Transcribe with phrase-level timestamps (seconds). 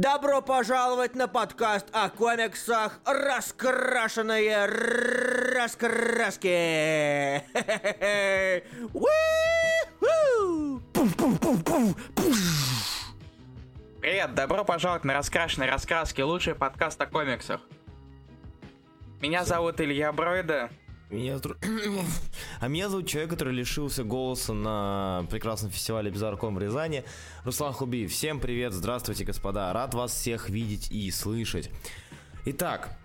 [0.00, 4.64] Добро пожаловать на подкаст о комиксах «Раскрашенные
[5.54, 6.48] раскраски».
[14.00, 17.60] Привет, добро пожаловать на «Раскрашенные раскраски», лучший подкаст о комиксах.
[19.20, 20.70] Меня зовут Илья Бройда.
[21.10, 21.40] Меня
[22.60, 27.02] а меня зовут человек, который лишился голоса на прекрасном фестивале Безарком в Рязани.
[27.44, 28.12] Руслан Хубиев.
[28.12, 29.72] Всем привет, здравствуйте, господа.
[29.72, 31.68] Рад вас всех видеть и слышать.
[32.46, 32.96] Итак,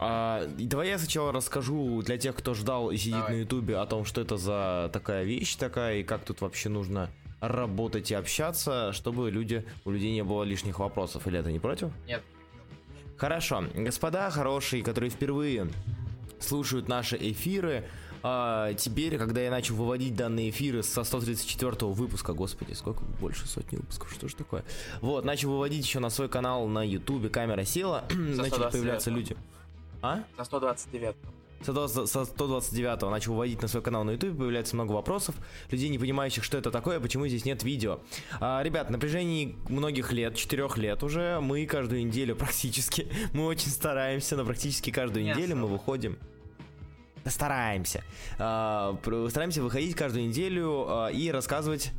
[0.00, 3.32] а, давай я сначала расскажу для тех, кто ждал и сидит давай.
[3.32, 7.10] на ютубе о том, что это за такая вещь такая, и как тут вообще нужно
[7.40, 11.28] работать и общаться, чтобы люди, у людей не было лишних вопросов.
[11.28, 11.92] Или это не против?
[12.08, 12.22] Нет.
[13.16, 13.64] Хорошо.
[13.72, 15.68] Господа хорошие, которые впервые
[16.42, 17.84] слушают наши эфиры,
[18.22, 23.76] а, теперь, когда я начал выводить данные эфиры со 134 выпуска, господи, сколько больше сотни
[23.76, 24.64] выпусков, что же такое?
[25.00, 29.36] Вот, начал выводить еще на свой канал на ютубе, камера села, начали появляться люди.
[30.02, 30.22] А?
[30.36, 31.16] За 129
[31.64, 35.36] со 129 начал выводить на свой канал на YouTube, появляется много вопросов,
[35.70, 38.00] людей, не понимающих, что это такое, почему здесь нет видео.
[38.40, 43.70] А, ребят, на протяжении многих лет, четырех лет уже, мы каждую неделю практически, мы очень
[43.70, 46.18] стараемся, но практически каждую неделю мы выходим.
[47.26, 48.02] Стараемся.
[48.38, 51.92] А, стараемся выходить каждую неделю а, и рассказывать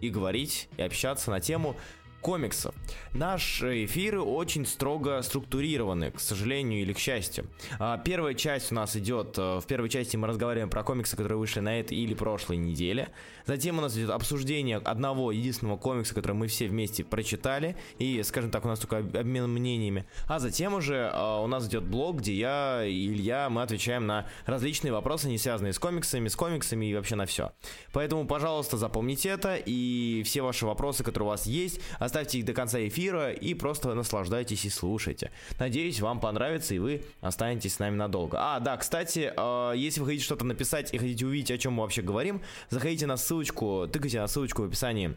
[0.00, 1.76] и говорить, и общаться на тему
[2.20, 2.74] комиксов.
[3.12, 7.46] Наши эфиры очень строго структурированы, к сожалению или к счастью.
[7.78, 11.60] А, первая часть у нас идет, в первой части мы разговариваем про комиксы, которые вышли
[11.60, 13.08] на этой или прошлой неделе.
[13.48, 18.52] Затем у нас идет обсуждение одного единственного комикса, который мы все вместе прочитали, и, скажем
[18.52, 20.06] так, у нас только обмен мнениями.
[20.26, 24.26] А затем уже э, у нас идет блог, где я и Илья, мы отвечаем на
[24.46, 27.52] различные вопросы, не связанные с комиксами, с комиксами и вообще на все.
[27.92, 32.52] Поэтому, пожалуйста, запомните это, и все ваши вопросы, которые у вас есть, Оставьте их до
[32.52, 35.30] конца эфира и просто наслаждайтесь и слушайте.
[35.58, 38.38] Надеюсь, вам понравится и вы останетесь с нами надолго.
[38.40, 41.82] А, да, кстати, э, если вы хотите что-то написать и хотите увидеть, о чем мы
[41.82, 45.16] вообще говорим, заходите на ссылочку, тыкайте на ссылочку в описании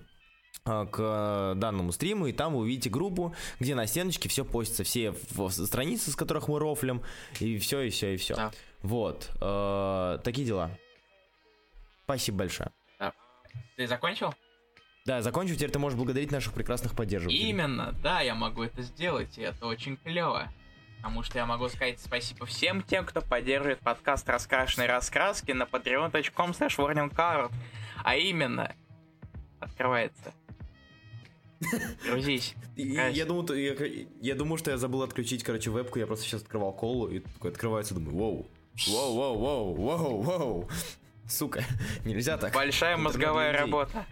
[0.66, 5.14] э, к данному стриму, и там вы увидите группу, где на стеночке все постится, все
[5.50, 7.02] страницы, с которых мы рофлим,
[7.40, 8.36] и все, и все, и все.
[8.36, 8.52] Да.
[8.82, 10.72] Вот, э, такие дела.
[12.04, 12.72] Спасибо большое.
[13.00, 13.14] Да.
[13.76, 14.34] Ты закончил?
[15.06, 17.50] Да, закончу, теперь ты можешь благодарить наших прекрасных поддерживателей.
[17.50, 20.52] Именно, да, я могу это сделать, и это очень клево.
[20.98, 26.52] Потому что я могу сказать спасибо всем тем, кто поддерживает подкаст «Раскрашенные раскраски» на patreon.com
[26.52, 26.78] slash
[28.04, 28.76] А именно,
[29.60, 30.34] открывается.
[32.06, 32.56] Грузись.
[32.76, 33.76] Я, думаю, я,
[34.22, 37.52] я думаю, что я забыл отключить, короче, вебку, я просто сейчас открывал колу, и такой
[37.52, 38.48] открывается, думаю, воу,
[38.88, 40.70] воу, воу, воу, воу, воу.
[41.28, 41.64] Сука,
[42.06, 42.54] нельзя так.
[42.54, 44.06] Большая мозговая работа.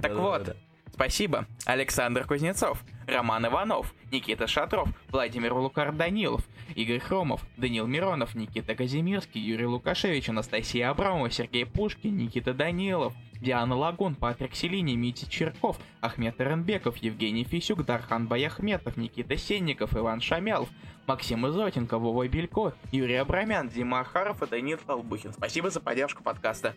[0.00, 0.56] Так вот,
[0.92, 1.46] спасибо.
[1.64, 6.42] Александр Кузнецов, Роман Иванов, Никита Шатров, Владимир Лукар Данилов,
[6.74, 13.76] Игорь Хромов, Данил Миронов, Никита Казимирский, Юрий Лукашевич, Анастасия Абрамова, Сергей Пушкин, Никита Данилов, Диана
[13.76, 20.68] Лагун, Патрик Селини, Митя Черков, Ахмед Эренбеков, Евгений Фисюк, Дархан Баяхметов, Никита Сенников, Иван Шамялов,
[21.06, 25.32] Максим Изотенко, Вова Белько, Юрий Абрамян, Дима Ахаров и Данил Толбухин.
[25.32, 26.74] Спасибо за поддержку подкаста.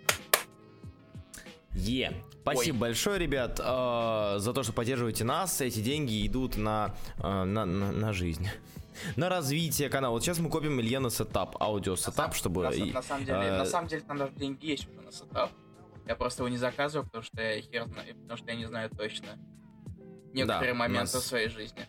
[1.73, 2.11] Е.
[2.41, 2.79] Спасибо Ой.
[2.79, 5.61] большое, ребят, э, за то, что поддерживаете нас.
[5.61, 8.47] Эти деньги идут на, э, на, на, на жизнь.
[9.15, 10.13] На развитие канала.
[10.13, 12.63] Вот сейчас мы копим Илье на setup, аудио setup, чтобы...
[12.63, 15.51] На, на, самом деле, э, на самом деле там даже деньги есть уже на setup.
[16.07, 18.89] Я просто его не заказываю, потому что я хер знаю, потому что я не знаю
[18.89, 19.37] точно
[20.33, 21.25] некоторые да, моменты нас...
[21.25, 21.87] своей жизни.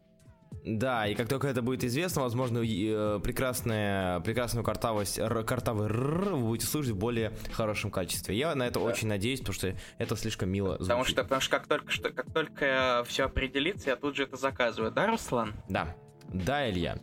[0.65, 6.43] Да, и как только это будет известно, возможно, э, прекрасная, прекрасную картавость, картавый р вы
[6.43, 8.37] будете слушать в более хорошем качестве.
[8.37, 8.87] Я на это да.
[8.87, 10.89] очень надеюсь, потому что это слишком мило звучит.
[10.89, 14.37] Потому что, потому что как только что, как только все определится, я тут же это
[14.37, 15.55] заказываю, да, Руслан?
[15.69, 15.97] Да.
[16.33, 16.99] Да, Илья.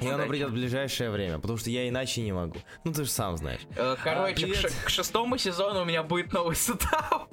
[0.00, 2.56] И оно придет в ближайшее время, потому что я иначе не могу.
[2.84, 3.60] Ну ты же сам знаешь.
[3.76, 7.28] Э, короче, а, к, к шестому сезону у меня будет новый сетап.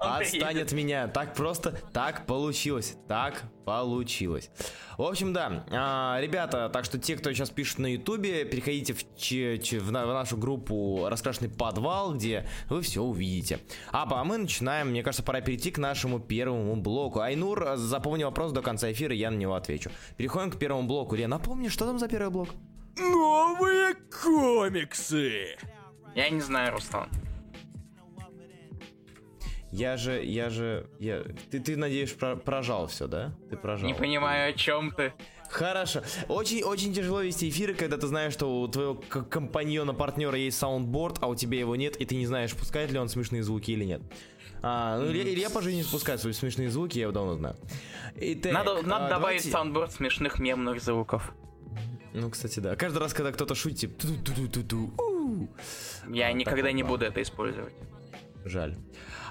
[0.00, 1.08] Отстань от меня.
[1.08, 2.96] Так просто, так получилось.
[3.06, 4.50] Так получилось.
[4.96, 5.64] В общем, да.
[5.70, 9.92] А, ребята, так что те, кто сейчас пишет на ютубе, переходите в, ч, ч, в,
[9.92, 13.60] на, в нашу группу «Раскрашенный подвал», где вы все увидите.
[13.92, 14.88] А, а мы начинаем.
[14.88, 17.20] Мне кажется, пора перейти к нашему первому блоку.
[17.20, 19.90] Айнур, запомни вопрос до конца эфира, я на него отвечу.
[20.16, 21.14] Переходим к первому блоку.
[21.14, 22.48] Лен, напомни, что там за первый блок?
[22.98, 25.56] Новые комиксы!
[26.14, 27.08] Я не знаю, Рустам.
[29.72, 31.22] Я же, я же, я...
[31.50, 33.32] Ты, ты надеюсь, про, прожал все, да?
[33.50, 33.86] Ты прожал.
[33.86, 35.12] Не понимаю, о чем ты.
[35.48, 36.02] Хорошо.
[36.28, 41.18] Очень, очень тяжело вести эфиры, когда ты знаешь, что у твоего компаньона, партнера есть soundboard,
[41.20, 43.84] а у тебя его нет, и ты не знаешь, пускает ли он смешные звуки или
[43.84, 44.02] нет.
[44.62, 47.56] А, ну, Илья, Илья по жизни спускает свои смешные звуки, я его давно знаю.
[48.16, 49.50] Итак, надо а, надо добавить давайте...
[49.50, 51.32] soundboard смешных мемных звуков.
[52.12, 52.76] Ну, кстати, да.
[52.76, 54.04] Каждый раз, когда кто-то шутит, типа...
[56.08, 57.72] Я никогда не буду это использовать.
[58.44, 58.76] Жаль.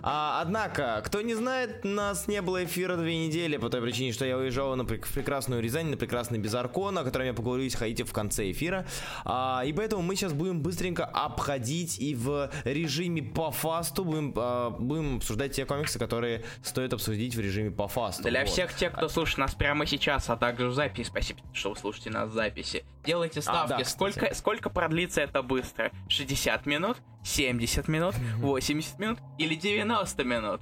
[0.02, 4.26] А, однако, кто не знает, нас не было эфира две недели по той причине, что
[4.26, 8.14] я уезжал на, в прекрасную Рязань, на прекрасный Безаркон, о котором я поговорю, ходите в
[8.14, 8.86] конце эфира.
[9.26, 14.70] А, и поэтому мы сейчас будем быстренько обходить и в режиме по фасту будем, а,
[14.70, 18.24] будем обсуждать те комиксы, которые стоит обсудить в режиме по фасту.
[18.24, 18.50] Для вот.
[18.50, 22.10] всех тех, кто слушает нас прямо сейчас, а также в записи, спасибо, что вы слушаете
[22.10, 22.84] нас в записи.
[23.10, 23.74] Делайте ставки.
[23.74, 25.92] А, да, сколько, сколько продлится это быстро?
[26.10, 26.98] 60 минут?
[27.24, 30.62] 70 минут, 80 минут или 90 минут.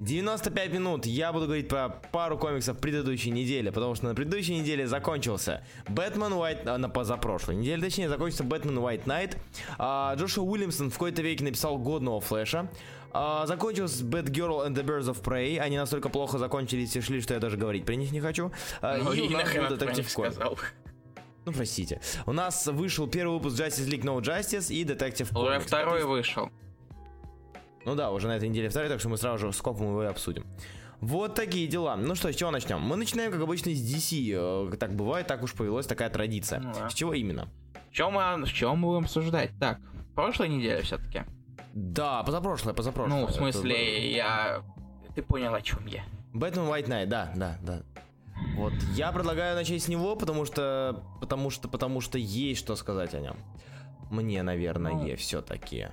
[0.00, 4.86] 95 минут я буду говорить про пару комиксов предыдущей недели, потому что на предыдущей неделе
[4.86, 9.38] закончился Бэтмен White, а, на позапрошлой неделе, точнее, закончился Бэтмен White Knight.
[9.78, 12.70] А, Джошуа Уильямсон в какой-то веке написал годного флэша.
[13.12, 15.58] А, закончился Batgirl and the Birds of Prey.
[15.58, 18.52] Они настолько плохо закончились и шли, что я даже говорить про них не хочу.
[18.82, 20.58] А, ну, и, и нахрен детектив сказал.
[21.48, 21.98] Ну, простите.
[22.26, 25.48] У нас вышел первый выпуск Justice League No Justice и Detective Comics.
[25.48, 26.50] Уже второй вышел.
[27.86, 30.02] Ну да, уже на этой неделе второй, так что мы сразу же с копом его
[30.02, 30.44] и обсудим.
[31.00, 31.96] Вот такие дела.
[31.96, 32.80] Ну что, с чего начнем?
[32.80, 34.68] Мы начинаем, как обычно, с DC.
[34.72, 36.60] Э, так бывает, так уж появилась такая традиция.
[36.60, 36.90] Ну, да.
[36.90, 37.48] С чего именно?
[37.90, 39.52] В чем мы, в чем мы будем обсуждать?
[39.58, 39.78] Так,
[40.14, 41.22] прошлой неделе все-таки.
[41.72, 43.20] Да, позапрошлое, позапрошлое.
[43.20, 44.06] Ну, в смысле, Это...
[44.06, 44.62] я...
[45.14, 46.04] Ты понял, о чем я.
[46.34, 47.82] Бэтмен White Knight, да, да, да.
[48.58, 53.14] Вот, я предлагаю начать с него, потому что, потому что, потому что есть что сказать
[53.14, 53.36] о нем.
[54.10, 55.86] Мне, наверное, ну, все-таки.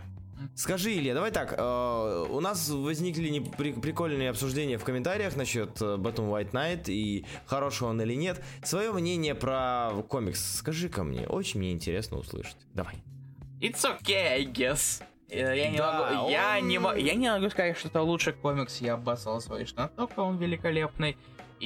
[0.55, 5.79] Скажи, Илья, давай так, э, у нас возникли не при, прикольные обсуждения в комментариях насчет
[5.79, 8.43] э, Batman White Knight и хороший он или нет.
[8.63, 12.57] Свое мнение про комикс скажи ко мне, очень мне интересно услышать.
[12.73, 12.95] Давай.
[13.61, 15.03] It's okay, I guess.
[15.29, 16.31] Э, я не, да, могу, он...
[16.31, 20.37] я, не, я не могу сказать, что это лучший комикс, я обоссал свой шнаток, он
[20.37, 21.15] великолепный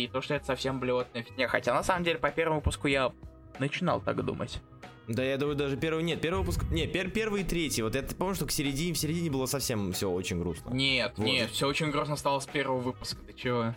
[0.03, 1.47] и то, что это совсем блевотная фигня.
[1.47, 3.11] Хотя на самом деле по первому выпуску я
[3.59, 4.61] начинал так думать.
[5.07, 7.81] Да, я думаю, даже первый нет, первый выпуск, не, пер, первый и третий.
[7.81, 10.69] Вот я помню, что к середине, в середине было совсем все очень грустно.
[10.71, 11.25] Нет, вот.
[11.25, 13.19] нет, все очень грустно стало с первого выпуска.
[13.25, 13.73] Ты чего?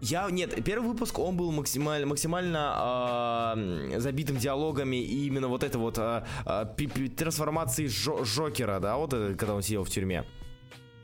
[0.00, 5.78] Я нет, первый выпуск он был максимально максимально э, забитым диалогами и именно вот это
[5.78, 10.24] вот э, э, трансформации Жо Жокера, да, вот это, когда он сидел в тюрьме.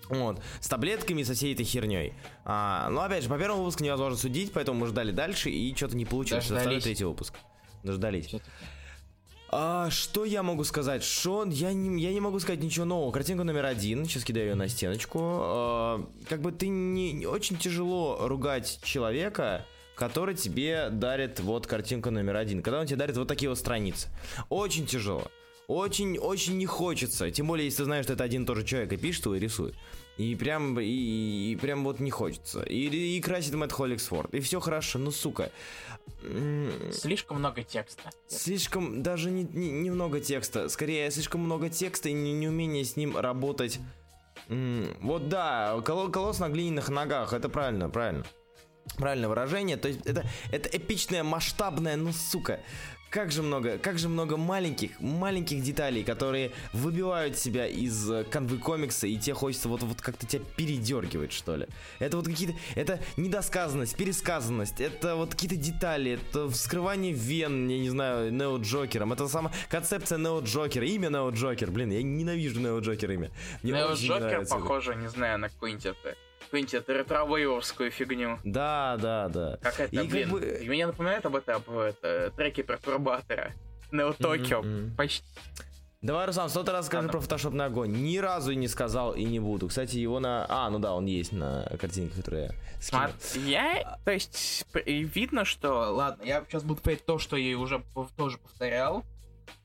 [0.08, 2.14] Вот, с таблетками и со всей этой херней.
[2.44, 5.96] А, но опять же, по первому выпуску невозможно судить, поэтому мы ждали дальше, и что-то
[5.96, 6.48] не получилось.
[6.48, 6.82] Дождались.
[6.82, 7.34] Третий выпуск.
[7.82, 8.34] Дождались.
[9.56, 11.04] А, что я могу сказать?
[11.04, 13.12] Что я не, я не могу сказать ничего нового.
[13.12, 14.04] Картинка номер один.
[14.04, 15.20] Сейчас кидаю ее на стеночку.
[15.22, 19.64] А, как бы ты не, не очень тяжело ругать человека,
[19.94, 22.62] который тебе дарит вот картинку номер один.
[22.62, 24.08] Когда он тебе дарит вот такие вот страницы.
[24.48, 25.30] Очень тяжело.
[25.66, 27.30] Очень, очень не хочется.
[27.30, 29.34] Тем более, если ты знаешь, что это один и тот же человек и пишет его
[29.34, 29.74] и рисует.
[30.16, 32.62] И прям, и, и прям вот не хочется.
[32.62, 34.32] И, и красит Мэтт Холликсфорд.
[34.34, 35.50] И все хорошо, ну сука.
[36.92, 38.10] Слишком много текста.
[38.28, 40.68] Слишком, даже не, не, немного текста.
[40.68, 43.80] Скорее, слишком много текста и не, неумение с ним работать.
[44.48, 48.24] Вот да, кол колосс на глиняных ногах, это правильно, правильно.
[48.96, 49.78] Правильное выражение.
[49.78, 52.60] То есть это, это эпичное, масштабное, ну сука
[53.14, 58.58] как же много, как же много маленьких, маленьких деталей, которые выбивают себя из э, канвы
[58.58, 61.68] комикса, и тебе хочется вот, вот как-то тебя передергивать, что ли.
[62.00, 67.88] Это вот какие-то, это недосказанность, пересказанность, это вот какие-то детали, это вскрывание вен, я не
[67.88, 72.80] знаю, Нео Джокером, это сама концепция Нео Джокера, имя Нео Джокер, блин, я ненавижу Нео
[72.80, 73.30] Джокер имя.
[73.62, 76.16] Нео Джокер похоже, не знаю, на какой-нибудь это
[76.54, 78.38] какую-нибудь ретро фигню.
[78.44, 79.58] Да, да, да.
[79.60, 80.64] Как это, и блин, как бы...
[80.66, 83.52] меня напоминает об этом, об это, треке про Турбатора.
[83.90, 84.60] Нео Токио.
[84.60, 84.96] Mm-hmm.
[84.96, 85.24] Почти.
[86.02, 87.90] Давай, Руслан, сто раз скажи про фотошопный огонь.
[87.90, 89.68] Ни разу не сказал и не буду.
[89.68, 90.44] Кстати, его на...
[90.50, 93.08] А, ну да, он есть на картинке, которую я скинул.
[93.46, 93.98] Я...
[94.04, 95.94] То есть, видно, что...
[95.94, 97.82] Ладно, я сейчас буду повторять то, что я уже
[98.18, 99.02] тоже повторял.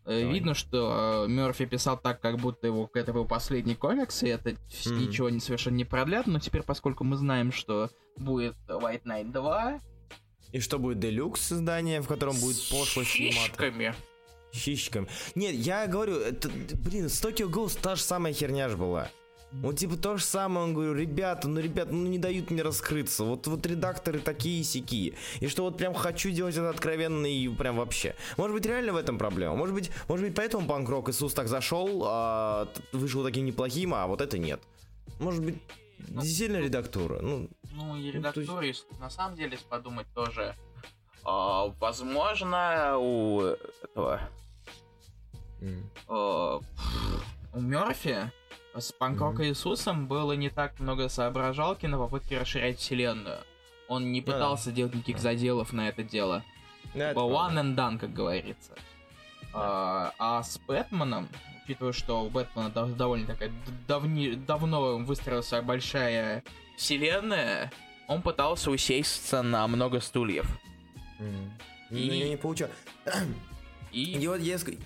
[0.09, 0.33] Э, Давай.
[0.33, 4.49] Видно, что э, Мерфи писал так, как будто его это был последний комикс, и это
[4.49, 5.07] mm-hmm.
[5.07, 9.81] ничего не совершенно не продлят, но теперь, поскольку мы знаем, что будет White Knight 2...
[10.51, 13.95] И что будет Делюкс издание, в котором будет пошлость и мат.
[14.51, 15.07] Щищиками.
[15.35, 19.11] Нет, я говорю, это, блин, с Tokyo Ghost та же самая херня же была.
[19.51, 23.23] Вот типа то же самое, он говорю, ребята, ну ребята, ну не дают мне раскрыться.
[23.23, 25.15] Вот вот редакторы такие сики.
[25.39, 28.15] И что вот прям хочу делать это откровенно и прям вообще.
[28.37, 29.55] Может быть реально в этом проблема.
[29.55, 34.21] Может быть, может быть поэтому панк-рок Иисус так зашел, а, вышел таким неплохим, а вот
[34.21, 34.61] это нет.
[35.19, 35.57] Может быть,
[36.07, 37.19] ну, действительно редактура.
[37.19, 38.85] Ну, ну и редактура, есть...
[38.99, 40.55] на самом деле, подумать тоже,
[41.23, 44.21] а, возможно, у этого...
[45.59, 45.83] Mm.
[46.07, 46.59] А,
[47.53, 48.31] у Мерфи
[48.75, 53.39] С Панкрок Иисусом было не так много соображалки на попытке расширять вселенную.
[53.87, 56.43] Он не пытался делать никаких заделов на это дело.
[56.93, 58.73] Это Типа one and done, как говорится.
[59.53, 61.27] А, а с Бэтменом,
[61.65, 63.51] учитывая, что у Бэтмена дав- довольно такая
[63.87, 66.43] давни, давно выстроилась большая
[66.77, 67.71] вселенная,
[68.07, 70.47] он пытался усесть на много стульев.
[71.19, 72.71] Ну, И- я не получаю.
[73.91, 74.79] И, И вот ск-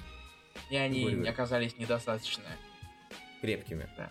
[0.70, 1.28] и они говори.
[1.28, 2.46] оказались недостаточно.
[3.44, 3.90] Крепкими.
[3.98, 4.10] Да.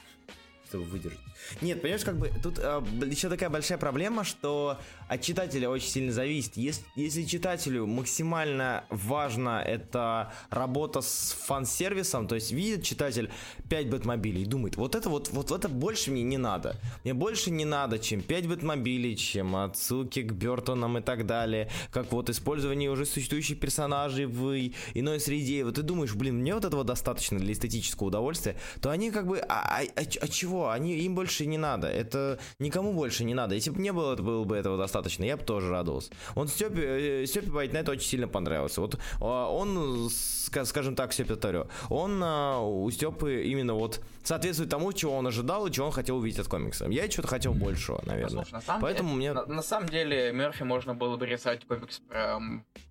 [0.68, 1.18] Чтобы выдержать.
[1.60, 6.56] Нет, понимаешь, как бы тут еще такая большая проблема, что от читателя очень сильно зависит.
[6.56, 13.30] Если, если читателю максимально важно это работа с фан-сервисом, то есть видит читатель
[13.68, 16.76] 5 бэтмобилей и думает, вот это вот, вот это больше мне не надо.
[17.04, 22.12] Мне больше не надо, чем 5 бэтмобилей, чем отсылки к Бертонам и так далее, как
[22.12, 24.52] вот использование уже существующих персонажей в
[24.94, 25.64] иной среде.
[25.64, 29.38] Вот ты думаешь, блин, мне вот этого достаточно для эстетического удовольствия, то они как бы,
[29.38, 30.70] а, а- а а чего?
[30.70, 31.88] Они, им больше не надо.
[31.88, 33.54] Это никому больше не надо.
[33.54, 36.10] Если бы не было, было бы этого достаточно, я бы тоже радовался.
[36.34, 38.80] Он Степе, э, Степе White Knight очень сильно понравился.
[38.80, 44.70] Вот а, он, ска- скажем так, Степе Таро, он а, у Степы именно вот соответствует
[44.70, 46.86] тому, чего он ожидал и чего он хотел увидеть от комикса.
[46.88, 48.44] Я что-то хотел большего, наверное.
[48.44, 49.32] Слушай, на самом Поэтому деле, мне...
[49.32, 52.40] на, на самом деле Мерфи можно было бы рисовать комикс про,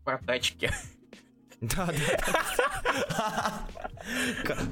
[0.04, 0.70] про тачки.
[1.62, 3.68] Да, да.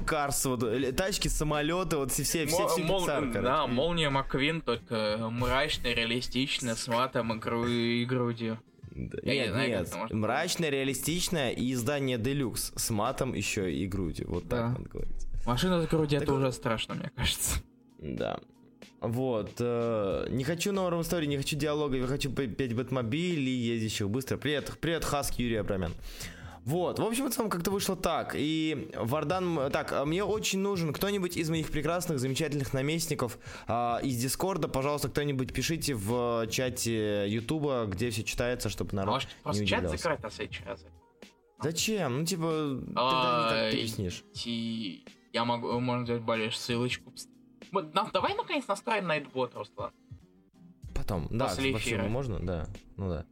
[0.06, 6.74] Карс, вот, э, тачки, самолеты, вот все, все, все, да, Молния Маквин, только мрачно, реалистично,
[6.74, 8.58] с матом и, гру- и грудью.
[8.92, 14.58] Нет, знаю, нет, мрачное, реалистичное и издание Делюкс с матом еще и грудью, вот так
[14.60, 14.68] Да.
[14.70, 15.26] надо говорить.
[15.46, 17.60] Машина с грудью Так это вот- уже страшно, мне кажется.
[18.00, 18.40] Да.
[19.00, 24.36] Вот, э, не хочу нового истории, не хочу диалога, я хочу 5 бэтмобилей, ездящих быстро.
[24.36, 25.94] Привет, привет, Хаски Юрий Абрамян.
[26.64, 28.34] Вот, в общем и целом как-то вышло так.
[28.36, 29.70] И Вардан...
[29.72, 34.68] Так, а мне очень нужен кто-нибудь из моих прекрасных, замечательных наместников а, из Дискорда.
[34.68, 39.88] Пожалуйста, кто-нибудь пишите в чате Ютуба, где все читается, чтобы народ Может, не просто чат
[39.88, 40.84] закрыть на следующий раз?
[41.62, 42.20] Зачем?
[42.20, 44.24] Ну, типа, А, ты объяснишь.
[45.32, 47.12] Я могу, можно сделать более ссылочку.
[47.72, 49.92] На- давай наконец настроим Найтбот, Руслан.
[51.10, 51.98] Потом, да, После по эфира.
[51.98, 53.24] всему можно, да, ну да.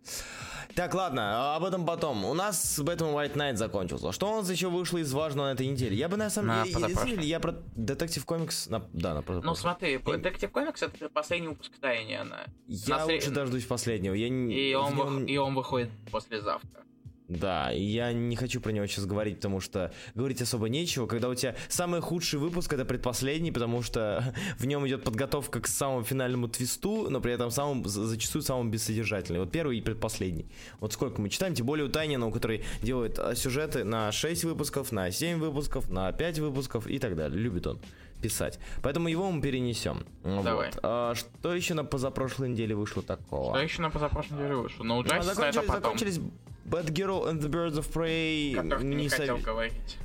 [0.74, 2.24] Так, ладно, об этом потом.
[2.24, 4.10] У нас Бэтмен White Knight закончился.
[4.12, 5.96] Что у нас еще вышло из важного на этой неделе?
[5.96, 7.26] Я бы на самом На деле, я- позапрошлой.
[7.26, 12.40] я про Детектив Комикс, на- да, на Ну смотри, Detective Comics это последний выпуск Таяниана.
[12.66, 14.14] Я на лучше дождусь последнего.
[14.14, 16.82] Я И он, нем- и он выходит послезавтра.
[17.28, 21.06] Да, я не хочу про него сейчас говорить, потому что говорить особо нечего.
[21.06, 25.66] Когда у тебя самый худший выпуск, это предпоследний, потому что в нем идет подготовка к
[25.66, 29.40] самому финальному твисту, но при этом самым, за- зачастую самым бессодержательный.
[29.40, 30.46] Вот первый и предпоследний.
[30.80, 34.44] Вот сколько мы читаем, тем более у Тайнина, у который делает а, сюжеты на 6
[34.44, 37.38] выпусков, на 7 выпусков, на 5 выпусков и так далее.
[37.38, 37.78] Любит он
[38.20, 38.58] писать.
[38.82, 40.04] Поэтому его мы перенесем.
[40.24, 40.70] Давай.
[40.70, 40.78] Вот.
[40.82, 43.54] А что еще на позапрошлой неделе вышло такого?
[43.54, 44.82] Что еще на позапрошлой неделе вышло?
[44.84, 45.74] Ну, Ну, Justice это потом.
[45.76, 46.18] закончились
[46.64, 48.54] Bad Girl and the Birds of Prey.
[48.54, 49.96] Которых ты не хотел сове- говорить.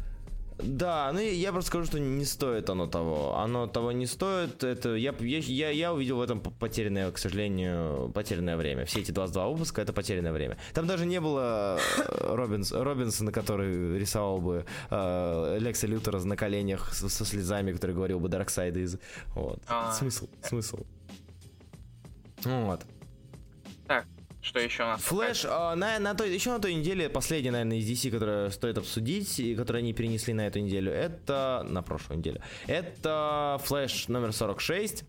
[0.58, 3.38] Да, ну я просто скажу, что не стоит оно того.
[3.38, 4.64] Оно того не стоит.
[4.64, 8.86] Это я, я, я, увидел в этом потерянное, к сожалению, потерянное время.
[8.86, 10.58] Все эти 22 выпуска это потерянное время.
[10.74, 16.94] Там даже не было э, Робинс, Робинсона, который рисовал бы э, Лекса Лютера на коленях
[16.94, 18.98] со, со слезами, который говорил бы Darkseid из.
[19.36, 19.60] Вот.
[19.68, 19.92] А.
[19.94, 20.86] Смысл, смысл.
[22.44, 22.82] Вот.
[23.88, 24.06] Так,
[24.44, 25.02] что еще у нас?
[25.02, 28.78] Флэш, а, на, на той, еще на той неделе, последняя, наверное, из DC, которая стоит
[28.78, 31.66] обсудить, и которую они перенесли на эту неделю, это...
[31.68, 32.42] На прошлую неделю.
[32.68, 35.04] Это Флэш номер 46.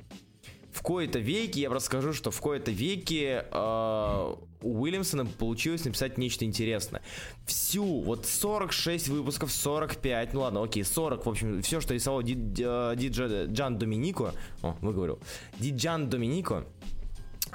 [0.72, 6.18] В кои-то веке, я просто скажу, что в кои-то веке э, у Уильямсона получилось написать
[6.18, 7.00] нечто интересное.
[7.46, 12.34] Всю, вот 46 выпусков, 45, ну ладно, окей, 40, в общем, все, что рисовал Ди,
[12.34, 15.20] Ди- э, Ди Джа- Джан Доминико, о, выговорил,
[15.60, 16.66] Диджан Доминико,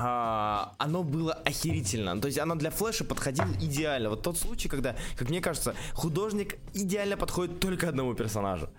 [0.01, 2.19] а, оно было охерительно.
[2.21, 4.09] То есть оно для флеша подходило идеально.
[4.09, 8.69] Вот тот случай, когда, как мне кажется, художник идеально подходит только одному персонажу.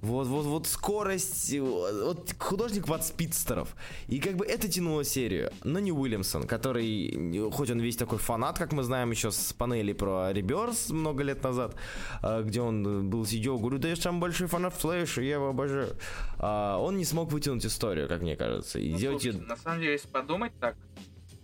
[0.00, 3.74] Вот, вот, вот скорость, вот художник под спидстеров.
[4.06, 5.50] И как бы это тянуло серию.
[5.64, 9.92] Но не Уильямсон, который, хоть он весь такой фанат, как мы знаем еще с панели
[9.92, 11.74] про Реберс много лет назад,
[12.22, 15.96] а, где он был сидел, говорю, да я самый большой фанат Флэша, я его обожаю.
[16.38, 18.78] А, Он не смог вытянуть историю, как мне кажется.
[18.78, 20.76] И Ну, сделать слушай, ее На самом деле, если подумать так,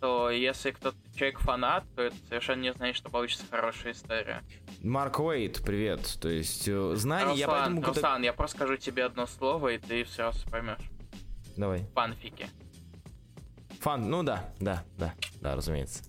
[0.00, 4.42] то если кто-то человек фанат, то это совершенно не значит, что получится хорошая история.
[4.84, 6.18] Марк Уэйт, привет.
[6.20, 7.82] То есть, э, знания, я Руслан, поэтому...
[7.82, 10.90] когда- Руслан, я просто скажу тебе одно слово, и ты сразу поймешь.
[11.56, 11.86] Давай.
[11.94, 12.46] Фанфики.
[13.80, 16.04] Фан, ну да, да, да, да, разумеется.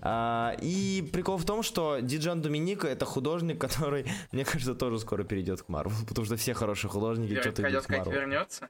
[0.00, 5.22] А, и прикол в том, что Диджан Доминика это художник, который, мне кажется, тоже скоро
[5.22, 8.12] перейдет к Марвел, потому что все хорошие художники Я что-то идут к Марвел.
[8.12, 8.68] вернется.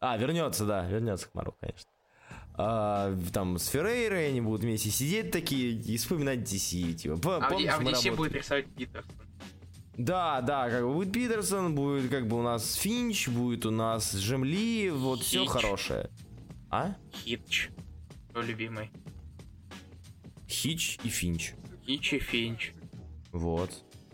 [0.00, 1.90] А, вернется, да, вернется к Марвел, конечно.
[2.56, 7.36] А, там с Феррейрой они будут вместе сидеть такие и вспоминать DC, типа.
[7.36, 9.12] А помнишь, а в DC будет рисовать Питерсон.
[9.96, 14.14] Да, да, как бы будет Питерсон, будет как бы у нас Финч, будет у нас
[14.14, 15.50] Джемли, вот все Хич.
[15.50, 16.10] хорошее.
[16.70, 16.96] А?
[17.12, 17.70] Хитч.
[18.32, 18.90] Твой любимый.
[20.48, 21.54] Хич и Финч.
[21.86, 22.72] Хич и Финч.
[23.30, 23.70] Вот.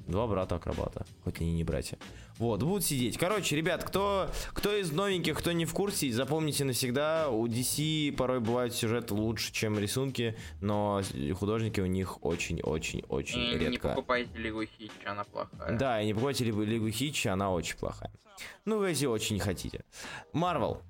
[0.07, 1.99] Два брата-акробата, хоть они не братья.
[2.41, 3.19] Вот, будут сидеть.
[3.19, 8.41] Короче, ребят, кто, кто из новеньких, кто не в курсе, запомните навсегда, у DC порой
[8.41, 11.03] бывают сюжеты лучше, чем рисунки, но
[11.39, 13.91] художники у них очень-очень-очень И не редко.
[13.91, 15.79] покупайте Лигу Хитча, она плохая.
[15.79, 18.11] Да, и не покупайте Лигу Хитча, она очень плохая.
[18.65, 19.85] Ну, если очень хотите.
[20.33, 20.81] Марвел.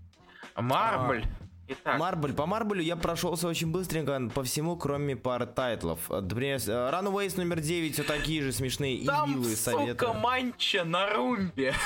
[0.55, 1.25] Марбль.
[1.73, 2.33] Итак, Марбль.
[2.33, 6.01] По Марблю я прошелся очень быстренько по всему, кроме пары тайтлов.
[6.11, 10.05] Например, э, Runaways номер 9, все такие же смешные и там, милые советы.
[10.07, 11.75] сука, манча на румбе.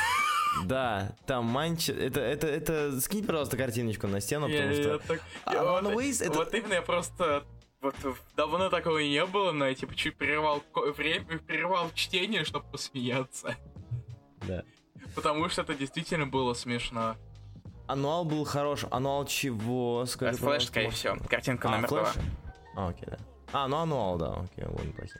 [0.67, 1.89] Да, там манч...
[1.89, 3.01] Это, это, это...
[3.01, 4.99] Скинь, пожалуйста, картиночку на стену, Я- потому я что...
[5.01, 7.45] так- А я вот- это- Вот именно я просто...
[7.81, 7.97] Вот
[8.37, 10.63] давно такого не было, но я типа чуть прервал
[10.97, 13.57] время, прервал чтение, чтобы посмеяться.
[14.47, 14.63] Да.
[15.17, 17.17] Потому что это действительно было смешно.
[17.87, 18.85] Ануал был хорош.
[18.91, 20.07] Ануал чего?
[20.07, 21.17] Скажи, пожалуйста, скорее всего.
[21.29, 22.13] Картинка А, номер два.
[22.77, 23.19] А, окей, да.
[23.53, 25.11] А, ну ануал, да, окей, он неплохой.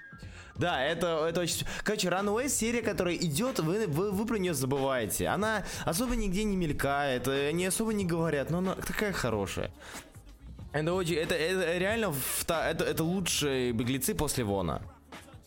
[0.57, 1.67] Да, это, это очень...
[1.83, 5.27] Короче, Runaways серия, которая идет, вы, вы, вы про нее забываете.
[5.29, 9.71] Она особо нигде не мелькает, э, они особо не говорят, но она такая хорошая.
[10.73, 11.17] Это очень...
[11.17, 12.15] Это, это реально...
[12.49, 14.81] Это, это лучшие беглецы после Вона.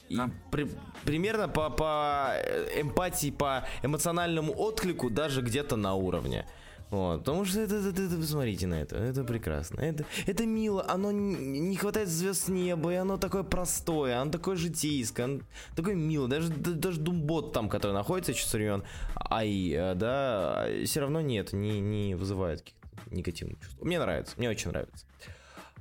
[0.09, 0.29] И Да.
[0.51, 0.69] при-
[1.05, 6.45] примерно по, по э, эмпатии, по эмоциональному отклику даже где-то на уровне.
[6.89, 11.11] Вот, потому что это, это, это- посмотрите на это, это прекрасно, это, это мило, оно
[11.11, 15.39] не, не хватает звезд неба, и оно такое простое, оно такое житейское, оно
[15.75, 18.83] такое мило, даже, да- даже Думбот там, который находится времен
[19.15, 23.81] АИ, э, да, все равно нет, не, не вызывает каких-то негативных чувств.
[23.81, 25.05] Мне нравится, мне очень нравится.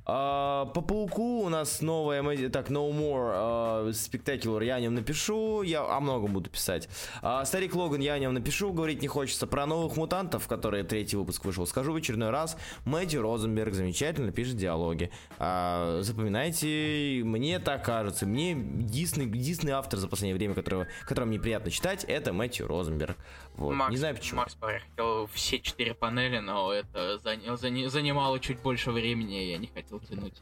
[0.09, 5.63] А, по пауку у нас новая, так, No More а, Spectacular, я о нем напишу,
[5.63, 6.87] я о многом буду писать.
[7.21, 9.47] А, Старик Логан я о нем напишу, говорить не хочется.
[9.47, 12.57] Про новых мутантов, которые третий выпуск вышел, скажу в очередной раз.
[12.85, 15.11] Мэтью Розенберг замечательно пишет диалоги.
[15.39, 21.39] А, запоминайте, мне так кажется, мне единственный, единственный автор за последнее время, которого, которого мне
[21.39, 23.17] приятно читать, это Мэтью Розенберг.
[23.57, 23.73] Вот.
[23.73, 24.39] Макс, не знаю почему.
[24.41, 29.57] Макс хотел все четыре панели, но это заня- заня- занимало чуть больше времени, и я
[29.57, 30.41] не хотел тянуть.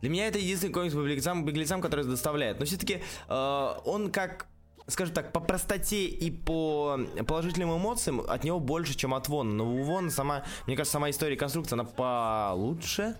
[0.00, 2.60] Для меня это единственный комикс по беглецам, беглецам который доставляет.
[2.60, 4.46] Но все-таки он как
[4.86, 9.52] скажем так, по простоте и по положительным эмоциям от него больше, чем от Вона.
[9.52, 13.14] Но у Вона сама, мне кажется, сама история конструкция, она получше.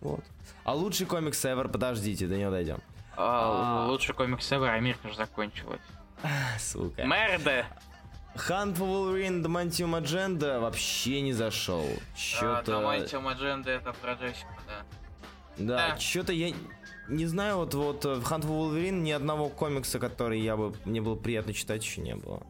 [0.00, 0.20] Вот.
[0.64, 2.78] А лучший комикс ever, подождите, до него дойдем.
[3.16, 5.80] А, лучший комикс ever, Америка же закончилась.
[6.58, 7.04] Сука.
[7.04, 7.64] Мерде!
[8.36, 11.84] Hunt for Wolverine Damantium Agenda вообще не зашел.
[11.84, 12.72] А, Чё-то...
[12.72, 14.84] Давайте Мадженда это про Джессику, да.
[15.58, 15.98] Да, Да.
[15.98, 16.52] что-то я
[17.08, 20.74] не знаю, вот, вот э, в Hunt for Wolverine ни одного комикса, который я бы
[20.84, 22.42] мне было приятно читать, еще не было.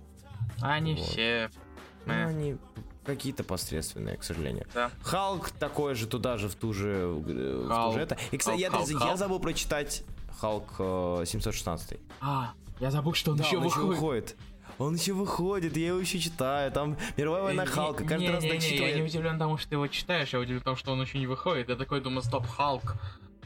[0.61, 1.05] Они Вот.
[1.07, 1.51] все...
[2.07, 2.27] Ну, Э.
[2.27, 2.57] они
[3.05, 4.67] какие-то посредственные, к сожалению.
[4.75, 4.91] Да.
[5.03, 6.89] Халк такой же, туда же, в ту же...
[6.91, 7.95] э, В ту Халк.
[7.95, 8.17] же это.
[8.33, 9.19] И, кстати, я, Халк, я Халк.
[9.19, 10.03] забыл прочитать
[10.41, 11.99] Халк э, 716.
[12.21, 14.37] А, я забыл, что он Да, еще он еще выходит.
[14.79, 16.71] Он еще выходит, я его еще читаю.
[16.71, 18.05] Там мировая война Не- Халка.
[18.05, 18.91] Каждый не- раз не- не, дочитываю.
[18.91, 21.27] Я не удивлен тому, что ты его читаешь, я удивлен тому, что он еще не
[21.27, 21.69] выходит.
[21.69, 22.95] Я такой думаю, стоп, Халк.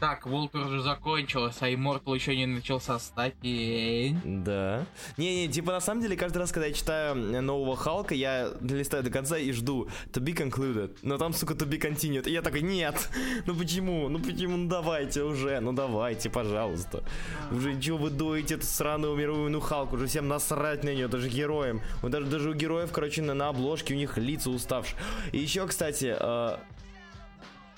[0.01, 4.19] Так, Волтер уже закончилась, а Immortal еще не начался статень.
[4.25, 4.87] Да.
[5.19, 9.03] Не-не, типа на самом деле каждый раз, когда я читаю э, нового Халка, я листаю
[9.03, 10.97] до конца и жду to be concluded.
[11.03, 12.27] Но там, сука, to be continued.
[12.31, 13.11] И я такой, нет,
[13.47, 14.09] ну почему?
[14.09, 14.57] Ну почему?
[14.57, 17.05] Ну давайте уже, ну давайте, пожалуйста.
[17.51, 19.97] Уже чего вы дуете эту сраную мировую войну Халку?
[19.97, 21.83] Уже всем насрать на нее, даже героям.
[22.01, 24.99] Вот даже, даже у героев, короче, на, на обложке у них лица уставшие.
[25.33, 26.57] И еще, кстати, э,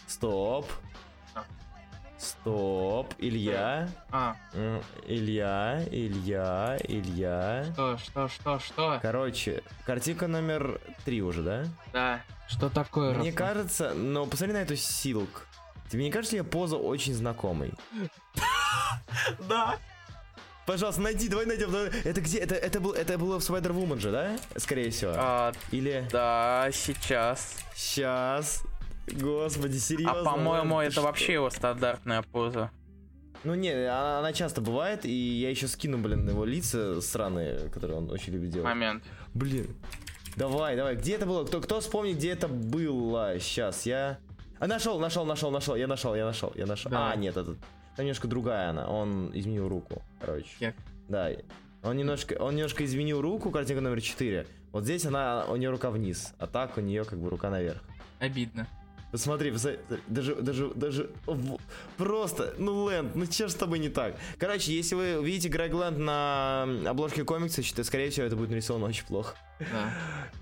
[0.07, 0.67] стоп.
[2.23, 3.89] Стоп, Илья.
[4.13, 4.37] А,
[5.07, 7.65] Илья, Илья, Илья.
[7.73, 8.99] что, что, что, что?
[9.03, 11.65] Короче, картинка номер три уже, да?
[11.93, 12.21] Да.
[12.49, 13.35] Что такое, Мне Руслан?
[13.35, 15.49] кажется, но посмотри на эту силк.
[15.91, 17.73] Тебе не кажется ли поза очень знакомой?
[19.49, 19.77] Да.
[20.65, 21.71] Пожалуйста, найди, давай найдем.
[21.71, 21.89] давай.
[22.05, 22.39] Это где?
[22.39, 24.37] Это, это, был, это было в Spider Woman же, да?
[24.57, 25.13] Скорее всего.
[25.17, 26.07] А, Или...
[26.11, 27.57] да, сейчас.
[27.75, 28.63] Сейчас.
[29.07, 30.21] Господи, серьезно?
[30.21, 31.03] А по-моему, это что?
[31.03, 32.71] вообще его стандартная поза.
[33.45, 37.99] Ну не, она, она часто бывает, и я еще скину, блин, его лица сраные, которые
[37.99, 38.69] он очень любит делать.
[38.69, 39.03] Момент.
[39.35, 39.75] Блин.
[40.37, 40.97] Давай, давай.
[40.97, 41.45] Где это было?
[41.45, 43.39] Кто, кто вспомнит, где это было?
[43.39, 44.19] Сейчас, я...
[44.59, 46.91] А, нашел, нашел, нашел, нашел, я нашел, я нашел, я нашел.
[46.91, 47.13] Давай.
[47.13, 47.57] А, нет, это
[47.97, 48.89] там немножко другая она.
[48.89, 50.49] Он изменил руку, короче.
[50.61, 50.75] Як?
[51.09, 51.31] Да.
[51.83, 54.47] Он немножко, он немножко изменил руку, картинка номер 4.
[54.71, 57.83] Вот здесь она, у нее рука вниз, а так у нее как бы рука наверх.
[58.21, 58.67] Обидно.
[59.13, 59.53] Посмотри,
[60.09, 61.11] даже, даже, даже,
[61.99, 64.17] просто, ну, Лэнд, ну че ж с тобой не так?
[64.39, 68.87] Короче, если вы увидите Грег Лэнд на обложке комикса, считай, скорее всего, это будет нарисовано
[68.87, 69.37] очень плохо.
[69.61, 69.93] Да.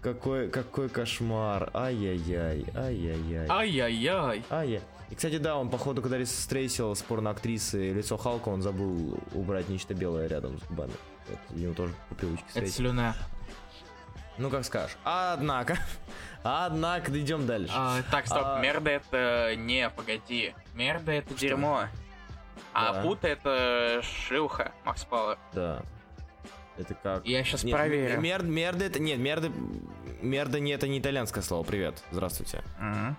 [0.01, 3.47] Какой, какой кошмар, ай-яй-яй, ай-яй-яй.
[3.49, 4.45] Ай-яй-яй.
[4.49, 4.83] Ай-яй.
[5.11, 9.95] И, кстати, да, он, походу, когда стрейсил с порноактрисы лицо Халка, он забыл убрать нечто
[9.95, 10.93] белое рядом с губами.
[11.29, 12.77] Вот, ему тоже по привычке Это стрейсил.
[12.77, 13.17] слюна.
[14.39, 14.97] Ну, как скажешь.
[15.03, 15.77] Однако,
[16.43, 17.73] однако, идем дальше.
[17.77, 19.55] А, так, стоп, А- мерда это...
[19.57, 20.55] Не, погоди.
[20.75, 21.85] Мерда это дерьмо.
[22.73, 23.03] А Да.
[23.03, 25.39] пута это шлюха, Макс Пауэр.
[25.53, 25.83] Да.
[26.79, 27.27] Это как...
[27.27, 28.21] Я сейчас Нет, проверю.
[28.21, 29.01] Мер, мерда это...
[29.01, 29.51] Нет, мерда...
[30.23, 31.65] Мерда не это не итальянское слово.
[31.65, 32.03] Привет.
[32.11, 32.63] Здравствуйте.
[32.79, 33.17] Мгм.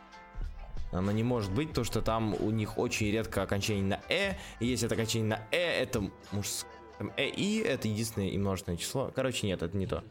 [0.92, 4.34] Оно не может быть, то что там у них очень редко окончание на «э».
[4.60, 6.70] И если это окончание на «э», это мужское.
[6.98, 9.10] Там «э» и это единственное и множественное число.
[9.16, 10.04] Короче, нет, это не то.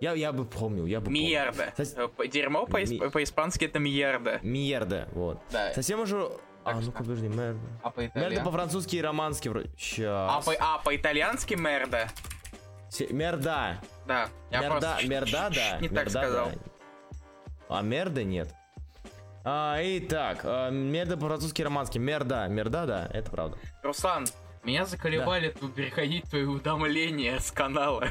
[0.00, 1.22] Я, я бы помнил, я бы помнил.
[1.22, 1.72] Мьерда.
[1.76, 4.40] Сос- Э, по- Дерьмо по- Ми- по-испански это мьерда.
[4.42, 5.40] Мьерда, вот.
[5.50, 5.72] Да.
[5.74, 6.30] Совсем уже...
[6.64, 7.58] А, Так ну-ка, подожди, мерда.
[7.82, 9.68] А по Мерда по-французски и романски вроде.
[9.68, 10.44] А, Сейчас.
[10.44, 12.08] по- а по-итальянски мерда.
[13.10, 13.80] Мерда.
[14.06, 14.28] Да.
[14.50, 15.78] Я мерда, просто мерда, да.
[15.80, 16.48] не так мерда, сказал.
[16.50, 16.58] да.
[17.68, 18.52] А мерда нет.
[19.44, 21.98] А, итак, а, мерда по-французски романски.
[21.98, 23.56] Мерда, мерда, да, это правда.
[23.82, 24.26] Руслан,
[24.62, 28.06] меня заколебали тут переходить твои уведомления с канала.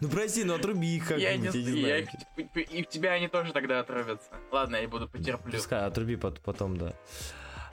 [0.00, 1.48] Ну прости, ну отруби их как-нибудь, я не
[1.80, 2.08] знаю.
[2.54, 4.28] и тебя они тоже тогда отрубятся.
[4.50, 5.52] Ладно, я буду потерплю.
[5.52, 6.92] Пускай, отруби пот- потом, да.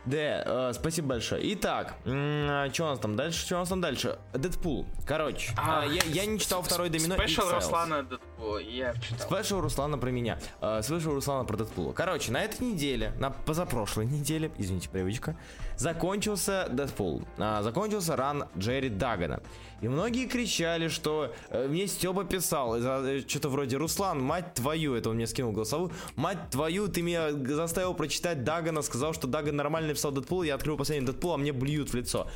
[0.05, 1.53] Да, э, спасибо большое.
[1.53, 3.45] Итак, что у нас там дальше?
[3.45, 4.17] Что у нас там дальше?
[4.33, 4.85] Дэдпул.
[5.05, 7.15] Короче, А, а, я, я не читал второй домино.
[7.15, 7.49] Спешл.
[7.49, 9.27] Руслана Дэдпула, я читал.
[9.27, 10.39] Спешл Руслана про меня.
[10.61, 11.93] Э, Спешл Руслана про Дэдпула.
[11.93, 15.37] Короче, на этой неделе, на позапрошлой неделе, извините, привычка,
[15.77, 17.23] закончился Дэдпул.
[17.37, 19.41] А, закончился ран Джерри Дагана.
[19.81, 25.09] И многие кричали, что э, мне Стеба писал, э, что-то вроде «Руслан, мать твою», это
[25.09, 29.89] он мне скинул голосовую, «Мать твою, ты меня заставил прочитать Дагана, сказал, что Даган нормально
[29.89, 32.27] написал Дэдпул, я открыл последний Дэдпул, а мне блюют в лицо».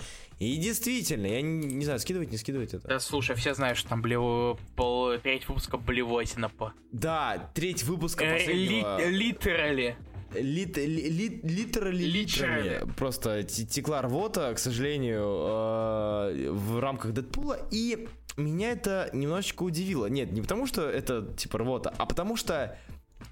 [0.41, 2.87] И действительно, я не, не знаю, скидывать, не скидывать это.
[2.87, 6.73] Да слушай, все знают, что там блево, пол, треть выпуска блевотина по.
[6.91, 8.99] Да, треть выпуска Э, последнего...
[9.07, 9.95] ли- Литерали.
[10.33, 17.59] Лит, ли- ли- литерали литрами просто те- текла рвота, к сожалению, э, в рамках Дэдпула,
[17.69, 20.07] и меня это немножечко удивило.
[20.07, 22.79] Нет, не потому что это типа рвота, а потому что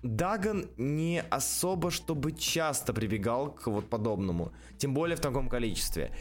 [0.01, 6.11] Даган не особо, чтобы часто прибегал к вот подобному, тем более в таком количестве.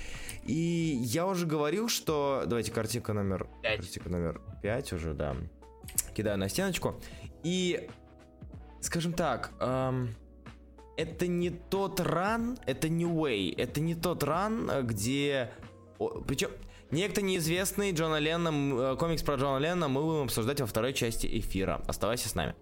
[0.44, 2.44] И я уже говорил, что...
[2.46, 3.48] Давайте картинка номер...
[3.62, 3.76] Пять.
[3.76, 5.36] Картинка номер 5 уже, да.
[6.14, 7.00] Кидаю на стеночку.
[7.44, 7.88] И,
[8.80, 10.14] скажем так, эм,
[10.96, 15.52] это не тот ран, это не Way, это не тот ран, где...
[16.26, 16.50] Причем
[16.90, 21.26] некто неизвестный Джона Ленна, э, комикс про Джона Ленна мы будем обсуждать во второй части
[21.38, 21.82] эфира.
[21.86, 22.54] Оставайся с нами.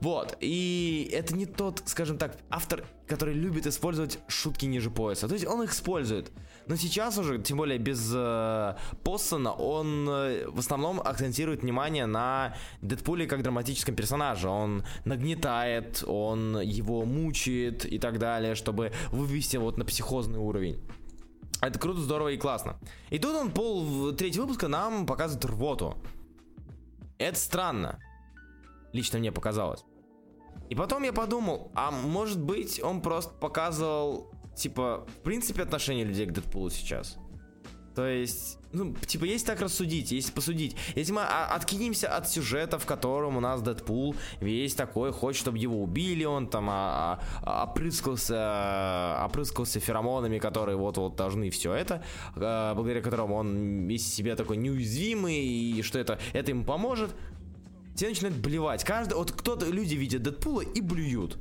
[0.00, 5.26] Вот, и это не тот, скажем так, автор, который любит использовать шутки ниже пояса.
[5.26, 6.30] То есть он их использует.
[6.66, 12.56] Но сейчас уже, тем более без э, Поссона, он э, в основном акцентирует внимание на
[12.82, 14.48] Дэдпуле как драматическом персонаже.
[14.48, 20.82] Он нагнетает, он его мучает и так далее, чтобы вывести вот на психозный уровень.
[21.62, 22.76] Это круто, здорово и классно.
[23.10, 25.96] И тут он пол третьего выпуска нам показывает рвоту.
[27.18, 27.98] Это странно.
[28.96, 29.84] Лично мне показалось.
[30.70, 36.24] И потом я подумал, а может быть он просто показывал, типа, в принципе, отношение людей
[36.24, 37.18] к Дэдпулу сейчас.
[37.94, 42.78] То есть, ну, типа, если так рассудить, если посудить, если мы а, откинемся от сюжета,
[42.78, 47.64] в котором у нас Дэдпул весь такой, хочет, чтобы его убили, он там а, а,
[47.64, 52.02] опрыскался, опрыскался феромонами, которые вот-вот должны все это,
[52.34, 57.14] а, благодаря которому он весь себе такой неуязвимый, и что это, это ему поможет,
[57.96, 58.84] тебе начинают блевать.
[58.84, 61.38] Каждый, вот кто-то, люди видят Дэдпула и блюют.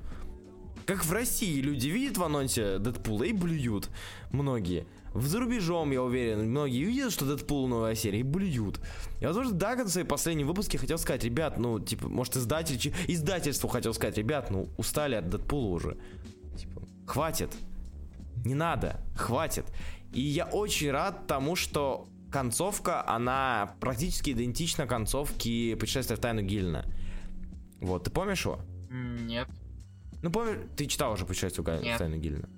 [0.85, 3.89] Как в России люди видят в анонсе Дэдпула и блюют.
[4.31, 4.85] Многие.
[5.15, 8.81] За рубежом, я уверен, многие видят, что Дэдпул новая серия и блюют.
[9.21, 13.69] И, возможно, Даган в своей последней выпуске хотел сказать, ребят, ну, типа, может, издатель, издательству
[13.69, 15.97] хотел сказать, ребят, ну, устали от Дэдпула уже.
[16.57, 17.53] Типа, хватит.
[18.43, 19.65] Не надо, хватит.
[20.13, 26.83] И я очень рад тому, что концовка, она практически идентична концовке путешествия в тайну Гильна.
[27.79, 28.59] Вот, ты помнишь его?
[28.91, 29.47] Нет.
[30.21, 31.97] Ну, помнишь, ты читал уже путешествие в Нет.
[31.97, 32.49] тайну Гильна?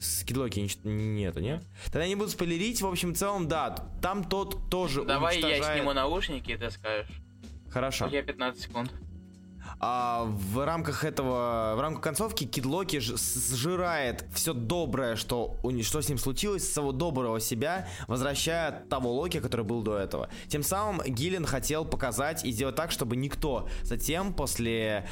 [0.00, 1.62] С Кидлоки не чит- нету, нет?
[1.86, 3.70] Тогда не буду спойлерить, в общем, в целом, да,
[4.02, 7.22] там тот тоже Давай я уничтожает- сниму наушники, и ты скажешь.
[7.70, 8.06] Хорошо.
[8.08, 8.92] Я 15 секунд.
[9.80, 16.02] А, в рамках этого, в рамках концовки Кид Локи ж- сжирает все доброе, что, что
[16.02, 20.28] с ним случилось, своего доброго себя, возвращая того Локи, который был до этого.
[20.48, 25.06] Тем самым Гиллен хотел показать и сделать так, чтобы никто затем после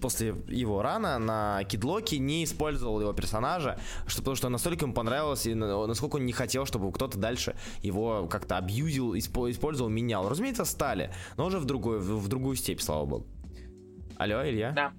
[0.00, 5.46] после его рана на Кидлоке не использовал его персонажа, что, потому что настолько ему понравилось,
[5.46, 10.28] и на- насколько он не хотел, чтобы кто-то дальше его как-то абьюзил, испо- использовал, менял.
[10.28, 13.26] Разумеется, стали, но уже в другую, в, в другую степь, слава богу.
[14.22, 14.70] Алло, Илья?
[14.70, 14.92] Да.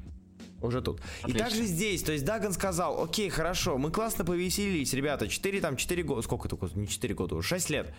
[0.62, 1.00] Уже тут.
[1.00, 1.40] И Отлично.
[1.46, 6.04] также здесь, то есть Даган сказал, окей, хорошо, мы классно повеселились, ребята, 4 там, 4
[6.04, 7.94] года, сколько это, не 4 года, уже 6 лет.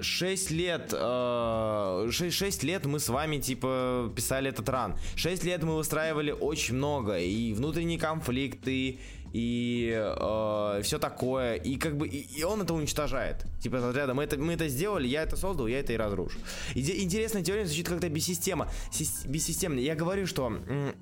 [0.00, 4.96] 6 лет, 6, 6 лет мы с вами, типа, писали этот ран.
[5.16, 9.00] 6 лет мы выстраивали очень много, и внутренние конфликты,
[9.32, 13.44] и все такое, и как бы, и, и он это уничтожает.
[13.60, 16.38] Типа, разряда, мы это, мы это сделали, я это создал, я это и разрушу.
[16.74, 19.78] Иде- интересная теория звучит как-то бессистема, сис- бессистемно.
[19.80, 20.52] Я говорю, что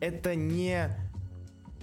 [0.00, 0.96] это не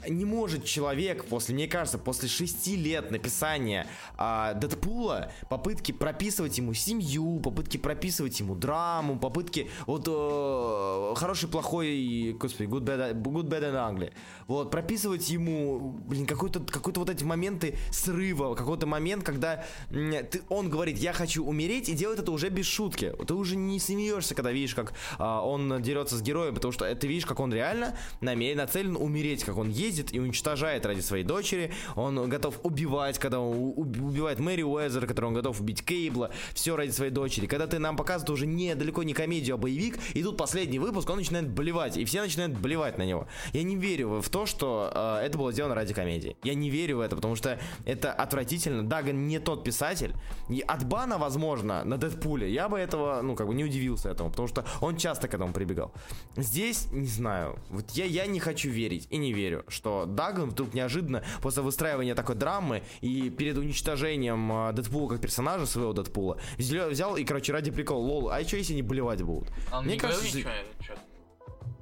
[0.10, 3.88] не может человек после, мне кажется, после шести лет написания
[4.18, 12.36] а, Дэдпула, попытки прописывать ему семью, попытки прописывать ему драму, попытки вот э, хороший, плохой,
[12.40, 14.14] господи, good, bad, good, bad and ugly,
[14.48, 20.42] вот прописывать ему, блин, какой-то какой-то вот эти моменты срыва, какой-то момент, когда м, ты,
[20.50, 24.36] он говорит, я хочу умереть, и делает это уже без шутки, ты уже не смеешься,
[24.36, 27.98] когда видишь, как а, он дерется с героем, потому что ты видишь, как он реально
[28.22, 33.40] намерен, нацелен умереть, как он ездит и уничтожает ради своей дочери, он готов убивать, когда
[33.40, 37.46] он убивает Мэри Уэзер, который он готов убить Кейбла, все ради своей дочери.
[37.46, 41.10] Когда ты нам показывают уже не далеко не комедию, а боевик, и тут последний выпуск,
[41.10, 43.28] он начинает болевать, и все начинают болевать на него.
[43.54, 46.36] Я не верю в то, что э, это было сделано ради комедии.
[46.44, 48.84] Я не верю в это, потому что это отвратительно.
[48.84, 50.14] Даган не тот писатель.
[50.50, 54.30] И от бана, возможно, на Дэдпуле, я бы этого, ну, как бы не удивился этому,
[54.30, 55.94] потому что он часто к этому прибегал.
[56.36, 60.74] Здесь, не знаю, вот я, я не хочу верить и не верю, что Даган вдруг
[60.74, 66.90] неожиданно после выстраивания такой драмы и перед уничтожением э, Дэдпула как персонажа своего Дэдпула взял,
[66.90, 69.50] взял и, короче, ради прикола, лол, а что если они болевать будут?
[69.72, 71.02] Он Мне не кажется, говорил что- ничего, чё-то.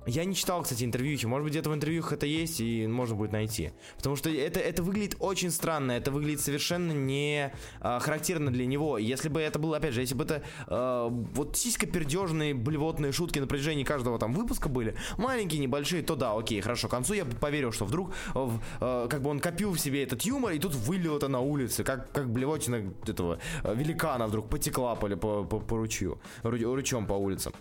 [0.05, 1.25] Я не читал, кстати, интервьюхи.
[1.25, 3.71] Может быть, где-то в интервьюхах это есть, и можно будет найти.
[3.97, 5.91] Потому что это, это выглядит очень странно.
[5.91, 8.97] Это выглядит совершенно не а, характерно для него.
[8.97, 13.39] Если бы это было, опять же, если бы это а, вот сиська пердежные блевотные шутки
[13.39, 16.87] на протяжении каждого там выпуска были, маленькие, небольшие, то да, окей, хорошо.
[16.87, 20.03] К концу я бы поверил, что вдруг в, а, как бы он копил в себе
[20.03, 24.49] этот юмор, и тут вылил это на улице, как, как блевотина этого а, великана вдруг
[24.49, 27.53] потекла по, по, по, по ручью, ру- ручьем по улицам.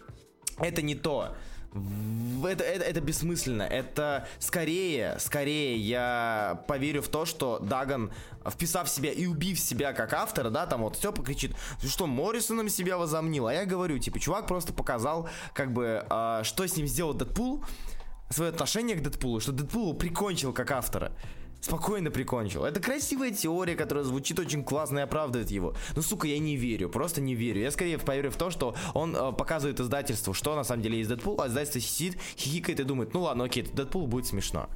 [0.58, 1.34] Это не то.
[1.72, 3.62] Это, это, это бессмысленно.
[3.62, 8.12] Это скорее, скорее я поверю в то, что Даган,
[8.48, 12.68] вписав себя и убив себя как автора, да, там вот Степа кричит, «Ты что, Моррисоном
[12.68, 13.46] себя возомнил?
[13.46, 17.64] А я говорю, типа, чувак просто показал, как бы, а, что с ним сделал Дэдпул,
[18.30, 21.12] свое отношение к Дэдпулу, что Дэдпул прикончил как автора.
[21.60, 22.64] Спокойно прикончил.
[22.64, 25.74] Это красивая теория, которая звучит очень классно и оправдывает его.
[25.94, 27.60] Но, сука, я не верю, просто не верю.
[27.60, 31.10] Я скорее поверю в то, что он э, показывает издательству, что на самом деле есть
[31.10, 34.68] Дэдпул, а издательство сидит, хихикает и думает, ну ладно, окей, Дэдпул будет смешно.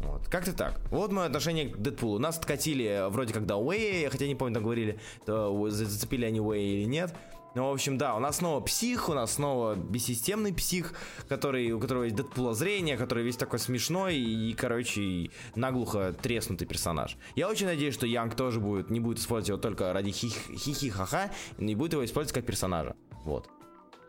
[0.00, 0.26] Вот.
[0.28, 0.80] Как-то так.
[0.90, 2.18] Вот мое отношение к Дэдпулу.
[2.18, 6.24] Нас откатили э, вроде как до Уэя, хотя не помню, там говорили, то за- зацепили
[6.24, 7.14] они Уэя или нет.
[7.54, 10.94] Ну, в общем, да, у нас снова псих, у нас снова бессистемный псих,
[11.28, 16.66] который, у которого есть Дэдпула зрение, который весь такой смешной и, короче, и наглухо треснутый
[16.66, 17.18] персонаж.
[17.34, 21.30] Я очень надеюсь, что Янг тоже будет, не будет использовать его только ради хих- хихи-ха-ха,
[21.58, 22.96] не будет его использовать как персонажа.
[23.24, 23.50] Вот.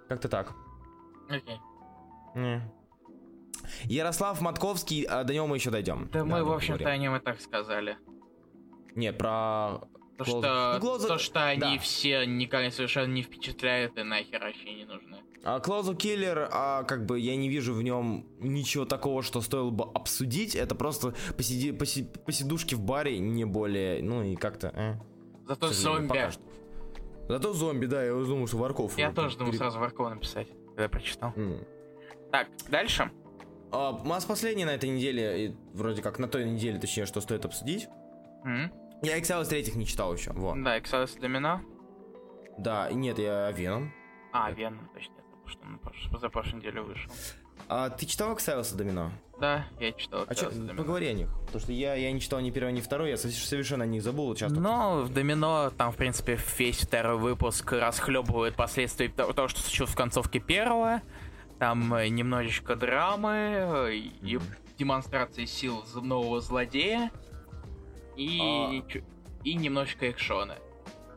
[0.08, 0.54] Как-то так.
[1.30, 1.60] Окей.
[2.36, 2.62] Не.
[3.84, 6.10] Ярослав Матковский, а до него мы еще дойдем.
[6.14, 7.98] Да мы, не в общем-то, о нем и так сказали.
[8.96, 9.82] Не, про...
[10.18, 11.78] То, что, Ну, Клоуза- то, что они да.
[11.80, 15.18] все никак совершенно не впечатляют и нахер вообще не нужны.
[15.44, 19.72] А Клаузу Киллер, а, как бы я не вижу в нем ничего такого, что стоило
[19.72, 20.56] бы обсудить.
[20.56, 24.68] Это просто посиди, поси- посидушки в баре, не более, ну и как-то.
[24.74, 24.94] э,
[25.48, 26.30] Зато зомби.
[27.28, 28.98] Зато зомби, да, я думал, что Варков.
[28.98, 31.34] Я тоже думал пере- сразу Варкова написать, когда прочитал.
[31.36, 31.60] М.
[32.32, 33.12] Так, дальше.
[33.72, 37.20] А, у нас последний на этой неделе, и вроде как на той неделе, точнее, что
[37.22, 37.88] стоит обсудить.
[38.46, 38.72] М?
[39.04, 40.62] Я Excelus третьих не читал еще, вот.
[40.64, 41.62] Да, Exodus Домино.
[42.58, 43.94] Да, нет, я Веном.
[44.32, 47.12] А, Веном, точно, это что прош- за прошлой неделе вышел.
[47.68, 49.12] А ты читал Excelus Домино?
[49.42, 51.28] Да, я читал А что, поговори о них.
[51.48, 54.02] Потому что я, я не читал ни первый, ни второй, я сове- совершенно о них
[54.04, 54.60] забыл часто.
[54.60, 59.96] Но в Домино там, в принципе, весь второй выпуск расхлебывает последствия того, что случилось в
[59.96, 61.02] концовке первого.
[61.60, 64.44] Там э, немножечко драмы и Мгм.
[64.78, 67.12] демонстрации сил нового злодея.
[68.18, 68.72] И, А.
[69.44, 70.56] и немножечко экшона.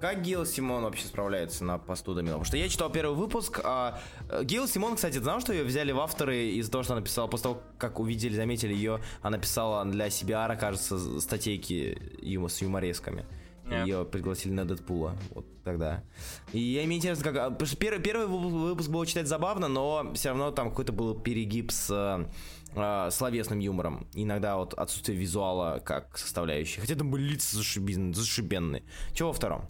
[0.00, 2.32] Как Гил Симон вообще справляется на посту Домино?
[2.32, 3.61] Потому что я читал первый выпуск.
[3.64, 7.02] А, э, Гил Симон, кстати, знал, что ее взяли в авторы из-за того, что она
[7.02, 12.61] писала, после того, как увидели, заметили ее, она писала для CBR, кажется, статейки ему с
[12.61, 13.24] юморесками.
[13.68, 15.16] Ее пригласили на Дэдпула.
[15.35, 16.04] Вот тогда.
[16.52, 17.37] И я мне интересно, как.
[17.37, 20.92] а, Потому что первый, первый вып- выпуск было читать забавно, но все равно там какой-то
[20.92, 22.28] был перегиб с
[22.76, 24.06] э, словесным юмором.
[24.14, 26.80] Иногда вот отсутствие визуала как составляющей.
[26.80, 28.84] Хотя там были лица зашибенные.
[29.12, 29.68] Чего во втором?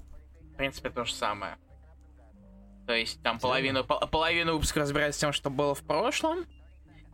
[0.53, 1.57] В принципе, то же самое.
[2.87, 6.45] То есть там половину, пол- половину выпуска разбирается с тем, что было в прошлом,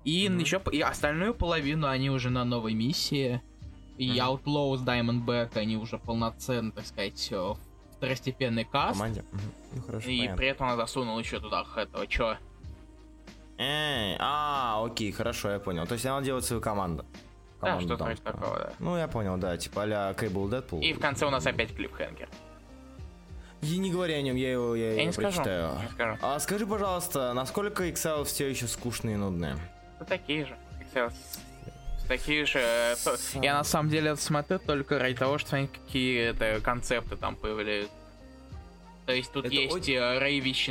[0.05, 3.41] и еще и остальную половину они уже на новой миссии.
[3.99, 7.55] И Outlaws, Diamondback, они уже полноценно, так сказать, э,
[7.97, 8.95] второстепенный каст.
[8.99, 9.25] команде.
[9.33, 9.43] Мгм.
[9.77, 10.37] Ну хорошо, И понятно.
[10.37, 12.37] при этом она засунула еще туда этого, чё?
[13.59, 15.87] Эй, а, окей, хорошо, я понял.
[15.87, 17.05] То есть она делает свою команду.
[17.61, 18.43] Да, Команду что-то вроде дамскую.
[18.43, 18.73] такого, да.
[18.81, 20.81] Ну, я понял, да, типа а-ля Cable Deadpool.
[20.81, 22.29] И в конце у нас опять клипхенгер.
[23.61, 25.71] И не говори о нем, я его, я Я его не скажу, прочитаю.
[25.81, 26.19] не скажу.
[26.21, 29.57] А скажи, пожалуйста, насколько Excel все еще скучные и нудные?
[30.01, 30.57] Ну, такие же.
[30.81, 31.13] Excel
[32.09, 32.59] Такие же.
[32.59, 36.61] э, то- Я на самом деле это смотрю только ради того, что смотреть, какие это
[36.61, 37.93] концепты там появляются.
[39.07, 40.69] То есть тут Это есть очень- э, Рейвич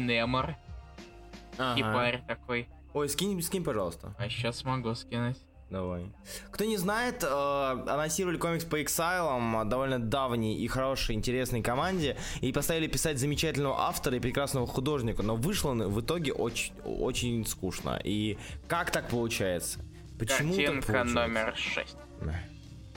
[1.57, 1.75] Ага.
[1.77, 2.67] типарь такой.
[2.93, 4.13] Ой, скинь, скинь, пожалуйста.
[4.17, 5.37] А сейчас могу скинуть.
[5.69, 6.11] Давай.
[6.51, 12.51] Кто не знает, э, анонсировали комикс по Exile, довольно давней и хорошей, интересной команде, и
[12.51, 18.01] поставили писать замечательного автора и прекрасного художника, но вышло в итоге очень, очень скучно.
[18.03, 18.37] И
[18.67, 19.79] как так получается?
[20.19, 21.15] Почему так Картинка получается?
[21.15, 21.97] номер 6.
[22.21, 22.35] Да.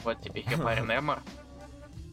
[0.02, 1.22] Вот тебе Хипарь Немор.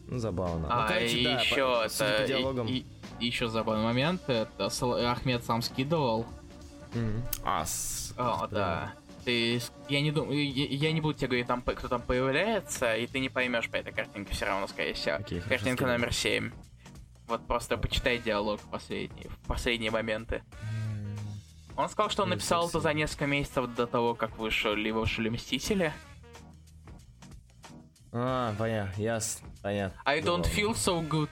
[0.08, 0.68] Ну, забавно.
[0.70, 1.56] А ну, короче, да, еще
[1.98, 2.26] по- это...
[2.26, 2.66] диалогам.
[2.66, 2.86] И, и-
[3.26, 4.66] еще забавный момент, это
[5.10, 6.26] Ахмед сам скидывал.
[6.94, 7.22] Мгм.
[7.44, 8.92] А, с- О, да.
[9.24, 13.06] Ты, я не думаю, я, я не буду тебе говорить, там, кто там появляется, и
[13.06, 15.18] ты не поймешь по этой картинке все равно, скорее всего.
[15.18, 16.50] Хорошо, Картинка номер 7.
[17.28, 20.42] Вот просто почитай диалог последний, в последние моменты.
[21.76, 25.92] Он сказал, что он написал это за несколько месяцев до того, как вышли, вышли Мстители.
[28.12, 29.98] А, понятно, ясно, понятно.
[30.04, 31.30] I don't feel so good.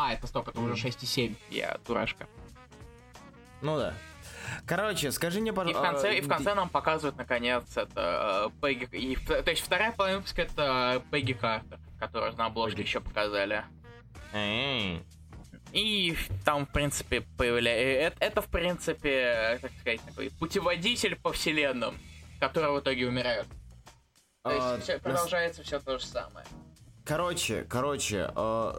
[0.00, 1.34] А, это стоп, это уже 6,7.
[1.50, 2.28] Я дурашка.
[3.62, 3.94] Ну да.
[4.64, 5.82] Короче, скажи мне, И в пожалуйста...
[5.82, 8.88] конце, и в конце нам показывают, наконец, это э, Пегги...
[8.96, 12.86] и то есть вторая половина выпуска это Пегги Картер, которую на обложке Пегги.
[12.88, 13.64] еще показали.
[14.32, 15.02] Эй.
[15.72, 18.06] И там, в принципе, появляется...
[18.06, 21.98] Это, это, в принципе, э, как сказать, такой путеводитель по вселенным,
[22.38, 23.48] которые в итоге умирают.
[24.44, 26.46] То есть А, всё- нас- продолжается все то же самое.
[27.04, 28.72] Короче, короче, э,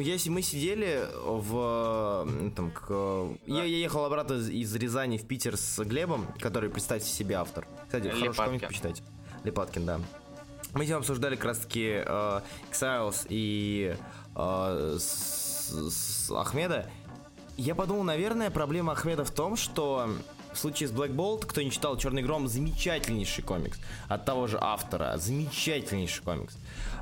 [0.00, 2.26] если мы сидели в...
[2.56, 6.70] Там, к, э, я, я ехал обратно из, из Рязани в Питер с Глебом, который,
[6.70, 7.66] представьте себе, автор.
[7.84, 8.44] Кстати, хороший Липаткин.
[8.44, 9.02] комик, почитайте.
[9.44, 10.00] Липаткин, да.
[10.74, 13.94] Мы с ним обсуждали как раз-таки э, Exiles и
[14.34, 16.90] э, с, с Ахмеда.
[17.58, 20.08] Я подумал, наверное, проблема Ахмеда в том, что
[20.52, 23.78] в случае с Black Bolt, кто не читал Черный Гром, замечательнейший комикс
[24.08, 26.56] от того же автора, замечательнейший комикс.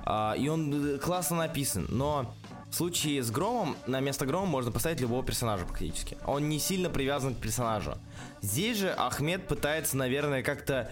[0.04, 2.34] А, и он э, классно написан, но
[2.70, 6.16] в случае с Громом на место Грома можно поставить любого персонажа практически.
[6.24, 7.94] Он не сильно привязан к персонажу.
[8.42, 10.90] Здесь же Ахмед пытается, наверное, как-то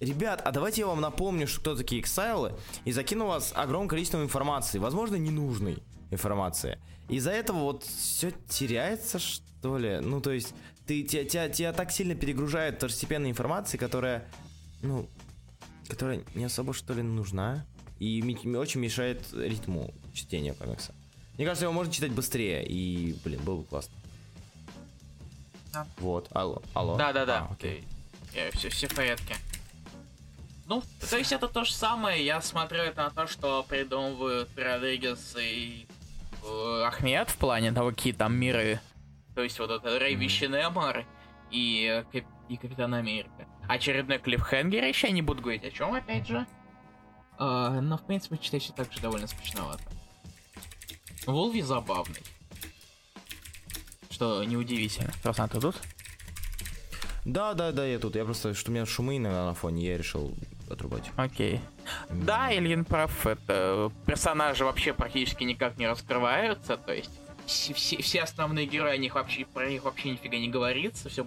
[0.00, 4.22] Ребят, а давайте я вам напомню, что кто такие эксайлы, и закину вас огромное количество
[4.22, 6.78] информации, возможно, ненужной информации.
[7.08, 9.98] Из-за этого вот все теряется, что ли?
[10.00, 10.54] Ну, то есть,
[10.86, 14.24] ты, тебя, тебя, тебя так сильно перегружает второстепенной информации, которая,
[14.82, 15.08] ну,
[15.88, 17.66] которая не особо, что ли, нужна,
[17.98, 18.22] и
[18.56, 20.94] очень мешает ритму чтения комикса.
[21.38, 23.94] Мне кажется, его можно читать быстрее, и, блин, было бы классно.
[25.72, 25.86] Да.
[25.98, 26.96] Вот, алло, алло.
[26.96, 27.46] Да-да-да.
[27.48, 27.84] А, окей.
[28.54, 29.36] все, все в порядке.
[30.66, 32.24] Ну, то есть это то же самое.
[32.26, 35.86] Я смотрю это на то, что придумывают Родригес и
[36.44, 38.80] э, Ахмед в плане того, какие там миры.
[39.36, 41.06] То есть вот это Рэй Вищенемор
[41.52, 43.46] и, э, и Капитан Америка.
[43.68, 46.44] Очередной клиффхенгер еще не буду говорить о чем, опять же.
[47.38, 49.84] А, но, в принципе, читать все так же довольно скучновато.
[51.28, 52.22] Волви забавный.
[54.10, 55.12] Что неудивительно.
[55.22, 55.76] Просто ты тут?
[57.26, 58.16] Да, да, да, я тут.
[58.16, 60.34] Я просто, что у меня шумы иногда на фоне, я решил
[60.70, 61.04] отрубать.
[61.16, 61.60] Окей.
[62.08, 63.26] Да, Ильин прав.
[63.26, 66.78] Это персонажи вообще практически никак не раскрываются.
[66.78, 67.10] То есть
[67.44, 71.10] все, все- все основные герои, о них вообще, про них вообще нифига не говорится.
[71.10, 71.24] Все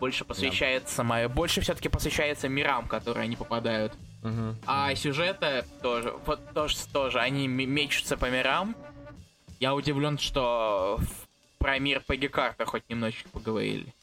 [0.00, 3.92] больше посвящается, мое, больше все-таки посвящается мирам, которые они попадают.
[4.22, 4.56] Мгм.
[4.66, 8.74] А сюжета тоже, вот тоже, тоже они мечутся по мирам.
[9.58, 11.00] Я удивлен, что
[11.58, 13.94] про мир Пегги Карта хоть немножечко поговорили.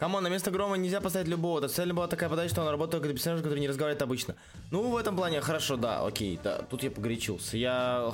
[0.00, 1.68] Come on, на место Грома нельзя поставить любого.
[1.68, 4.34] Цель была такая подача, что он работает только для персонажа, который не разговаривает обычно.
[4.70, 7.58] Ну, в этом плане хорошо, да, окей, да, тут я погорячился.
[7.58, 8.10] Я,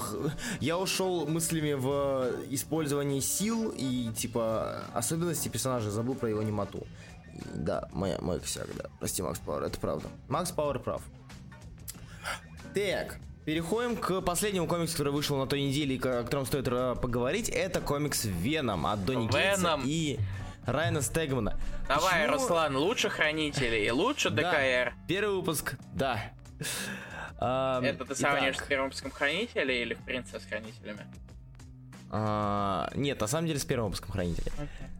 [0.61, 6.89] я ушел мыслями в использовании сил и, типа, особенности персонажа, забыл про его немоту.
[7.33, 8.91] И, да, моя, мой косяк, да.
[8.99, 10.09] Прости, Макс Пауэр, это правда.
[10.27, 11.03] Макс Пауэр прав.
[12.75, 17.49] Так, Переходим к последнему комиксу, который вышел на той неделе, о котором стоит поговорить.
[17.49, 20.19] Это комикс Веном от Донни Гейтса и
[20.67, 21.57] Райана Стегмана.
[21.87, 22.43] Давай, Почему...
[22.43, 24.43] Руслан, лучше Хранителей, лучше ДКР.
[24.43, 26.33] Да, первый выпуск, да.
[27.39, 31.07] Это ты сравниваешь с первым выпуском Хранителей или в принципе с Хранителями?
[32.11, 34.51] А, нет, на самом деле с первым выпуском Хранителей.
[34.57, 34.91] Okay.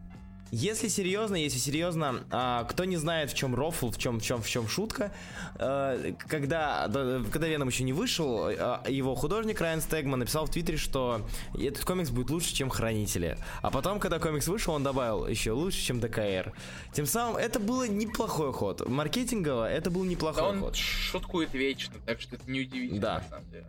[0.53, 4.43] Если серьезно, если серьезно, а, кто не знает, в чем рофл, в чем, в чем,
[4.43, 5.13] в чем шутка,
[5.57, 6.89] а, когда,
[7.33, 11.27] когда Веном еще не вышел, а, его художник Райан Стегман написал в Твиттере, что
[11.59, 13.39] этот комикс будет лучше, чем Хранители.
[13.63, 16.53] А потом, когда комикс вышел, он добавил еще лучше, чем ДКР.
[16.93, 18.89] Тем самым это было неплохой ход.
[18.89, 20.77] Маркетингово это был неплохой да он ход.
[20.77, 23.15] шуткует вечно, так что это неудивительно да.
[23.19, 23.67] на самом деле.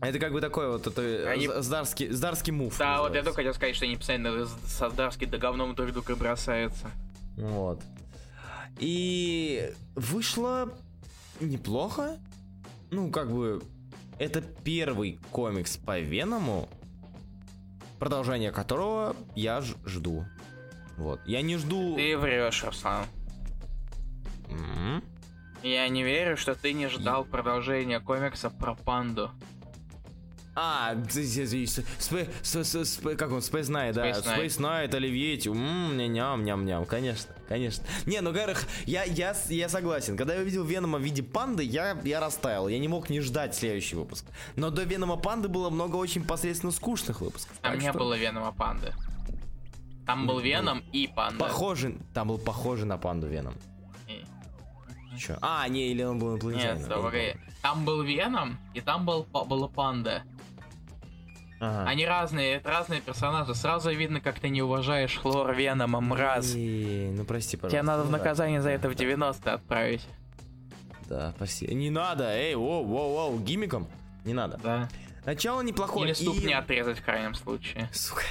[0.00, 1.48] Это как бы такой вот это Они...
[1.56, 2.78] здарский, здарский мув.
[2.78, 3.08] Да, называется.
[3.08, 6.90] вот я только хотел сказать, что они постоянно со здарски до говном друг друга бросаются.
[7.36, 7.82] Вот.
[8.78, 10.72] И вышло
[11.40, 12.18] неплохо.
[12.90, 13.60] Ну, как бы,
[14.18, 16.68] это первый комикс по Веному,
[17.98, 20.24] продолжение которого я жду.
[20.96, 21.20] Вот.
[21.26, 21.96] Я не жду...
[21.96, 23.04] Ты врешь, Руслан.
[24.46, 25.04] Mm-hmm.
[25.64, 29.30] Я не верю, что ты не ждал продолжения комикса про панду.
[30.60, 31.02] А, как
[33.30, 37.84] он, Space Night, да, Space Night, Оливьетти, ням-ням-ням, конечно, конечно.
[38.06, 38.38] Не, ну, во
[38.84, 42.80] я, я, я согласен, когда я увидел Венома в виде панды, я, я растаял, я
[42.80, 44.24] не мог не ждать следующий выпуск.
[44.56, 47.56] Но до Венома панды было много очень посредственно скучных выпусков.
[47.58, 47.96] Там не что...
[47.96, 48.92] было Венома панды.
[50.06, 51.38] Там был Веном и панда.
[51.38, 53.54] Похожий, там был похожий на панду Веном.
[55.16, 55.38] Че?
[55.40, 56.78] А, не, или он был инопланетянин.
[56.78, 57.34] Нет, погоди.
[57.62, 60.24] Там был Веном, и там был, была панда.
[61.60, 61.90] Ага.
[61.90, 63.54] Они разные, разные персонажи.
[63.54, 66.54] Сразу видно, как ты не уважаешь Хлор Венома, мразь.
[66.54, 67.76] И, ну прости, пожалуйста.
[67.76, 70.06] Тебе надо в ну наказание за это в 90 отправить.
[71.08, 71.66] Да, прости.
[71.74, 73.88] Не надо, эй, воу, воу, воу, гимиком.
[74.24, 74.58] Не надо.
[74.62, 74.88] Да.
[75.24, 76.06] Начало неплохое.
[76.06, 76.52] Или ступни и...
[76.52, 77.88] отрезать в крайнем случае.
[77.92, 78.22] Сука.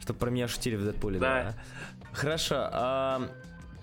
[0.00, 1.42] Чтобы про меня шутили в Дэдпуле, да.
[1.42, 1.54] да.
[2.12, 2.68] Хорошо.
[2.70, 3.28] А,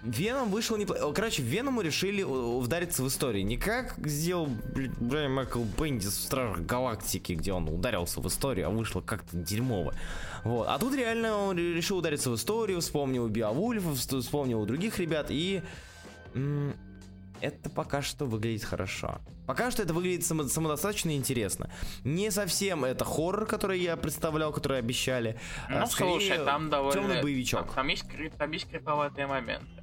[0.04, 1.14] Веном вышел неплохо.
[1.14, 3.46] Короче, Веному решили удариться в историю.
[3.46, 4.48] Не как сделал
[5.00, 9.96] Брайан Майкл Бендис в Стражах Галактики, где он ударился в историю, а вышло как-то дерьмово.
[10.44, 10.68] Вот.
[10.68, 15.62] А тут реально он решил удариться в историю, вспомнил Биовульфа, вспомнил у других ребят, и...
[17.40, 19.22] это пока что выглядит хорошо.
[19.48, 21.70] Пока что это выглядит само, самодостаточно и интересно.
[22.04, 25.40] Не совсем это хоррор, который я представлял, который обещали.
[25.70, 27.02] Ну, а скорее, слушай, там довольно...
[27.02, 27.68] Темный боевичок.
[27.68, 28.06] Там, там, есть,
[28.38, 29.83] там есть криповатые моменты.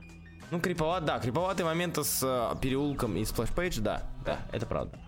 [0.50, 4.98] Ну, криповат, да, криповатые моменты с э, переулком и splash page, да, да, это правда.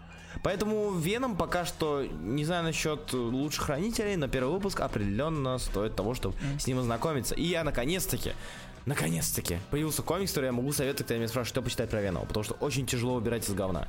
[0.42, 6.14] Поэтому Веном пока что, не знаю насчет лучших хранителей, но первый выпуск определенно стоит того,
[6.14, 6.60] чтобы мм.
[6.60, 7.34] с ним ознакомиться.
[7.34, 8.32] И я наконец-таки,
[8.86, 12.44] наконец-таки, появился комикс, который я могу советовать, когда меня спрашивают, что почитать про Венома, потому
[12.44, 13.86] что очень тяжело выбирать из говна.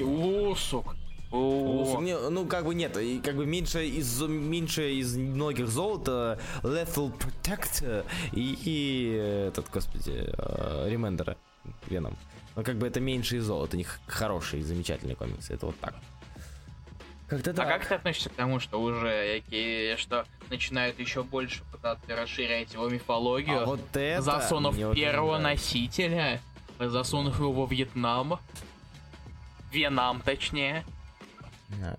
[0.00, 0.96] О, сука.
[1.32, 1.98] О.
[2.30, 7.10] Ну, как бы нет, и как бы меньше из, меньшее из многих зол, это Lethal
[7.18, 11.36] Protector и, и этот, господи, uh, Remender
[11.88, 12.16] Веном.
[12.54, 15.94] Но как бы это меньше из золота, у них хорошие, замечательные комиксы, это вот так.
[17.28, 17.66] Как-то так.
[17.66, 19.42] А как ты относишься к тому, что уже
[19.96, 26.42] что начинают еще больше пытаться расширять его мифологию, а вот это засунув первого носителя,
[26.78, 28.38] засунув его во Вьетнам,
[29.72, 30.84] Вьетнам точнее,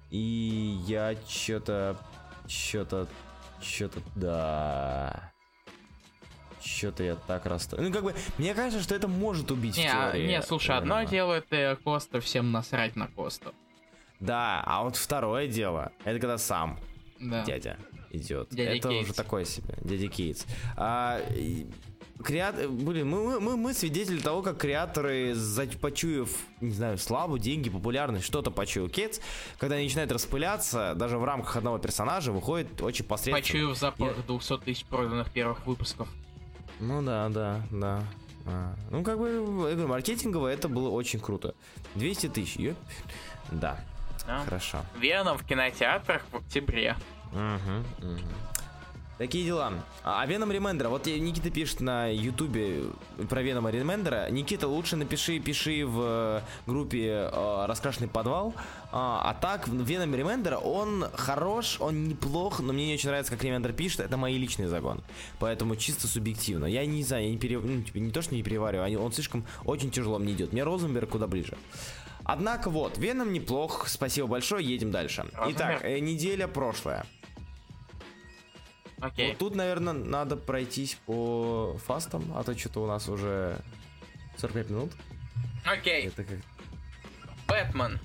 [0.09, 1.97] и я что-то,
[2.47, 3.07] что-то,
[3.61, 5.32] что-то, да.
[6.63, 7.88] Что-то я так расстроен.
[7.88, 11.34] Ну, как бы, мне кажется, что это может убить не, в Не, слушай, одно дело
[11.34, 13.53] это Коста, всем насрать на Косту.
[14.19, 16.80] Да, а вот второе дело, это когда сам
[17.19, 17.43] да.
[17.43, 17.78] дядя
[18.11, 18.47] идет.
[18.51, 19.03] Дядя это Кейтс.
[19.03, 20.45] уже такое себе, дядя Кейтс.
[20.78, 21.19] А,
[22.24, 22.69] креат...
[22.69, 25.36] Блин, мы, мы, мы свидетели того, как креаторы,
[25.82, 26.30] почуяв,
[26.61, 29.19] не знаю, славу, деньги, популярность, что-то почуял Кетс,
[29.57, 33.38] когда они начинают распыляться, даже в рамках одного персонажа выходит очень посредственно.
[33.38, 34.24] Почуяв запах Я...
[34.24, 36.07] 200 тысяч проданных первых выпусков.
[36.80, 38.03] Ну да, да, да.
[38.45, 41.55] А, ну, как бы, я говорю, маркетингово это было очень круто.
[41.95, 42.76] 200 тысяч, ё...
[43.51, 43.80] Да,
[44.28, 44.43] а?
[44.43, 44.80] хорошо.
[44.99, 46.95] Веном в кинотеатрах в октябре.
[47.32, 48.19] Угу, угу.
[49.18, 49.74] Такие дела.
[50.03, 52.86] А Веном Ремендера, вот Никита пишет на Ютубе
[53.30, 54.30] про Венома Ремендера.
[54.32, 58.55] Никита, лучше напиши, пиши в группе э, «Раскрашенный подвал».
[58.91, 63.43] А, а так, Веном Ремендера, он хорош, он неплох, но мне не очень нравится, как
[63.43, 63.99] Ремендер пишет.
[63.99, 65.01] Это мои личные загоны.
[65.39, 66.66] Поэтому чисто субъективно.
[66.66, 67.59] Я не знаю, я не, пере...
[67.59, 70.53] ну, типа, не то, что не перевариваю, он слишком очень тяжело мне идет.
[70.53, 71.55] Мне Розенберг куда ближе.
[72.24, 75.26] Однако вот, Веном неплох, спасибо большое, едем дальше.
[75.49, 77.05] Итак, э, неделя прошлая.
[79.04, 79.30] Окей.
[79.30, 83.60] Вот тут, наверное, надо пройтись по фастам, а то что-то у нас уже
[84.38, 84.91] 45 минут.
[85.66, 86.08] Окей.
[86.08, 86.38] Это как...
[87.47, 87.99] Бэтмен.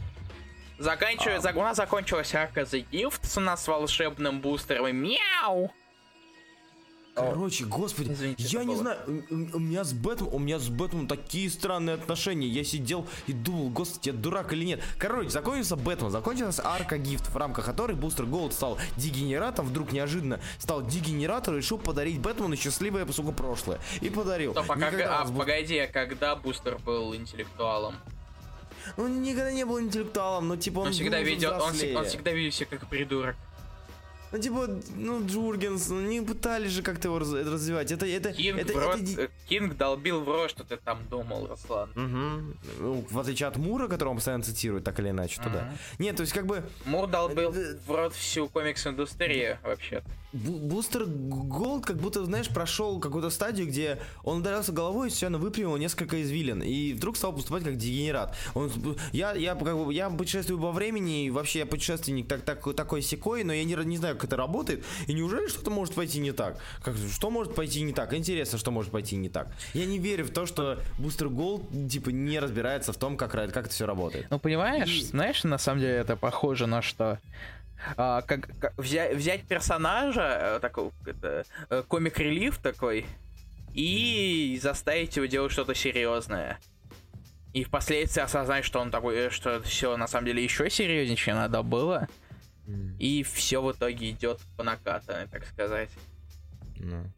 [0.79, 1.57] Заканчивая, А.
[1.57, 5.73] у нас закончилась арка The Gift у нас с волшебным бустером мяу.
[7.21, 8.77] Короче, господи, Извините, я не было.
[8.79, 8.99] знаю,
[9.31, 12.47] у- меня с Бэтменом, у меня с Бэтменом такие странные отношения.
[12.49, 14.81] Я сидел и думал, господи, я дурак или нет.
[14.99, 20.41] Короче, закончился Бэтмен, закончилась арка Гифт, в рамках которой Бустер Голд стал дегенератом, вдруг неожиданно
[20.59, 23.79] стал дегенератор и решил подарить Бэтмену счастливое, сука, прошлое.
[24.01, 24.53] И подарил.
[24.53, 27.97] Стоп, а, как- а, у нас Бу- погоди, а когда бустер был интеллектуалом?
[28.97, 31.61] Он никогда не был интеллектуалом, но типа он, Он, всегда видел, он,
[31.97, 33.37] он всегда видел себя как придурок.
[34.33, 37.91] Ну, типа, ну, Джургенс, ну, не пытались же как-то его раз- развивать.
[37.93, 40.99] Это, это, Кинг, это, в рот- это э, Кинг долбил в рот, что ты там
[41.11, 41.91] думал, Руслан.
[41.95, 42.57] Мгм.
[42.81, 45.73] Ну, в отличие от Мура, которого он постоянно цитирует, так или иначе, то да.
[45.99, 50.03] Нет, то есть как бы Мур долбил Э, в рот всю комикс-индустрию, вообще.
[50.35, 55.31] Бу- Бустер Голд как будто, знаешь, прошел какую-то стадию, где он ударился головой и все,
[55.31, 56.63] выпрямил несколько извилин.
[56.63, 58.37] И вдруг стал поступать как дегенерат.
[58.55, 58.71] Он,
[59.13, 63.01] я, я, как бы, я путешествую во времени, и вообще я путешественник так, так, такой
[63.01, 64.85] секой, но я не, не знаю, как это работает.
[65.07, 66.59] И неужели что-то может пойти не так?
[66.83, 68.13] Как, что может пойти не так?
[68.13, 69.49] Интересно, что может пойти не так.
[69.75, 73.57] Я не верю в то, что Бустер Голд, типа, не разбирается в том, как, как
[73.57, 74.27] это все работает.
[74.31, 77.19] Ну, понимаешь, И- знаешь, на самом деле это похоже на что?
[77.97, 83.07] А, как, как взять, взять персонажа, э, такой, это, э, комик-релив такой,
[83.73, 86.59] и заставить его делать что-то серьезное.
[87.53, 91.37] И впоследствии осознать, что он такой, э, что все на самом деле еще серьезнее, чем
[91.37, 92.09] надо было.
[92.99, 95.91] И все в итоге идет по накатанной, так сказать.
[96.77, 97.11] Ну.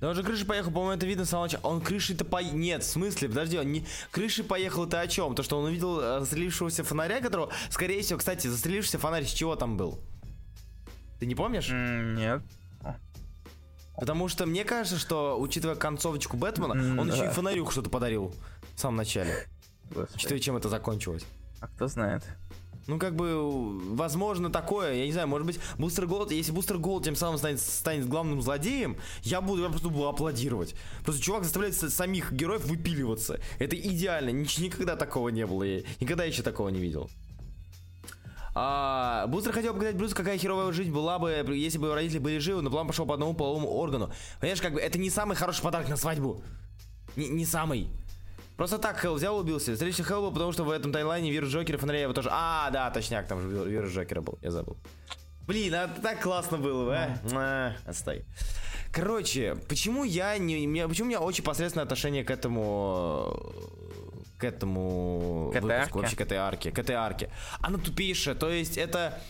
[0.00, 1.62] Да он же крышей поехал, по-моему, это видно с самого начала.
[1.62, 2.42] Он крышей-то по...
[2.42, 3.86] Нет, в смысле, подожди, он не...
[4.10, 5.34] Крышей поехал ты о чем?
[5.34, 9.54] То, что он увидел э, застрелившегося фонаря, которого, скорее всего, кстати, застрелившийся фонарь с чего
[9.56, 10.00] там был?
[11.20, 11.68] Ты не помнишь?
[11.70, 12.42] М, Нет.
[13.96, 17.30] Потому что мне кажется, что, учитывая концовочку Бэтмена, М, он еще и да.
[17.30, 18.34] фонарю что-то подарил
[18.74, 19.46] в самом начале.
[19.90, 20.16] Господи.
[20.16, 21.24] Учитывая, чем это закончилось.
[21.60, 22.24] А кто знает?
[22.86, 27.04] Ну, как бы, возможно, такое, я не знаю, может быть, Бустер Голд, если Бустер Голд
[27.04, 30.74] тем самым станет, станет главным злодеем, я буду, я просто буду аплодировать.
[31.02, 33.40] Просто чувак заставляет самих героев выпиливаться.
[33.58, 37.08] Это идеально, никогда такого не было, я никогда еще такого не видел.
[38.56, 42.38] А, Бустер хотел показать Брюсу, какая херовая жизнь была бы, если бы его родители были
[42.38, 44.12] живы, но план пошел по одному половому органу.
[44.40, 46.42] Понимаешь, как бы, это не самый хороший подарок на свадьбу.
[47.16, 47.88] Не, не самый.
[48.56, 49.72] Просто так Хелл взял убился.
[49.72, 52.28] Встреча Хелл был, потому что в этом тайлайне вирус Джокера фонаря его тоже...
[52.32, 54.76] А, да, точняк, там же вир- вирус Джокера был, я забыл.
[55.46, 57.18] Блин, а так классно было, бы, а?
[57.34, 58.24] А, отстой.
[58.92, 60.66] Короче, почему я не...
[60.66, 63.52] меня- почему у меня очень посредственное отношение к этому...
[64.38, 65.50] К этому...
[65.52, 65.98] К этой выпуску, арке?
[65.98, 66.70] Вообще к этой арке.
[66.70, 67.30] К этой арке.
[67.60, 69.20] Она тупейшая, то есть это...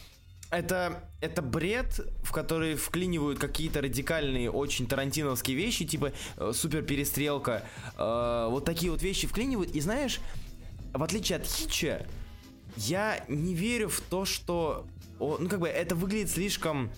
[0.55, 6.85] Это, это бред, в который вклинивают какие-то радикальные, очень тарантиновские вещи, типа э, супер
[7.99, 9.73] э, вот такие вот вещи вклинивают.
[9.73, 10.21] И знаешь,
[10.93, 12.07] в отличие от Хича,
[12.77, 14.87] я не верю в то, что...
[15.19, 16.93] о, ну, как бы, это выглядит слишком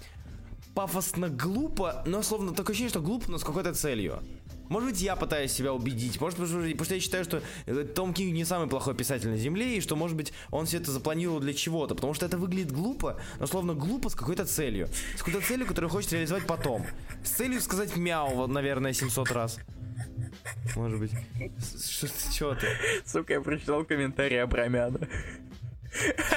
[0.74, 4.22] пафосно глупо, но словно такое ощущение, что глупо, но с какой-то целью.
[4.68, 6.20] Может быть, я пытаюсь себя убедить.
[6.20, 9.28] Может, потому что, потому что я считаю, что э, Том Кинг не самый плохой писатель
[9.28, 11.94] на Земле, и что, может быть, он все это запланировал для чего-то.
[11.94, 14.88] Потому что это выглядит глупо, но словно глупо с какой-то целью.
[15.16, 16.84] С какой-то целью, которую хочет реализовать потом.
[17.24, 19.58] С целью сказать мяу, наверное, 700 раз.
[20.74, 21.12] Может быть.
[22.32, 22.66] Что ты?
[23.04, 25.00] Сука, я прочитал комментарий Абрамяна.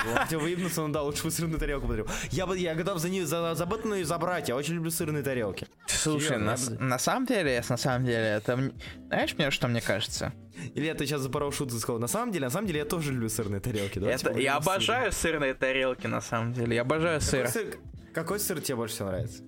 [0.08, 2.08] Он хотел выебнуться, но да, лучше бы сырную тарелку подарил.
[2.32, 5.68] Я, бы, я готов за, не, за, за Бэтмена забрать, я очень люблю сырные тарелки.
[5.88, 8.72] Слушай, Серьезно, на, я на самом деле, на самом деле, это...
[9.08, 10.34] Знаешь мне, что мне кажется?
[10.76, 13.12] Или ты сейчас запорол шутку и сказал, на самом деле, на самом деле я тоже
[13.14, 14.00] люблю сырные тарелки.
[14.00, 16.76] Давайте Это, я обожаю сырные тарелки, на самом деле.
[16.76, 17.48] Я обожаю Какой сыр.
[17.48, 17.78] сыр,
[18.14, 19.44] какой сыр тебе больше всего нравится?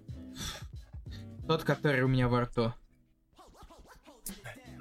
[1.47, 2.73] Тот, который у меня во рту.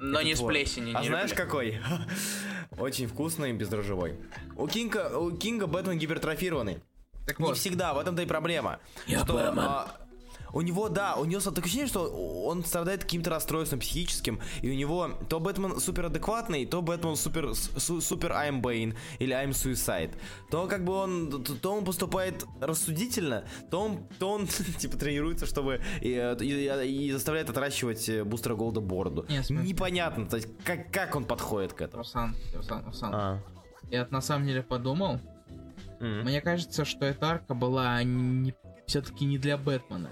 [0.03, 1.79] Но не с плесенью, А знаешь какой?
[2.79, 4.15] Очень вкусный и бездрожжевой.
[4.57, 6.79] У Кинга, у Кинга Бэтмен гипертрофированный.
[7.27, 8.79] Так Не вот, всегда, в этом-то и проблема.
[9.05, 9.59] Я что, Бэтмен.
[9.59, 9.95] а,
[10.53, 12.05] у него, да, у него такое ощущение, что
[12.45, 17.53] он страдает каким-то расстройством психическим, и у него то Бэтмен супер адекватный, то Бэтмен супер,
[17.55, 20.13] су, супер I'm Bane или I'm Suicide.
[20.49, 24.47] То как бы он, то, то он поступает рассудительно, то он, то он
[24.77, 26.09] типа тренируется, чтобы и,
[26.41, 29.25] и, и заставляет отращивать э, бустера Голда бороду.
[29.29, 32.03] Нет, Непонятно, то есть как, как он подходит к этому.
[32.03, 33.11] Руслан, Руслан, Руслан.
[33.13, 33.39] А.
[33.89, 35.19] Я на самом деле подумал,
[36.01, 36.23] М.
[36.23, 38.55] Мне кажется, что эта арка была не,
[38.87, 40.09] все-таки не для Бэтмена,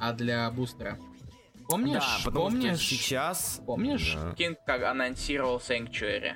[0.00, 0.98] а для Бустера.
[1.68, 2.02] Помнишь?
[2.02, 2.78] Да, потому помнишь?
[2.80, 3.62] что сейчас...
[3.64, 4.32] Помнишь, Да.
[4.34, 6.32] Кинг как анонсировал Sanctuary?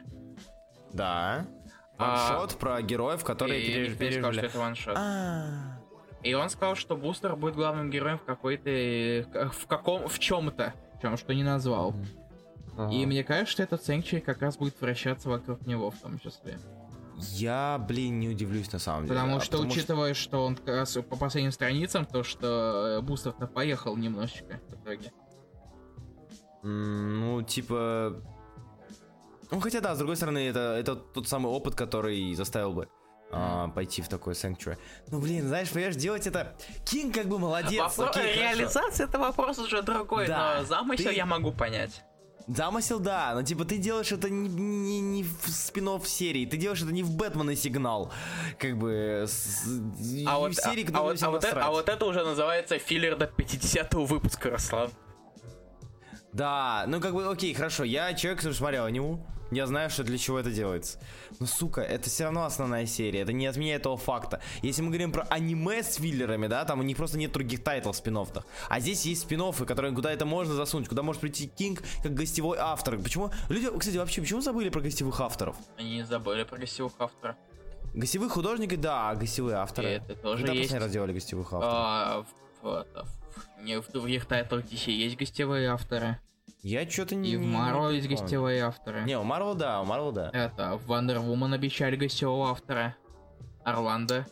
[0.93, 1.47] Да.
[1.99, 4.51] А, Ваншот про героев, которые и переж- никто не сказал, что пережили.
[4.51, 4.97] это ваншот.
[4.97, 5.81] А.
[6.23, 9.51] И он сказал, что Бустер будет главным героем в какой-то...
[9.53, 10.09] В каком...
[10.09, 10.73] В чем-то.
[10.97, 11.95] В чем, что не назвал.
[12.91, 16.59] И мне кажется, что этот Sanctuary как раз будет вращаться вокруг него в том числе.
[17.19, 19.15] Я, блин, не удивлюсь на самом деле.
[19.19, 23.47] Потому А, что, учитывая, что он как раз по последним страницам, то что э, Бустер-то
[23.47, 25.13] поехал немножечко в итоге.
[26.63, 28.21] Ну, типа...
[29.51, 32.89] Ну, хотя да, с другой стороны, это, это тот самый опыт, который заставил бы
[33.31, 34.79] а, пойти в такой Sanctuary.
[35.11, 36.57] Ну, блин, знаешь, понимаешь, делать это...
[36.87, 38.41] Кинг как бы молодец, Вопро- окей, хорошо.
[38.41, 42.03] Реализация это вопрос уже другой, Да, но замысел ты- я могу понять.
[42.47, 46.83] Замысел, да, но типа ты делаешь это не, не, не в спин серии, ты делаешь
[46.83, 48.13] это не в Бэтмен и Сигнал.
[48.59, 49.25] Как бы...
[49.27, 49.65] С,
[50.27, 52.79] А в вот, серии, а, которая вот, а, вот это, а вот это уже называется
[52.79, 54.91] филлер до 50 выпуска, Руслан.
[56.33, 60.19] Да, ну как бы, окей, хорошо, я человек, который смотрел аниму, я знаю, что для
[60.19, 60.99] чего это делается.
[61.41, 64.41] Но, сука, это все равно основная серия, это не отменяет этого факта.
[64.63, 67.97] Если мы говорим про аниме с филлерами, да, там у них просто нет других тайтлов
[67.97, 68.19] спин
[68.69, 72.57] А здесь есть спин которые куда это можно засунуть, куда может прийти Кинг как гостевой
[72.59, 72.97] автор.
[72.99, 73.31] Почему?
[73.49, 75.57] Люди, кстати, вообще, почему забыли про гостевых авторов?
[75.77, 77.37] Они забыли про гостевых авторов.
[77.95, 79.89] Гостевые художники, да, а гостевые авторы.
[79.89, 80.65] И это тоже Когда есть.
[80.69, 81.73] последний раз делали гостевых авторов?
[81.73, 82.27] А,
[82.63, 86.19] в, это, в- не в других тайтлах DC есть гостевые авторы.
[86.65, 89.03] Я что-то не И в Marvel есть гостевые авторы.
[89.03, 90.31] Не, у Марвел да, у Марвел да.
[90.33, 92.97] Это, в Wonder Woman обещали гостевого автора.
[93.65, 94.27] Орландо.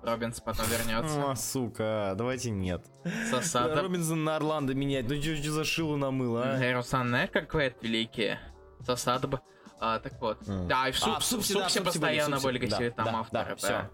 [0.00, 1.32] Робинс потом вернется.
[1.32, 2.86] О, сука, давайте нет.
[3.32, 3.82] Сосада.
[3.82, 6.72] Робинсон на Орландо менять, ну что за шилу намыл, а?
[6.72, 8.38] Руслан, знаешь, как говорят великие?
[8.84, 9.34] Сосадб.
[9.80, 10.48] А, так вот.
[10.48, 10.68] М.
[10.68, 13.56] Да, и в, суп, А, в Супсе, да, постоянно были гостевые там авторы.
[13.60, 13.90] да, да.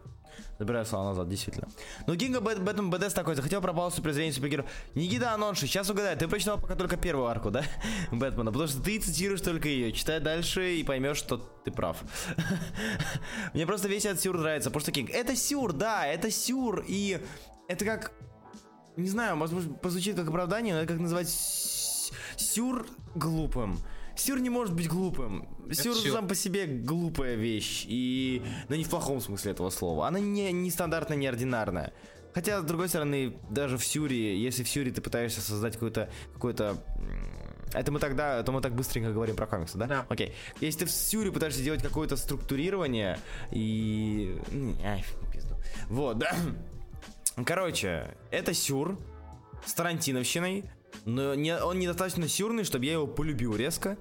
[0.63, 1.67] Забираю слова назад, действительно.
[2.07, 4.71] Ну, Кинга Бэт- Бэтмен БДС такой, захотел пропал суперзрение супергероев.
[4.95, 7.65] Никита Анонши, сейчас угадай, ты прочитал пока только первую арку, да?
[8.13, 9.91] Бэтмена, потому что ты цитируешь только ее.
[9.91, 11.97] Читай дальше и поймешь, что ты прав.
[13.55, 17.21] Мне просто весь этот сюр нравится, потому что Кинг, это сюр, да, это сюр, и
[17.67, 18.13] это как,
[18.97, 22.87] не знаю, быть, позвучит как оправдание, но это как назвать с- сюр
[23.17, 23.81] глупым.
[24.23, 25.49] Сюр не может быть глупым.
[25.73, 26.13] Сюр сюр.
[26.13, 27.85] сам по себе глупая вещь.
[27.89, 28.43] И.
[28.69, 30.07] Но не в плохом смысле этого слова.
[30.07, 31.93] Она не, не стандартная, неординарная.
[32.35, 36.09] Хотя, с другой стороны, даже в Сюре, если в Сюре ты пытаешься создать какой-то.
[36.35, 36.77] какой-то.
[37.75, 39.87] Это мы тогда, это мы так быстренько говорим про комиксы, да?
[39.87, 40.07] Да.
[40.09, 40.35] Окей.
[40.61, 43.19] Если ты в Сюре пытаешься делать какое-то структурирование
[43.51, 44.39] и.
[44.51, 45.57] м, Ай, пизду.
[45.89, 46.35] Вот, да.
[47.45, 48.99] Короче, это Сюр
[49.65, 50.65] с Тарантиновщиной,
[51.05, 53.97] но не, он недостаточно сюрный, чтобы я его полюбил резко.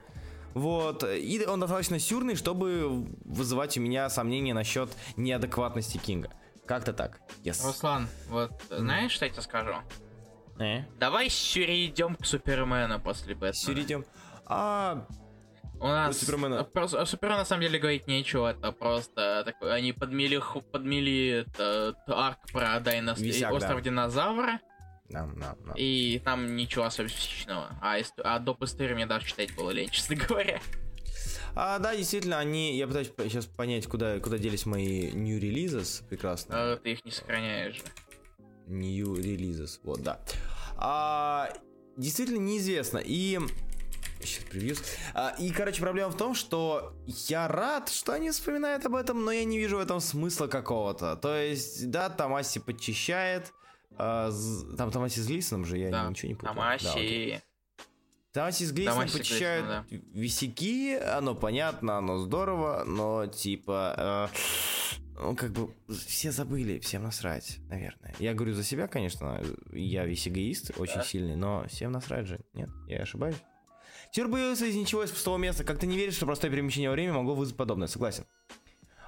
[0.54, 6.32] Вот, и он достаточно сюрный, чтобы вызывать у меня сомнения насчет неадекватности Кинга.
[6.66, 7.20] Как-то так.
[7.44, 7.66] Yes.
[7.66, 9.74] Руслан, вот знаешь, что я тебе скажу?
[10.60, 10.84] Э?
[11.00, 13.54] Давай перейдем к Супермену после Бэтмена.
[13.54, 14.06] Сюр идем.
[14.46, 15.08] А,
[15.80, 16.64] У нас Супермена.
[16.64, 20.42] Про, о Супермену на самом деле говорить нечего, это просто такой, они подмели,
[20.72, 23.20] подмели это, арк про Дайнос...
[23.20, 23.82] Висяк, остров да.
[23.82, 24.60] динозавра,
[25.12, 25.74] да, да, да.
[25.76, 27.78] и там ничего специфичного.
[27.82, 28.64] А, а доп.
[28.64, 30.60] истории мне даже читать было лень, честно говоря.
[31.56, 32.78] А, да, действительно, они.
[32.78, 36.04] Я пытаюсь сейчас понять, куда, куда делись мои new releases.
[36.08, 36.74] Прекрасно.
[36.74, 37.84] А ты их не сохраняешь же.
[38.68, 39.80] New releases.
[39.84, 40.20] Вот, да.
[40.78, 41.52] А,
[41.98, 43.00] действительно неизвестно.
[43.04, 43.40] И...
[44.22, 44.82] Сейчас превьюс.
[45.14, 46.94] А, и, короче, проблема в том, что
[47.28, 51.16] я рад, что они вспоминают об этом, но я не вижу в этом смысла какого-то.
[51.16, 53.52] То есть, да, Тамаси подчищает.
[54.04, 54.32] А,
[54.78, 56.56] там Тамаси с Глисоном же, я Да, ничего не путаю.
[56.56, 56.84] Тамаси.
[56.86, 57.40] Да, окей.
[58.34, 64.30] Тамаси с Глисоном Тамаси с подчищают Глисоном, висяки, оно понятно, оно здорово, но типа...
[64.32, 64.38] э,
[65.22, 65.70] ну, как бы,
[66.08, 68.16] все забыли, всем насрать, наверное.
[68.18, 69.40] Я говорю за себя, конечно,
[69.72, 71.04] я весь эгоист, очень Да.
[71.04, 72.40] сильный, но всем насрать же.
[72.54, 73.36] Нет, я ошибаюсь.
[74.12, 75.64] Тюр появился из ничего, из пустого места.
[75.64, 77.88] Как ты не веришь, что простое перемещение во времени могло вызвать подобное?
[77.88, 78.26] Согласен.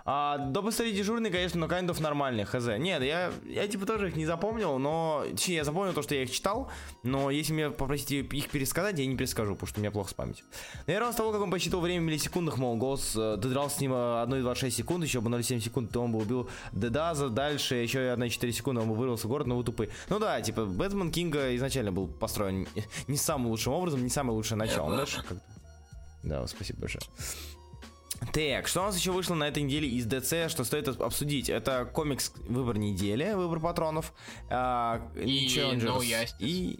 [0.05, 2.67] А, допустили дежурный, конечно, но кайндов нормальный, хз.
[2.77, 5.23] Нет, я, я типа тоже их не запомнил, но...
[5.31, 6.69] Точнее, я запомнил то, что я их читал,
[7.03, 10.13] но если меня попросите их пересказать, я не перескажу, потому что у меня плохо с
[10.13, 10.45] памятью.
[10.87, 13.79] Наверное, с того, как он посчитал время в миллисекундах, мол, голос, э, ты дрался с
[13.79, 18.51] ним 1,26 секунд, еще бы 0,7 секунд, то он бы убил Дедаза, дальше еще 1,4
[18.51, 19.89] секунды, он бы вырвался в город, но вы тупые.
[20.09, 22.67] Ну да, типа, Бэтмен Кинга изначально был построен
[23.07, 24.89] не самым лучшим образом, не самое лучшее начало.
[26.23, 27.03] Да, спасибо большое.
[28.31, 31.49] Так, что у нас еще вышло на этой неделе из ДЦ, что стоит обсудить?
[31.49, 34.13] Это комикс «Выбор недели», «Выбор патронов»,
[34.49, 36.35] а, и No Justice.
[36.39, 36.79] И...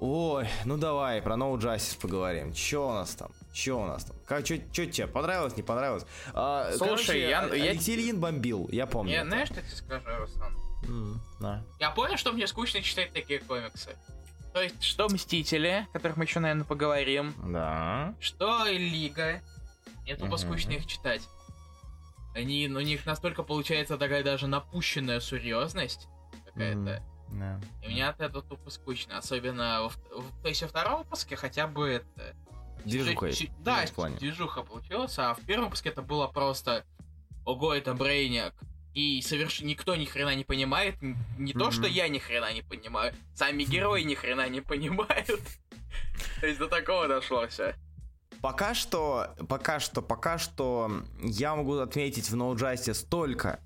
[0.00, 2.52] Ой, ну давай, про No Justice поговорим.
[2.52, 3.30] Че у нас там?
[3.52, 4.16] Че у нас там?
[4.26, 5.06] Как, че, че тебе?
[5.06, 6.04] Понравилось, не понравилось?
[6.32, 7.40] А, Слушай, короче, я...
[7.40, 8.02] Алексей я...
[8.02, 9.12] Ильин бомбил, я помню.
[9.12, 10.56] Я, знаешь, что тебе скажу, Руслан?
[10.84, 11.64] Mm, да.
[11.80, 13.96] Я понял, что мне скучно читать такие комиксы.
[14.52, 17.34] То есть, что Мстители, о которых мы еще, наверное, поговорим.
[17.52, 18.14] Да.
[18.20, 19.42] Что Лига.
[20.08, 20.38] Мне тупо uh-huh.
[20.38, 21.28] скучно их читать.
[22.34, 26.08] Они, у них настолько получается такая даже напущенная серьезность
[26.46, 27.04] какая-то.
[27.28, 27.38] Mm-hmm.
[27.38, 27.64] Yeah.
[27.82, 29.18] И мне от этого тупо скучно.
[29.18, 32.34] Особенно в, в, то есть во втором выпуске хотя бы это...
[32.86, 33.32] Движуха.
[33.32, 33.84] Ч, да,
[34.18, 36.86] движуха получилась, а в первом выпуске это было просто
[37.44, 38.54] Ого, это Брейняк.
[38.94, 39.60] И соверш...
[39.60, 40.94] никто ни хрена не понимает.
[41.02, 41.58] Не mm-hmm.
[41.58, 43.14] то, что я ни хрена не понимаю.
[43.34, 45.42] Сами герои ни хрена не понимают.
[46.40, 47.74] То есть до такого дошло все.
[48.40, 53.60] Пока что, пока что, пока что я могу отметить в No Justice только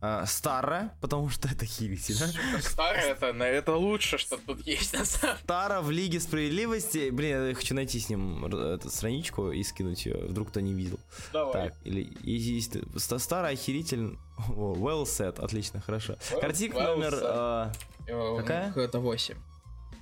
[0.00, 2.28] э, Стара, потому что это хилити, да?
[2.62, 7.10] Стара это, это лучше, что тут есть на самом Стара в Лиге Справедливости.
[7.10, 10.98] Блин, я хочу найти с ним эту страничку и скинуть ее, вдруг кто не видел.
[11.32, 11.52] Давай.
[11.52, 14.18] Так, или есть, есть Стара охеритель.
[14.48, 16.14] well set, отлично, хорошо.
[16.14, 17.72] Well, Картинка well номер...
[18.06, 18.72] Э, какая?
[18.74, 19.36] Это 8.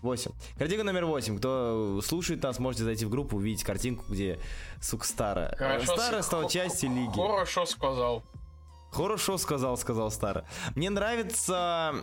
[0.02, 0.30] 8.
[0.58, 1.38] Картинка номер 8.
[1.38, 4.38] Кто слушает нас, можете зайти в группу, увидеть картинку, где,
[4.80, 5.54] сука, старая.
[5.56, 7.14] Хорошо, старая стала частью лиги.
[7.14, 8.22] Хорошо сказал.
[8.90, 10.46] Хорошо сказал, сказал Стара.
[10.74, 11.94] Мне нравится,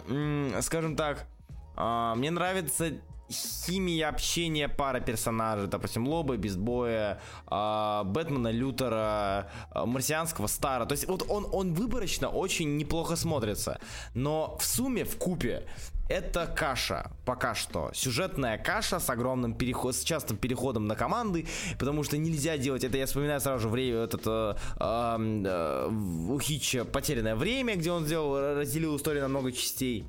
[0.62, 1.28] скажем так,
[1.76, 2.94] а, мне нравится
[3.32, 7.20] химия общения пара персонажей, допустим, Лоба, Безбоя,
[7.50, 10.86] э, Бэтмена, Лютера, э, Марсианского, Стара.
[10.86, 13.80] То есть вот он, он выборочно очень неплохо смотрится,
[14.14, 15.66] но в сумме, в купе,
[16.10, 17.91] это каша, пока что.
[17.93, 21.45] Сюжетная каша с огромным переходом, с частым переходом на команды,
[21.80, 22.97] потому что нельзя делать это.
[22.97, 25.89] Я вспоминаю сразу же время, этот, э, э,
[26.30, 30.06] у Хитча «Потерянное время», где он сделал, разделил историю на много частей.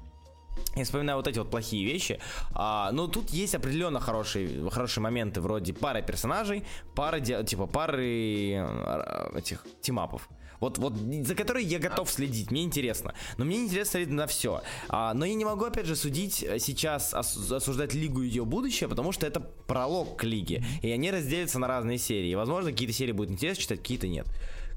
[0.77, 2.21] Я вспоминаю вот эти вот плохие вещи.
[2.53, 6.65] А, но тут есть определенно хорошие, хорошие моменты, вроде пары персонажей,
[6.95, 10.29] пары, типа пары э, этих тимапов.
[10.65, 13.15] Вот, вот за которые я готов следить, мне интересно.
[13.37, 14.63] Но мне интересно смотреть на все.
[14.89, 18.89] А, но я не могу, опять же, судить э, сейчас, осуждать Лигу и ее будущее,
[18.89, 20.65] потому что это пролог к Лиге.
[20.81, 22.31] И они разделятся на разные серии.
[22.31, 24.27] И, возможно, какие-то серии будут интересно читать, какие-то нет.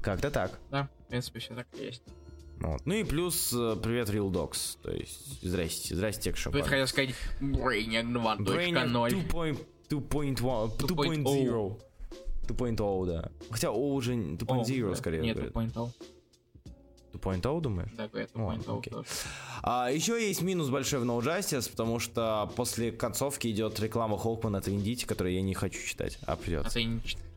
[0.02, 0.60] Как-то так.
[0.70, 2.02] Да, в принципе, все так и есть.
[2.60, 2.82] Вот.
[2.84, 4.76] Ну и плюс э, привет Real Dogs.
[4.82, 8.44] То есть, здрасте, здрасте, что Тут хотел сказать Brainiac 2.0.
[8.44, 9.66] 2.0.
[9.88, 11.80] 2.0,
[13.06, 13.30] да.
[13.50, 15.22] Хотя О уже 2.0 скорее.
[15.22, 15.90] Нет, 2.0.
[17.12, 17.90] 2.0, думаешь?
[17.96, 19.06] Да, 2.0
[19.62, 24.58] А, еще есть минус большой в No Justice, потому что после концовки идет реклама Холкмана
[24.58, 26.70] от Виндити, которую я не хочу читать, а придется.
[26.70, 27.28] А ты не читаешь?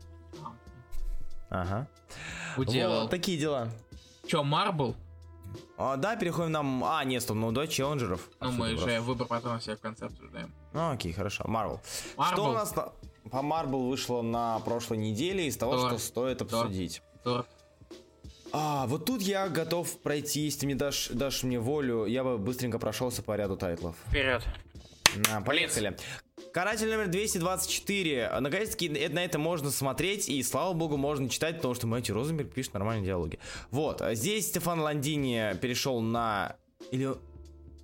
[1.50, 1.88] Ага.
[2.56, 3.02] Уделал.
[3.02, 3.68] Вот, такие дела.
[4.26, 4.94] Че, Марбл?
[5.76, 6.84] А, да, переходим нам...
[6.84, 8.30] А, нет, стоп, ну да, челленджеров.
[8.40, 10.52] Ну, мы же выбор потом все в конце обсуждаем.
[10.72, 11.44] Ну, окей, хорошо.
[11.46, 11.80] Марвел.
[12.32, 12.74] Что у нас
[13.32, 15.88] по Марбл вышло на прошлой неделе из того, Тор.
[15.88, 17.02] что стоит обсудить?
[17.24, 17.46] Тор.
[18.52, 22.78] А, вот тут я готов пройти, если мне дашь, дашь мне волю, я бы быстренько
[22.78, 23.96] прошелся по ряду тайтлов.
[24.06, 24.44] Вперед.
[25.30, 25.96] На, поехали.
[26.52, 28.40] Каратель номер 224.
[28.40, 32.74] Наконец-таки на это можно смотреть, и слава богу, можно читать, потому что Мэтью Розенберг пишет
[32.74, 33.38] нормальные диалоги.
[33.70, 36.56] Вот, а здесь Стефан Ландини перешел на...
[36.90, 37.14] Или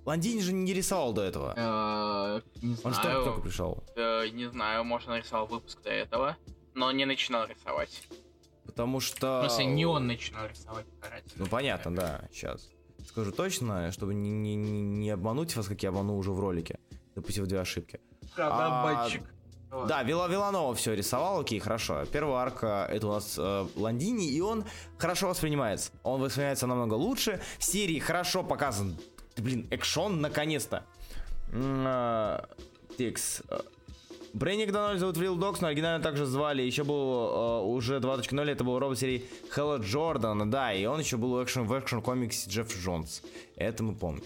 [0.05, 1.53] Ландини же не рисовал до этого.
[1.55, 3.83] Э, не он что только пришел?
[3.95, 6.37] Не знаю, может он рисовал выпуск до этого,
[6.73, 8.07] но не начинал рисовать.
[8.65, 9.41] Потому что...
[9.41, 11.31] В смысле, не он начинал рисовать каратель.
[11.35, 12.69] Ну понятно, да, сейчас.
[13.07, 16.79] Скажу точно, чтобы не, не, не обмануть вас, как я обманул уже в ролике,
[17.15, 17.99] допустив две ошибки.
[18.37, 19.09] А,
[19.87, 22.05] да, Вила Виланова все рисовал, окей, хорошо.
[22.05, 24.65] Первая арка это у нас э, Ландини, и он
[24.97, 25.91] хорошо воспринимается.
[26.03, 27.41] Он воспринимается намного лучше.
[27.59, 28.97] В серии хорошо показан
[29.41, 30.85] блин, экшон, наконец-то.
[31.53, 32.49] А,
[32.97, 33.41] текс.
[34.33, 36.61] Брейник Дональд зовут Real Dogs, но оригинально также звали.
[36.61, 41.17] Еще был uh, уже 2.0, это был робот серии Хэлла Джордана, да, и он еще
[41.17, 43.23] был в экшен, в экшен комиксе Джефф Джонс.
[43.55, 44.23] Это мы помним.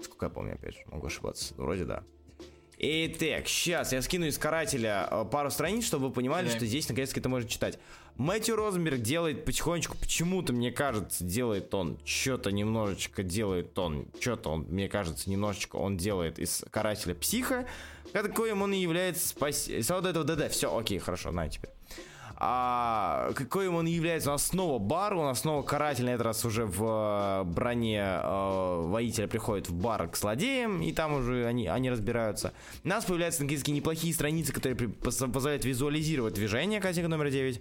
[0.00, 1.54] Сколько я помню, опять же, могу ошибаться.
[1.56, 2.04] Вроде да.
[2.84, 6.56] Итак, сейчас я скину из карателя э, пару страниц, чтобы вы понимали, Да.
[6.56, 7.78] что здесь наконец-то это можно читать.
[8.16, 14.62] Мэтью Розенберг делает потихонечку, почему-то, мне кажется, делает он что-то немножечко делает он, что-то он,
[14.68, 17.68] мне кажется, немножечко он делает из карателя психа,
[18.12, 19.68] каким он и является спас...
[19.68, 21.70] Вот этого ДД, все, окей, хорошо, на теперь.
[22.36, 24.30] А каким он является?
[24.30, 28.00] У нас снова бар, у нас снова каратель, на этот раз уже в э, броне
[28.00, 32.52] э, воителя приходит в бар к злодеям, и там уже они, они разбираются.
[32.84, 37.60] У нас появляются наконец-таки неплохие страницы, которые позволяют визуализировать движение картинка номер 9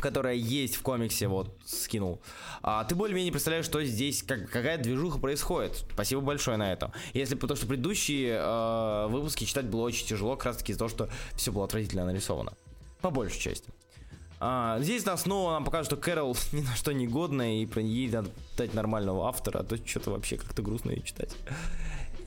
[0.00, 2.20] которая есть в комиксе, вот, скинул.
[2.62, 5.84] А, ты более-менее представляешь, что здесь, как, какая движуха происходит.
[5.92, 6.92] Спасибо большое на это.
[7.12, 10.88] Если потому что предыдущие э, выпуски читать было очень тяжело, как раз таки из-за того,
[10.88, 12.52] что все было отвратительно нарисовано.
[13.00, 13.70] По большей части.
[14.42, 17.82] А, здесь нас снова нам покажут, что Кэрол ни на что не годная, и про
[17.82, 21.36] нее надо дать нормального автора, а то что-то вообще как-то грустно ее читать.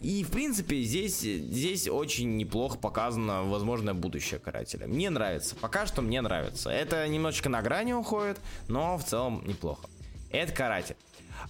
[0.03, 4.85] И, в принципе, здесь, здесь очень неплохо показано возможное будущее карателя.
[4.85, 5.55] Мне нравится.
[5.55, 6.69] Пока что мне нравится.
[6.69, 9.87] Это немножечко на грани уходит, но в целом неплохо.
[10.29, 10.97] Это каратель.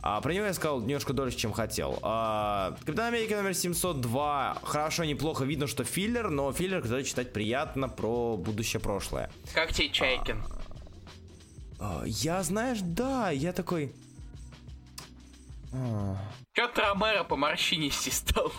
[0.01, 1.99] А, про него я сказал немножко дольше, чем хотел.
[2.01, 4.57] А, Капитан Америка номер 702.
[4.63, 5.45] Хорошо, неплохо.
[5.45, 9.29] Видно, что филлер, но филлер, который читать приятно про будущее прошлое.
[9.53, 10.43] Как тебе Чайкин?
[11.79, 13.93] А, я, знаешь, да, я такой...
[15.73, 16.17] а,
[16.53, 18.51] Чё ты Ромеро по морщинисти стал?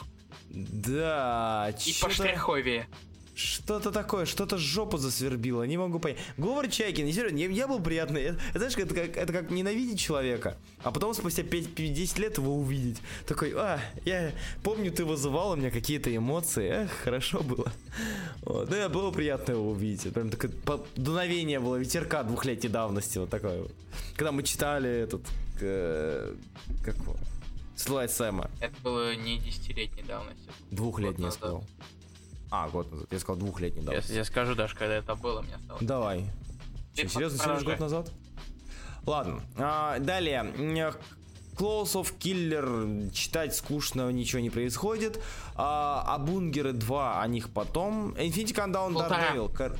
[0.51, 2.89] Да, И чё-то- по штриховее.
[3.35, 6.19] Что-то такое, что-то жопу засвербило, не могу понять.
[6.37, 8.23] Говор Чайкин, серьезно, я, я был приятный.
[8.23, 12.57] Это, знаешь, это как, это как ненавидеть человека, а потом спустя 5, 10 лет его
[12.57, 13.03] увидеть.
[13.27, 14.33] Такой, а, я
[14.63, 17.73] помню, ты вызывал у меня какие-то эмоции, эх, хорошо было.
[18.43, 20.13] Вот, ну, было приятно его увидеть.
[20.13, 20.53] Прям такое
[20.95, 23.73] дуновение было, ветерка двухлетней давности, вот такое вот.
[24.17, 25.23] Когда мы читали этот,
[25.61, 26.35] э,
[26.85, 27.17] как его,
[27.77, 28.51] Слайд Сэма.
[28.61, 30.49] Это было не десятилетней давности.
[30.71, 31.65] Двухлетний я сказал.
[32.57, 33.09] А, год назад.
[33.11, 34.13] Я сказал двухлетний Я, давности.
[34.13, 35.79] я скажу даже, когда это было, мне стало.
[35.81, 36.31] Давай.
[36.95, 38.11] Ты Че, серьезно, всего лишь год назад?
[39.07, 39.43] Ладно.
[39.57, 40.53] а, далее.
[41.57, 45.21] Close of Killer читать скучно, ничего не происходит.
[45.55, 48.13] А, а Бунгеры 2, о них потом.
[48.15, 48.93] Infinity Countdown.
[48.95, 49.55] Daredevil.
[49.57, 49.77] кор-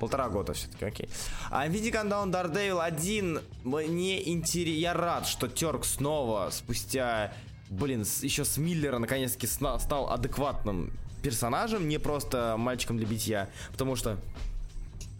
[0.00, 1.08] Полтора года все-таки, окей.
[1.50, 4.80] А Infinity Countdown Daredevil 1 мне интересно.
[4.80, 7.32] Я рад, что Терк снова спустя,
[7.70, 10.92] блин, еще с Миллера наконец-таки стал адекватным
[11.22, 13.48] персонажем, не просто мальчиком для битья.
[13.70, 14.18] Потому что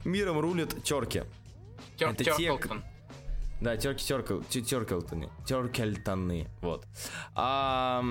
[0.05, 1.23] миром рулят терки.
[1.97, 2.83] Тер- это те, Терклтон.
[3.61, 5.29] Да, терки теркл, тер- теркелтоны.
[5.47, 6.49] Теркельтоны.
[6.63, 6.85] Вот.
[7.37, 8.03] А,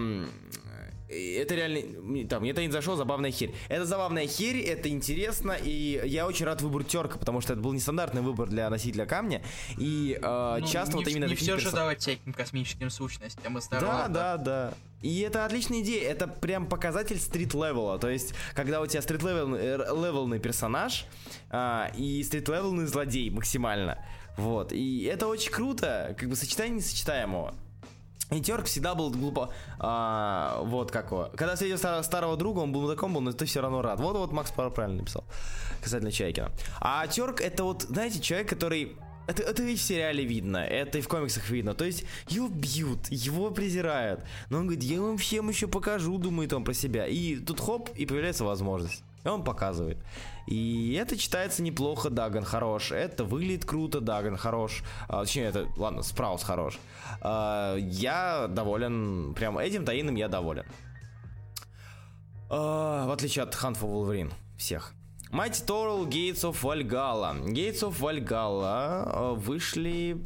[1.10, 3.54] это реально, там, это не зашел, забавная херь.
[3.68, 7.74] Это забавная херь, это интересно, и я очень рад выбору терка, потому что это был
[7.74, 9.44] нестандартный выбор для носителя камня,
[9.78, 13.58] и э, Ну, часто не, вот именно не все же персо- давать всяким космическим сущностям.
[13.58, 14.74] И да, да, да.
[15.02, 16.10] И это отличная идея.
[16.10, 17.97] Это прям показатель стрит-левела.
[17.99, 21.06] То есть, когда у тебя стрит-левелный персонаж
[21.49, 23.97] а, и стрит-левелный злодей максимально.
[24.38, 24.72] Вот.
[24.72, 26.16] И это очень круто.
[26.18, 27.54] Как бы сочетание несочетаемого.
[28.32, 29.54] И Терк всегда был глупо.
[29.78, 31.30] а, вот как его.
[31.36, 33.99] Когда встретил стар- старого друга, он был мудаком, был, но ты все равно рад.
[33.99, 35.26] Вот вот Макс правильно написал.
[35.84, 36.52] Касательно Чайкина.
[36.80, 38.95] А Терк это вот, знаете, человек, который.
[39.32, 41.73] Это, это и в сериале видно, это и в комиксах видно.
[41.73, 44.25] То есть его бьют, его презирают.
[44.49, 47.07] Но он говорит, я вам всем еще покажу, думает он про себя.
[47.07, 49.03] И тут хоп, и появляется возможность.
[49.23, 49.97] И он показывает.
[50.47, 52.91] И это читается неплохо, Даган хорош.
[52.91, 54.84] Это выглядит круто, Даган хорош.
[55.07, 56.77] А, точнее, это, ладно, Спраус хорош.
[57.21, 60.65] А, я доволен, прям этим таином я доволен.
[62.49, 64.34] А, в отличие от Hunt for Wolverine.
[64.57, 64.93] Всех.
[65.32, 67.34] Mighty Toral Gates of Valhalla.
[67.45, 70.17] Gates of Valhalla вышли...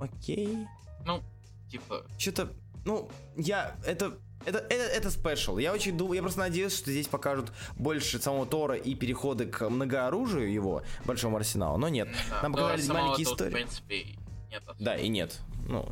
[0.00, 0.66] Окей.
[1.04, 1.22] Ну,
[1.70, 2.48] типа, Что-то,
[2.84, 5.58] ну, я, это, это, это, это спешл.
[5.58, 9.68] Я очень думаю, я просто надеюсь, что здесь покажут больше самого Тора и переходы к
[9.68, 12.08] многооружию его, большому арсеналу, но нет.
[12.30, 12.42] да.
[12.42, 13.50] Нам показали маленькие истории.
[13.50, 14.06] в принципе,
[14.50, 14.62] нет.
[14.78, 15.38] Да, и нет.
[15.68, 15.88] Ну,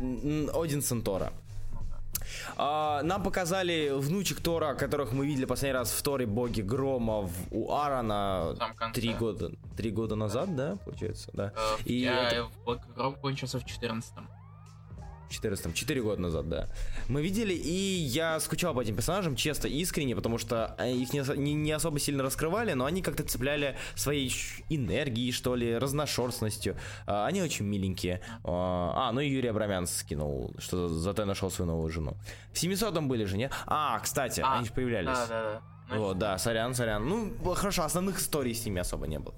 [0.00, 1.32] н- Одинсон Тора.
[2.56, 7.32] А, нам показали внучек Тора, которых мы видели последний раз в Торе Боги Грома в,
[7.50, 7.70] у
[8.76, 9.00] конце.
[9.00, 11.52] три года, три года назад, да, получается, да.
[11.56, 14.28] Э, И я это- Black Rock кончился в 14-м.
[15.32, 16.68] 14 4 года назад, да.
[17.08, 21.20] Мы видели, и я скучал по этим персонажам, честно, искренне, потому что э, их не,
[21.36, 24.32] не- не особо сильно раскрывали, но они как-то цепляли своей
[24.68, 26.76] энергией, что ли, разношерстностью.
[27.06, 28.20] А, Они очень миленькие.
[28.44, 32.16] А, а, ну и Юрий Абрамян скинул, что зато я нашел свою новую жену.
[32.52, 33.52] В 700-м были же, нет?
[33.66, 35.08] А, кстати, А, они же появлялись.
[35.08, 35.62] Да, да, да.
[35.94, 37.06] Ну, Вот, да, сорян, сорян.
[37.06, 39.34] Ну, хорошо, основных историй с ними особо не было.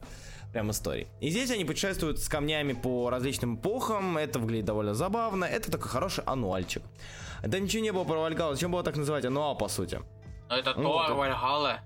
[0.54, 1.08] Прям историй.
[1.20, 4.16] И здесь они путешествуют с камнями по различным эпохам.
[4.16, 5.44] Это выглядит довольно забавно.
[5.44, 6.80] Это такой хороший ануальчик.
[7.42, 8.54] Да ничего не было про Вальгалу.
[8.54, 9.24] Зачем было так называть?
[9.24, 10.00] Ануал, по сути.
[10.48, 11.16] Ну это Ну, Тор, вот.
[11.18, 11.80] Вальгалла.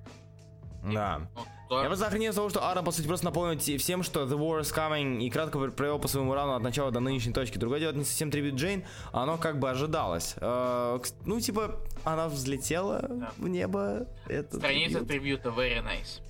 [0.84, 1.22] Да.
[1.34, 1.40] Ну,
[1.70, 1.80] Тор.
[1.82, 4.60] Я просто охренел с того, что Аарон, по сути, просто напомнил всем, что The War
[4.60, 7.56] is Coming и кратко провел по своему рану от начала до нынешней точки.
[7.56, 10.34] Другое дело, это не совсем трибют Джейн, а оно как бы ожидалось.
[10.36, 13.30] Э, ну, типа, она взлетела Да.
[13.38, 14.06] в небо.
[14.28, 15.08] Это Страница трибют.
[15.42, 16.20] трибьюта very nice.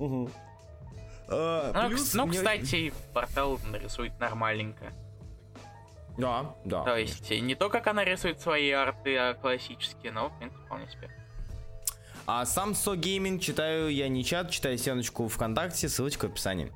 [0.00, 0.30] Мгм.
[1.30, 4.92] Э, Ну, плюс ну, мне- кстати, портал нарисует нормальненько.
[6.18, 6.82] Да, да.
[6.84, 10.88] То есть, не то, как она рисует свои арты, а классические, но, в принципе, вполне
[10.90, 11.10] себе.
[12.26, 16.72] А сам So Gaming читаю я не чат, читаю стеночку ВКонтакте, ссылочка в описании.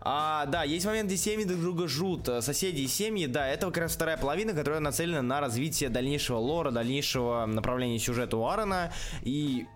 [0.00, 2.28] А, да, есть момент, где семьи друг друга жрут.
[2.28, 6.38] Э, Соседи и семьи, да, это как раз вторая половина, которая нацелена на развитие дальнейшего
[6.38, 8.92] лора, дальнейшего направления сюжета у Аарона.
[9.22, 9.66] И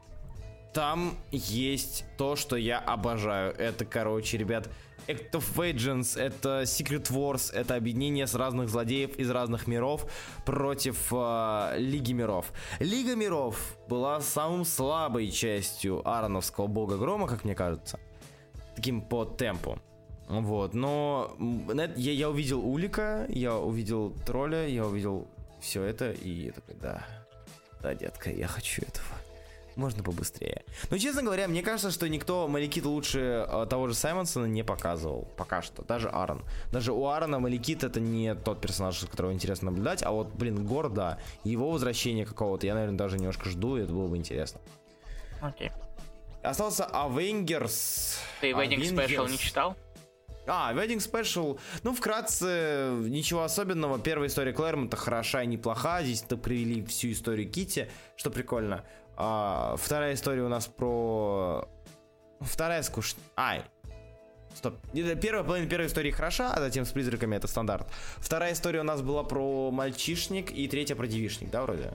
[0.73, 3.55] там есть то, что я обожаю.
[3.57, 4.69] Это, короче, ребят,
[5.07, 10.07] Act of Vengeance, это Secret Wars, это объединение с разных злодеев из разных миров
[10.45, 12.53] против э, Лиги миров.
[12.79, 17.99] Лига миров была самым слабой частью Аароновского бога грома, как мне кажется.
[18.77, 19.79] Таким по темпу.
[20.29, 21.37] Вот, но
[21.97, 25.27] я, я увидел Улика, я увидел тролля, я увидел
[25.61, 27.05] все это, и я такой, да,
[27.83, 29.20] да, детка, я хочу этого.
[29.77, 30.65] Можно побыстрее.
[30.91, 35.29] Но, честно говоря, мне кажется, что никто Маликита лучше э, того же Саймонсона не показывал.
[35.37, 35.83] Пока что.
[35.85, 36.43] Даже Аарон.
[36.73, 40.03] Даже у Аарона Маликит это не тот персонаж, которого интересно наблюдать.
[40.03, 41.19] А вот, блин, Гор, да.
[41.45, 44.61] Его возвращение какого-то я, наверное, даже немножко жду, и это было бы интересно.
[45.41, 45.71] Окей.
[46.43, 48.19] Остался Avengers.
[48.41, 49.31] Ты Wedding Special Avengers.
[49.31, 49.77] не читал?
[50.47, 53.99] А, Wedding Special, ну, вкратце, ничего особенного.
[53.99, 56.03] Первая история Клэрмонта хороша и неплоха.
[56.03, 58.85] Здесь то привели всю историю Кити, что прикольно.
[59.23, 61.69] А, вторая история у нас про...
[62.41, 63.23] Вторая скучная.
[63.37, 63.65] Ай,
[64.55, 64.79] Стоп.
[65.21, 67.87] Первая половина первой истории хороша, а затем с призраками это стандарт.
[68.17, 71.93] Вторая история у нас была про мальчишник, и третья про девишник, да, вроде?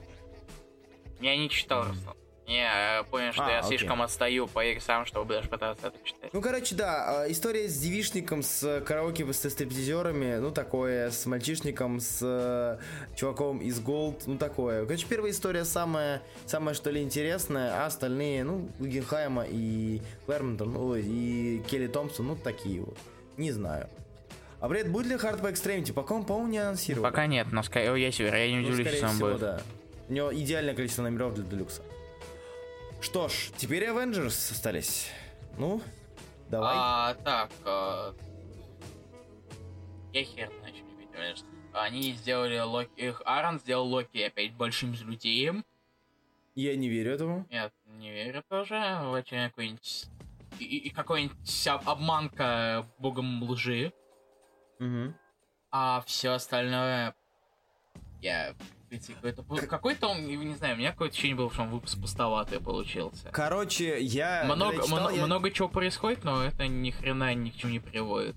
[1.20, 2.16] Я не читал, Руслан.
[2.46, 3.76] Я понял, что А, я окей.
[3.76, 6.30] слишком отстаю по иксам, чтобы даже пытаться это читать.
[6.32, 11.98] Ну, короче, да, а, история с девишником, с караоке, с стриптизерами, ну, такое, с мальчишником,
[11.98, 12.78] с э,
[13.16, 14.84] чуваком из Gold, ну, такое.
[14.86, 20.94] Короче, первая история самая, самая, что ли, интересная, а остальные, ну, Гугенхайма и Клэрмонтон, ну,
[20.94, 22.96] и Келли Томпсон, ну, такие вот.
[23.36, 23.88] Не знаю.
[24.60, 25.92] А бред, будет ли Hard по Extremity?
[25.92, 27.02] Пока он, по-моему, не анонсировал.
[27.10, 29.40] Пока нет, но скорее, я я не Ну, удивлюсь, скорее если он всего, будет.
[29.40, 29.60] да.
[30.08, 31.82] У него идеальное количество номеров для Делюкса.
[33.00, 35.10] Что ж, теперь Avengers остались.
[35.58, 35.80] Ну,
[36.48, 36.74] давай.
[36.76, 38.14] А, так, а,
[40.12, 41.42] я хер тебе говоришь.
[41.72, 45.64] Они сделали Локи, их Аарон сделал Локи опять большим злодеем.
[46.54, 47.46] Я не верю этому.
[47.50, 48.76] Нет, не верю тоже.
[49.10, 50.06] Очень какой-нибудь
[50.58, 53.92] и, и какой-нибудь об- обманка богом лжи.
[54.80, 55.14] Угу.
[55.70, 57.14] А все остальное
[58.22, 58.54] я
[58.90, 63.28] какой-то какой-то он, не знаю, у меня какое-то ощущение было, что он выпуск пустоватый получился.
[63.32, 64.44] Короче, я...
[64.44, 67.80] Много, читал, много, я- много чего происходит, но это ни хрена ни к чему не
[67.80, 68.36] приводит.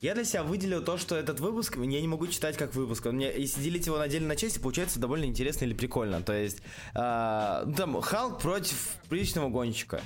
[0.00, 3.06] Я для себя выделил то, что этот выпуск я не могу читать как выпуск.
[3.06, 6.22] Он мне, если делить его на отдельные части, получается довольно интересно или прикольно.
[6.22, 6.60] То есть,
[6.92, 10.00] ну, там, Халк против приличного гонщика.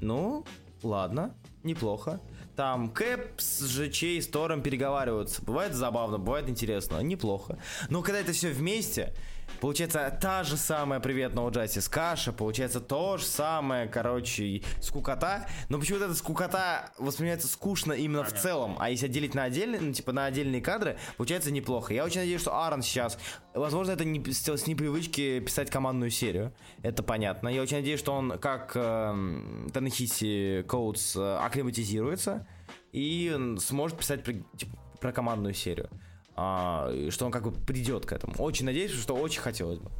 [0.00, 0.44] Ну,
[0.82, 2.20] ладно, неплохо.
[2.56, 5.42] Там Кэп с ЖЧ и с Тором переговариваются.
[5.42, 7.58] Бывает забавно, бывает интересно, неплохо.
[7.88, 9.14] Но когда это все вместе,
[9.60, 15.46] получается та же самая привет No Justice каша, получается то же самое, короче, скукота.
[15.68, 18.76] Но почему-то эта скукота воспринимается скучно именно в целом.
[18.78, 21.94] А если отделить на отдельные, ну, типа на отдельные кадры, получается неплохо.
[21.94, 23.18] Я очень надеюсь, что Аарон сейчас,
[23.54, 26.52] возможно, это не с с непривычки писать командную серию.
[26.82, 27.48] Это понятно.
[27.48, 32.46] Я очень надеюсь, что он, как э, Танахиси Коутс, э, акклиматизируется
[32.92, 35.90] и сможет писать типа, про командную серию.
[36.34, 38.34] А, и что он как бы придет к этому.
[38.38, 39.90] Очень надеюсь, что очень хотелось бы.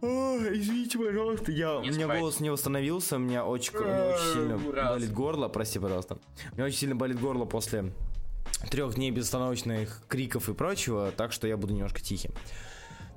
[0.00, 2.20] Ой, извините, пожалуйста, я, у меня спать.
[2.20, 4.90] голос не восстановился, у меня очень, у меня очень сильно Раз.
[4.90, 6.18] болит горло, прости, пожалуйста.
[6.52, 7.92] У меня очень сильно болит горло после
[8.70, 12.32] трех дней безостановочных криков и прочего, так что я буду немножко тихим.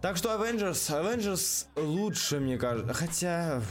[0.01, 3.61] Так что Avengers, Avengers лучше, мне кажется, хотя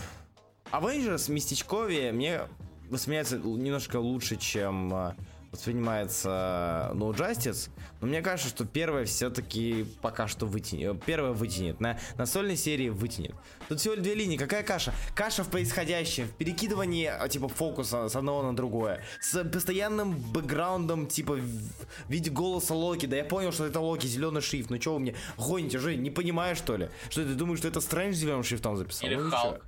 [0.71, 2.43] Avengers местечковее мне
[2.89, 5.15] воспринимается немножко лучше, чем э,
[5.53, 7.71] воспринимается No Justice,
[8.01, 11.03] но мне кажется, что первая все-таки пока что вытянет.
[11.05, 11.81] Первая вытянет.
[11.81, 13.35] На настольной серии вытянет.
[13.69, 14.37] Тут всего две линии.
[14.37, 14.93] Какая каша?
[15.15, 19.03] Каша в происходящем, в перекидывании а, типа фокуса с одного на другое.
[19.21, 23.07] С постоянным бэкграундом, типа в виде голоса Локи.
[23.07, 24.71] Да я понял, что это Локи, зеленый шрифт.
[24.71, 25.97] Ну что вы мне гоните уже?
[25.97, 26.91] Не понимаешь, что ли?
[27.11, 29.09] Что ты думаешь, что это Стрэндж зеленым шрифтом записал?
[29.09, 29.31] Или Ну?
[29.31, 29.67] Халк.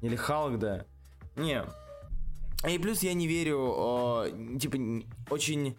[0.00, 0.84] Или Халк, да.
[1.36, 1.64] Не.
[2.68, 4.78] И плюс я не верю, э, типа,
[5.30, 5.76] очень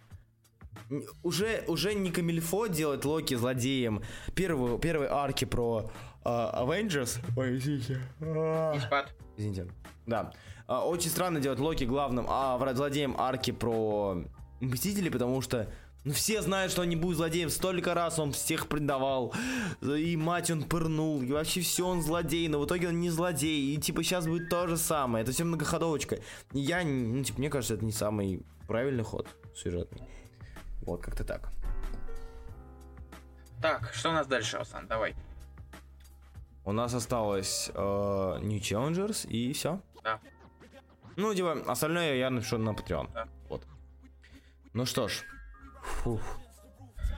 [1.24, 4.02] уже, уже не камильфо делать Локи злодеем
[4.36, 5.90] первую, первой арки про
[6.24, 7.20] а, Avengers.
[7.38, 8.00] Ой, извините.
[8.22, 9.14] А, Не спад.
[9.38, 9.68] Извините.
[10.06, 10.34] Да.
[10.68, 14.24] А, очень странно делать Локи главным, а злодеем арки про
[14.60, 15.70] Мстителей, потому что
[16.06, 17.50] ну, все знают, что он не будет злодеем.
[17.50, 19.34] Столько раз он всех предавал.
[19.82, 21.22] И мать он пырнул.
[21.22, 22.48] И вообще все он злодей.
[22.50, 23.74] Но в итоге он не злодей.
[23.74, 25.24] И типа сейчас будет то же самое.
[25.24, 26.20] Это все многоходовочка.
[26.52, 30.02] И я, ну, типа, мне кажется, это не самый правильный ход сюжетный.
[30.82, 31.50] Вот, как-то так.
[33.62, 34.88] Так, что у нас дальше, Руслан?
[34.88, 35.16] Давай.
[36.66, 37.80] У нас осталось э,
[38.42, 39.80] New Challengers и все.
[40.04, 40.20] Да.
[41.16, 43.10] Ну, типа, остальное я напишу на Patreon.
[43.14, 43.28] Да.
[43.48, 43.64] Вот.
[44.74, 45.24] Ну что ж.
[45.84, 46.22] Фух.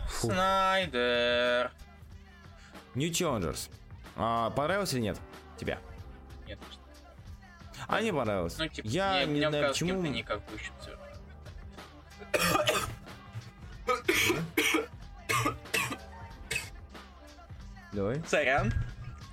[0.07, 0.27] Фу.
[0.31, 1.71] Снайдер.
[2.95, 3.69] New Challengers.
[4.15, 5.19] А, понравилось или нет?
[5.57, 5.77] Тебе?
[6.47, 6.59] Нет,
[7.87, 8.57] А не понравилось.
[8.57, 9.89] ну типа, я мне, не мне знаю почему.
[9.91, 10.91] кем-то не как выше всё.
[17.91, 18.21] Давай.
[18.27, 18.73] Сорян.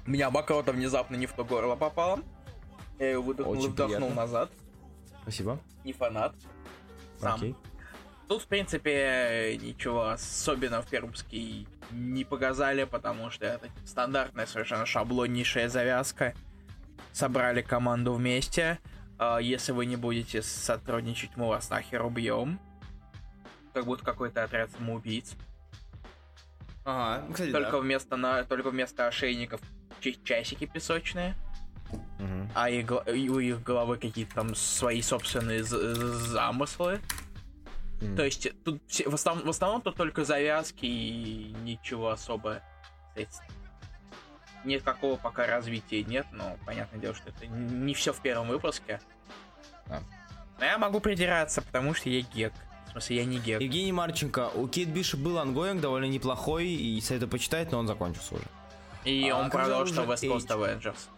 [0.07, 2.21] У меня мокрота внезапно не в то горло попала.
[2.99, 4.15] Я ее выдохнул Очень и вдохнул приятно.
[4.23, 4.51] назад.
[5.23, 5.59] Спасибо.
[5.85, 6.35] Не фанат.
[7.21, 7.35] Сам.
[7.37, 7.57] Окей.
[8.33, 14.87] Тут, в принципе, ничего особенного в первом выпуске не показали, потому что это стандартная совершенно
[14.87, 16.33] шаблоннейшая завязка.
[17.13, 18.79] Собрали команду вместе.
[19.19, 22.59] А, Если вы не будете сотрудничать, мы вас нахер убьем.
[23.75, 25.35] Как будто какой-то отряд самоубийц.
[26.87, 28.45] Ага, кстати, Только вместо, на...
[28.45, 29.61] Только вместо ошейников
[30.25, 31.35] часики песочные.
[32.19, 32.51] Мгм.
[32.55, 36.99] а их у их головы какие-то там свои собственные замыслы.
[38.03, 38.17] Мгм.
[38.17, 42.63] То есть тут все- в, основном, в основном тут только завязки и ничего особо.
[44.65, 49.01] Никакого пока развития нет, но понятное дело, что это не все в первом выпуске.
[49.89, 50.01] А.
[50.59, 52.53] Но я могу придираться, потому что я гик.
[52.87, 53.61] В смысле, я не гик.
[53.61, 54.51] Евгений Марченко.
[54.51, 58.45] У Кейт Бишоп был ongoing довольно неплохой, и советую почитать, но он закончился уже.
[59.05, 60.47] И А он продал, же что West Coast?
[60.47, 61.09] Avengers.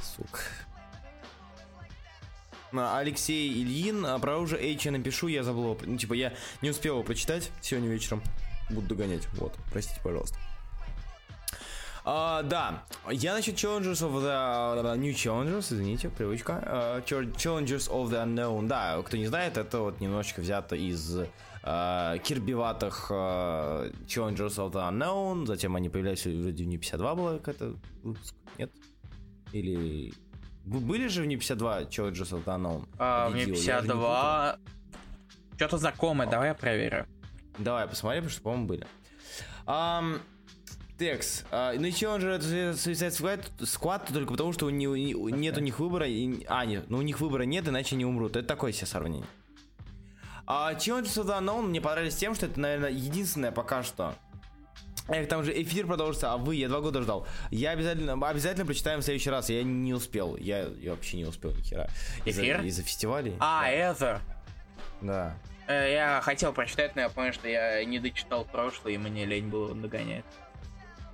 [0.00, 0.40] Сука.
[2.72, 6.94] Алексей Ильин, а про уже Эйч я напишу, я забыл ну, типа, я не успел
[6.94, 8.22] его почитать сегодня вечером.
[8.70, 10.38] Буду догонять, вот, простите, пожалуйста.
[12.04, 17.02] А, да, я насчет Challengers of the New Challengers, извините, привычка.
[17.06, 21.16] Chal- Challengers of the Unknown, да, кто не знает, это вот немножечко взято из
[21.62, 27.40] а, кирбиватых а, Challengers of the Unknown, затем они появлялись вроде в New 52 было
[28.02, 28.72] выпуск, нет?
[29.52, 30.12] Или...
[30.64, 32.88] Были же в New 52 Challengers of the Unknown?
[32.98, 33.64] А, же не путаю.
[33.64, 34.58] 52...
[35.56, 37.06] Что-то знакомое, давай я проверю.
[37.58, 38.86] Давай, посмотри, потому что, по-моему, были.
[39.66, 40.20] Ам,
[40.98, 41.44] Текс.
[41.50, 45.60] А, ну и Challenger это Suicide Squad, Squad только потому, что у них, нет у
[45.60, 46.06] них выбора.
[46.06, 48.36] И, а, нет, ну у них выбора нет, иначе не умрут.
[48.36, 49.26] Это такое себе сравнение.
[50.46, 54.14] А Challengers of the Unknown мне понравились тем, что это, наверное, единственное пока что.
[55.12, 57.26] Эх, там же эфир продолжится, а вы, я два года ждал.
[57.50, 59.50] Я обязательно, обязательно прочитаем в следующий раз.
[59.50, 60.36] Я не успел.
[60.36, 61.88] Я, я вообще не успел ни хера.
[62.24, 62.62] Из-за, Эфир?
[62.62, 63.36] из-за фестивалей.
[63.38, 64.20] А, это...
[65.02, 65.36] Да.
[65.68, 69.48] Э, Я хотел прочитать, но я понял, что я не дочитал прошлый, и мне лень
[69.48, 70.24] было догонять.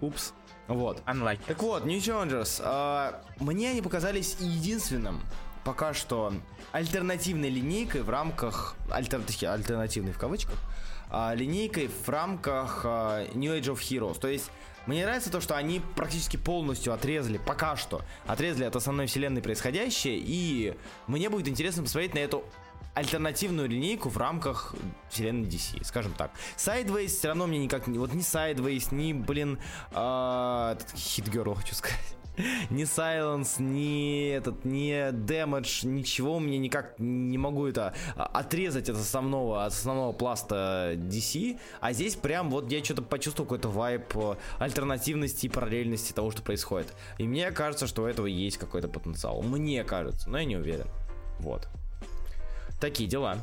[0.01, 0.32] Упс.
[0.68, 1.03] Вот.
[1.07, 1.40] Unlucky.
[1.46, 2.61] Так вот, New Challengers.
[2.62, 5.20] а, мне они показались единственным
[5.64, 6.32] пока что
[6.72, 8.76] альтернативной линейкой в рамках...
[8.90, 9.20] Альтер,
[9.51, 10.55] альтернативной в кавычках.
[11.11, 14.18] А, линейкой в рамках а, New Age of Heroes.
[14.18, 14.50] То есть
[14.86, 20.18] мне нравится то, что они практически полностью отрезали, пока что, отрезали от основной вселенной происходящее,
[20.18, 20.74] и
[21.06, 22.42] мне будет интересно посмотреть на эту
[22.94, 24.74] альтернативную линейку в рамках
[25.11, 26.30] вселенной DC, скажем так.
[26.56, 27.98] Sideways все равно мне никак не...
[27.98, 29.59] Вот ни Sideways, ни, блин,
[29.92, 32.18] а, этот Hit хочу сказать.
[32.70, 38.97] Ни Silence, ни этот, ни Damage, ничего мне никак не могу это а, отрезать от
[38.97, 41.59] основного, от основного пласта DC.
[41.80, 46.43] А здесь прям вот я что-то почувствовал какой-то вайп э, альтернативности и параллельности того, что
[46.43, 46.95] происходит.
[47.18, 49.43] И мне кажется, что у этого есть какой-то потенциал.
[49.43, 50.86] Мне кажется, но я не уверен.
[51.41, 51.68] Вот.
[52.80, 53.39] Такие дела.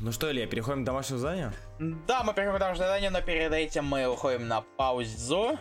[0.00, 1.52] Ну что, Илья, переходим к домашнему заданию?
[1.78, 5.58] Да, мы переходим к нашему заданию, но перед этим мы уходим на паузу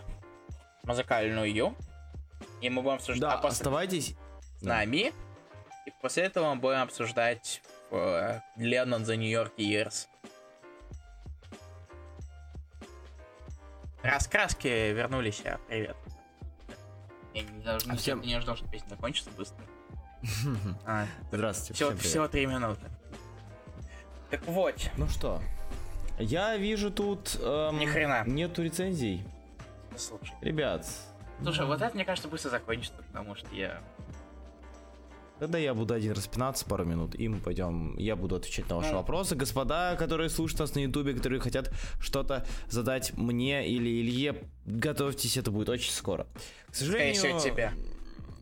[0.84, 1.74] музыкальную.
[2.62, 4.16] И мы будем обсуждать Да, а после- оставайтесь.
[4.60, 5.14] с нами.
[5.86, 7.62] И после этого мы будем обсуждать
[7.92, 8.40] э,
[9.04, 10.08] the New York Years.
[14.04, 15.96] Раскраски вернулись, а, привет.
[17.34, 19.64] Я не, даже, А всем- не ожидал, что песня закончится быстро.
[20.86, 21.74] А, Здравствуйте.
[21.74, 22.82] всего, всем всего три минуты.
[24.30, 25.42] Так вот, Ну что,
[26.20, 27.38] я вижу тут...
[27.40, 28.24] эм, Ни хрена.
[28.26, 29.24] Нету рецензий.
[29.98, 30.34] слушай.
[30.42, 30.86] Ребят,
[31.42, 33.82] Слушай, вот это, мне кажется, быстро закончится, потому что я...
[35.38, 37.98] Тогда я буду один распинаться пару минут, и мы пойдем.
[37.98, 38.96] Я буду отвечать на ваши Ну.
[38.98, 39.36] вопросы.
[39.36, 45.52] Господа, которые слушают нас на Ютубе, которые хотят что-то задать мне или Илье, готовьтесь, это
[45.52, 46.26] будет очень скоро.
[46.72, 47.72] К Скорее сожалению, всего, тебе.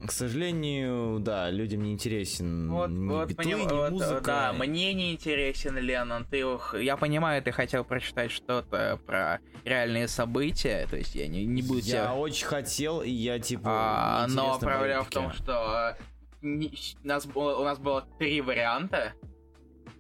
[0.06, 4.22] К сожалению, да, людям не интересен Вот, ни вот, битлы, поним- ни вот, музыка.
[4.26, 6.26] да, мне не интересен Леннон.
[6.26, 6.44] Ты,
[6.82, 11.80] я понимаю, ты хотел прочитать что-то про реальные события, то есть я не, не буду
[11.80, 12.14] Я тебя...
[12.14, 13.64] очень хотел, и я типа.
[13.66, 16.04] А, мне но проблема в том, что э,
[16.42, 16.74] не-
[17.04, 19.14] нас, было- у нас было три варианта,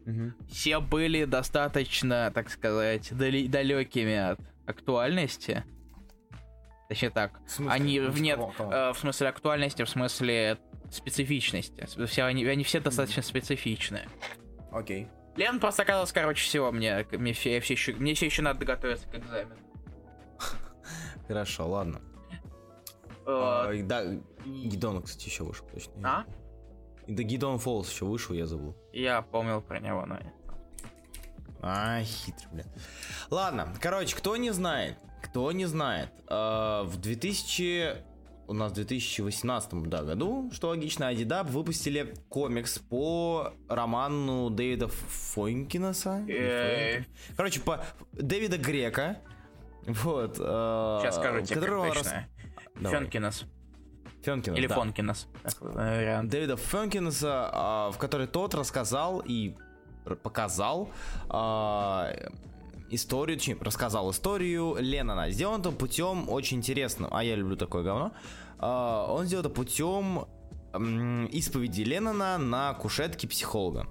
[0.05, 0.35] Мгм.
[0.49, 5.63] все были достаточно, так сказать, далекими от актуальности.
[6.89, 7.73] Точнее так, В смысле?
[7.73, 10.57] они Ну, в нет, э, в смысле актуальности, в смысле
[10.91, 11.87] специфичности.
[12.05, 14.07] Все, они, они все достаточно специфичные.
[14.71, 15.07] Окей.
[15.35, 19.07] Лен просто оказалось, короче, всего, мне, мне, все, все еще, мне все еще надо готовиться
[19.07, 19.55] к экзамену.
[21.27, 22.01] Хорошо, ладно.
[23.25, 23.67] Вот.
[23.67, 24.03] А, да,
[24.45, 25.93] Гидон, кстати, еще вышел, точно.
[26.03, 26.25] А?
[27.07, 28.75] Да, Гидон Фолс еще вышел, я забыл.
[28.91, 30.19] Я помнил про него, но...
[31.61, 32.65] А, хитрый, бля.
[33.29, 38.03] Ладно, короче, кто не знает, кто не знает, э, в 2000...
[38.45, 46.25] У нас в 2018 да, году, что логично, Адидаб выпустили комикс по роману Дэвида Фойнкинеса.
[46.27, 47.03] Или Э?
[47.37, 49.19] Короче, по Дэвида Грека.
[49.87, 50.35] Вот.
[50.35, 52.27] Сейчас скажу тебе, которого как рас- точно.
[54.23, 54.75] Фёнкинес, Или да.
[54.75, 55.27] Фонкинес.
[55.43, 56.29] такой вариант.
[56.29, 59.55] Дэвида Фенкинса, а, в которой тот рассказал и
[60.21, 60.91] показал
[62.95, 65.29] историю, точнее, рассказал историю Леннона.
[65.31, 68.11] Сделан это путем очень интересным, а я люблю такое говно.
[68.59, 70.25] А, он сделал это путем
[71.31, 73.87] исповеди Леннона на кушетке психолога.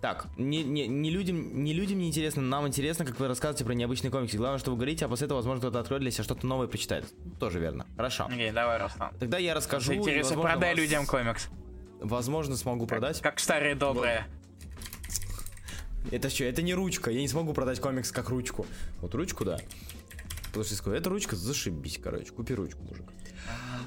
[0.00, 3.74] Так, не, не, не, людям, не людям не интересно, нам интересно, как вы рассказываете про
[3.74, 4.38] необычные комиксы.
[4.38, 6.70] Главное, что вы говорите, а после этого, возможно, кто-то откроет для себя что-то новое и
[6.70, 7.04] почитает.
[7.38, 7.86] Тоже верно.
[7.96, 8.24] Хорошо.
[8.24, 9.12] Окей, давай, Руслан.
[9.20, 9.92] Тогда я расскажу.
[9.92, 11.48] Интересно, продай вас- людям комикс.
[12.00, 13.20] Возможно, смогу продать.
[13.20, 14.26] Как старые добрые.
[16.10, 16.44] Это что?
[16.44, 17.10] Это не ручка.
[17.10, 18.66] Я не смогу продать комикс как ручку.
[19.00, 19.58] Вот ручку, да.
[20.46, 22.32] Потому что я скажу, это ручка, зашибись, короче.
[22.32, 23.06] Купи ручку, мужик.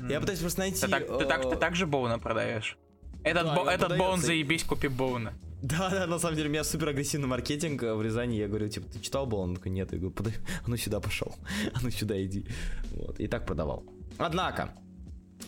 [0.10, 0.80] Я пытаюсь просто найти...
[0.80, 2.78] Ты так, ты, так, ты э, так же Боуна продаешь?
[3.24, 5.34] Этот, Да, бо- этот Боун заебись, купи Боуна.
[5.62, 8.36] Да, да, на самом деле, у меня супер агрессивный маркетинг э, в Рязани.
[8.36, 9.40] Я говорю, типа, ты читал был?
[9.40, 9.92] Он такой, нет.
[9.92, 10.34] Я говорю, подай,
[10.66, 11.36] а ну сюда пошел.
[11.74, 12.46] А ну сюда иди.
[12.92, 13.84] Вот, и так продавал.
[14.18, 14.74] Однако,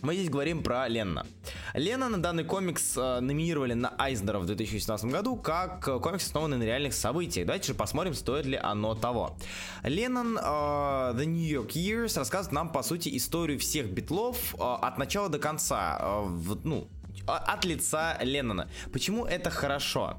[0.01, 1.25] мы здесь говорим про Ленна.
[1.73, 6.57] Лена на данный комикс э, номинировали на Айзнера в 2018 году как э, комикс, основанный
[6.57, 7.47] на реальных событиях.
[7.47, 9.37] Давайте же посмотрим, стоит ли оно того.
[9.83, 14.97] Леннон э, The New York Years рассказывает нам, по сути, историю всех битлов э, от
[14.97, 15.97] начала до конца.
[15.99, 16.87] э, в- ну,
[17.25, 18.69] от лица Леннона.
[18.93, 20.17] Почему это хорошо?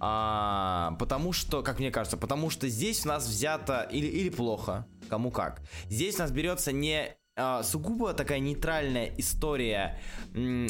[0.00, 4.86] А, потому что, как мне кажется, потому что здесь у нас взято или, или плохо,
[5.08, 5.62] кому как.
[5.88, 7.16] Здесь у нас берется не
[7.64, 9.98] сугубо такая нейтральная история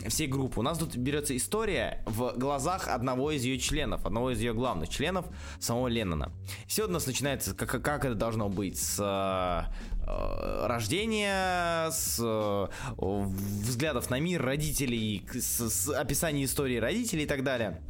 [0.09, 0.61] всей группы.
[0.61, 4.89] У нас тут берется история в глазах одного из ее членов, одного из ее главных
[4.89, 5.27] членов,
[5.61, 6.33] самого Леннона.
[6.67, 9.73] Все у нас начинается, как, как это должно быть, с а,
[10.07, 12.67] э, рождения, с э,
[12.97, 17.83] взглядов на мир родителей, с, с описания истории родителей и так далее.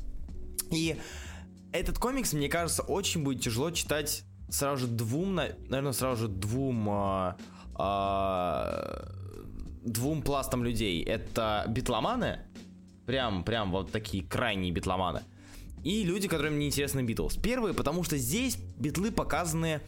[0.73, 0.97] И
[1.73, 6.29] этот комикс, мне кажется, очень будет тяжело читать сразу же двум, на- наверное, сразу же
[6.29, 7.37] двум а, а,
[9.83, 11.03] двум пластам людей.
[11.03, 12.41] Это битломаны,
[13.07, 15.23] прям, прям вот такие крайние битломаны,
[15.85, 17.37] и люди, которым не интересны Битлз.
[17.37, 19.83] Первые, потому что здесь битлы показаны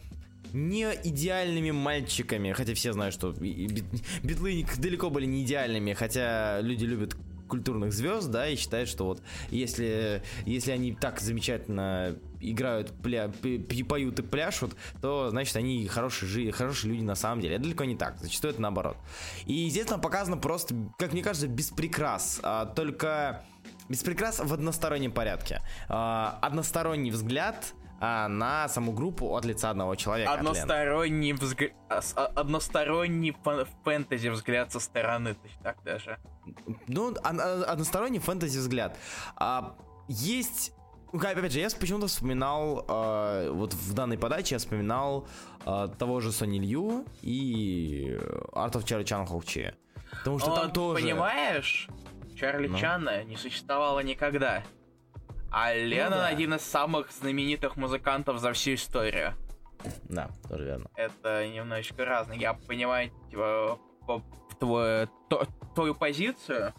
[0.53, 7.17] не идеальными мальчиками, хотя все знают, что битлы далеко были не идеальными, хотя люди любят
[7.47, 13.31] культурных звезд, да, и считают, что вот если, если они так замечательно играют, пля,
[13.87, 17.55] поют и пляшут, то значит они хорошие, жи- хорошие люди на самом деле.
[17.55, 18.97] Это далеко не так, зачастую это наоборот.
[19.45, 23.43] И здесь нам показано просто, как мне кажется, без прикрас, а, только
[23.89, 25.61] без прикрас в одностороннем порядке.
[25.89, 30.31] А, односторонний взгляд а, на саму группу от лица одного человека.
[30.31, 31.71] Односторонний взгляд...
[32.35, 36.19] Односторонний фан- фэнтези взгляд со стороны, так даже.
[36.87, 38.95] Ну, од- од- односторонний фэнтези взгляд.
[39.35, 39.75] А,
[40.07, 40.73] есть.
[41.13, 45.27] Ну, Опять же, я почему-то вспоминал, а, вот в данной подаче я вспоминал
[45.65, 48.17] а, того же Сони Лью и
[48.53, 49.73] Art of Charlie Chan Хоучи.
[50.11, 51.03] Потому что Но, там тоже...
[51.03, 51.89] Понимаешь,
[52.37, 52.77] Чарли Ну.
[52.77, 54.63] Чана не существовало никогда.
[55.49, 56.27] А Леннон да.
[56.27, 59.33] один из самых знаменитых музыкантов за всю историю.
[60.09, 60.89] Да, тоже верно.
[60.95, 62.37] Это немножечко разное.
[62.37, 63.79] Я понимаю типа,
[64.59, 65.07] твою,
[65.73, 66.73] твою позицию,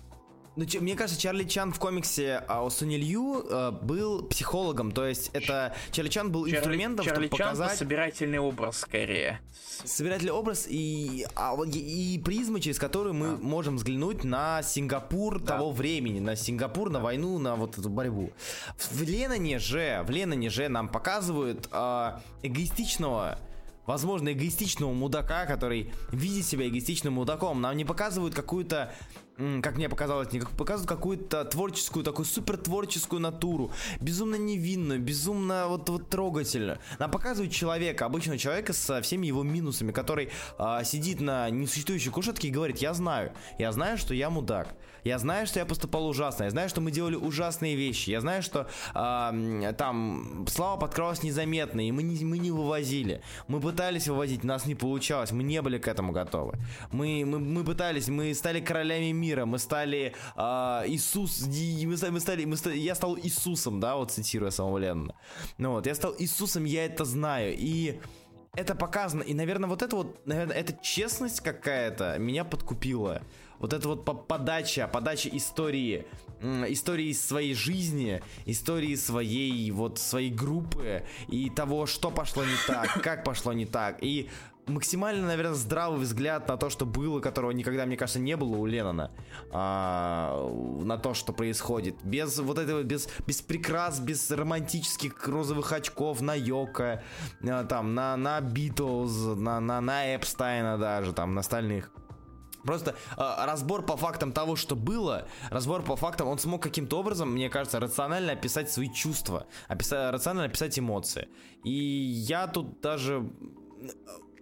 [0.58, 5.06] Ну, мне кажется, Чарли Чан в комиксе а, о Суни Лью э, был психологом, то
[5.06, 9.40] есть это Чарли Чан был инструментом, Чарли чтобы Чан показать собирательный образ скорее.
[9.84, 15.70] собирательный образ и, а, и, и призмы, через которые мы можем взглянуть на Сингапур того
[15.70, 18.32] времени, на Сингапур, на войну, на вот эту борьбу.
[18.90, 23.38] В Леноне же, в Леноне же нам показывают а, эгоистичного
[23.86, 27.62] возможно, эгоистичного мудака, который видит себя эгоистичным мудаком.
[27.62, 28.92] Нам не показывают какую-то
[29.62, 33.70] как мне показалось, не как- показывают какую-то творческую, такую супер творческую натуру,
[34.00, 36.78] безумно невинную, безумно вот, вот трогательную.
[36.98, 42.48] Нам показывают человека, обычного человека со всеми его минусами, который а, сидит на несуществующей кушетке
[42.48, 44.74] и говорит, я знаю, я знаю, что я мудак,
[45.04, 48.42] я знаю, что я поступал ужасно, я знаю, что мы делали ужасные вещи, я знаю,
[48.42, 53.22] что м, там слава подкралась незаметно, и мы не, мы не вывозили.
[53.46, 56.54] Мы пытались вывозить, у нас не получалось, мы не были к этому готовы.
[56.90, 62.20] Мы, мы, мы пытались, мы стали королями мира, мы стали а, Иисус, мы стали, мы
[62.20, 65.14] стали, мы стали- я стал Иисусом, да, вот цитируя самого Леннона.
[65.58, 68.00] Ну вот, я стал Иисусом, я это знаю, и
[68.54, 73.22] это показано, и, наверное, вот это вот, наверное, эта честность какая-то меня подкупила.
[73.58, 76.06] Вот это вот по- подача, подача истории,
[76.68, 83.24] истории своей жизни, истории своей, вот, своей группы, и того, что пошло не так, как
[83.24, 84.28] пошло не так, и
[84.68, 88.66] максимально, наверное, здравый взгляд на то, что было, которого никогда, мне кажется, не было у
[88.66, 89.10] Леннона,
[89.50, 90.48] а,
[90.82, 91.96] на то, что происходит.
[92.02, 97.02] Без вот этого, без, без прикрас, без романтических розовых очков на Йока,
[97.42, 101.90] а, там, на, на Битлз, на, на, на Эпстайна даже, там, на остальных.
[102.64, 107.32] Просто э, разбор по фактам того, что было, разбор по фактам, он смог каким-то образом,
[107.32, 111.28] мне кажется, рационально описать свои чувства, описать, рационально описать эмоции.
[111.64, 113.30] И я тут даже,
[113.80, 113.88] э,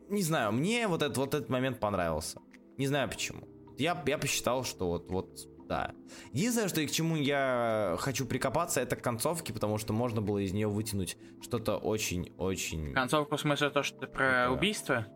[0.09, 2.41] не знаю, мне вот этот, вот этот момент понравился.
[2.77, 3.49] Не знаю почему.
[3.79, 5.29] Я, я посчитал, что вот, вот,
[5.69, 5.93] да.
[6.33, 10.39] Единственное, что и к чему я хочу прикопаться, это к концовке, потому что можно было
[10.39, 12.93] из нее вытянуть что-то очень-очень...
[12.95, 15.07] Концовку в смысле то, что ты про Это- убийство?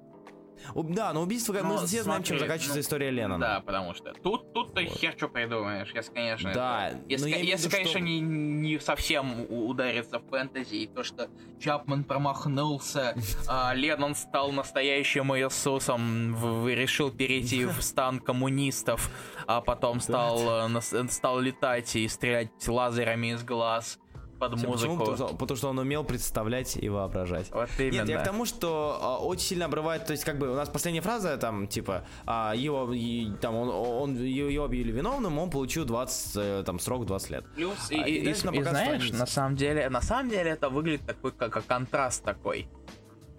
[0.74, 3.38] Да, но убийство, как мы все знаем, чем заканчивается ну, история Леннона.
[3.40, 7.28] Да, потому что тут, тут ты хер что придумаешь, если, конечно, Да, это- но если,
[7.30, 11.28] если виду, конечно, что- не, не совсем у- удариться в фэнтези, и то, что
[11.60, 13.14] Чапман промахнулся,
[13.46, 19.10] а Леннон стал настоящим Иисусом, решил перейти в стан коммунистов,
[19.46, 23.98] а потом стал, э, нас- стал летать и стрелять лазерами из глаз
[24.40, 24.72] под Почему?
[24.72, 24.96] музыку.
[24.96, 27.50] Потому что, потому что он умел представлять и воображать.
[27.52, 27.92] Вот именно.
[28.00, 30.68] Нет, я к тому, что а, очень сильно обрывает, то есть как бы у нас
[30.68, 35.84] последняя фраза там типа а, его и, там он, он его объявили виновным, он получил
[35.84, 37.44] 20 э, там срок 20 лет.
[37.54, 41.06] Плюс, А, и, и и- и знаешь, на самом деле, на самом деле это выглядит
[41.06, 42.66] такой, как, как контраст такой.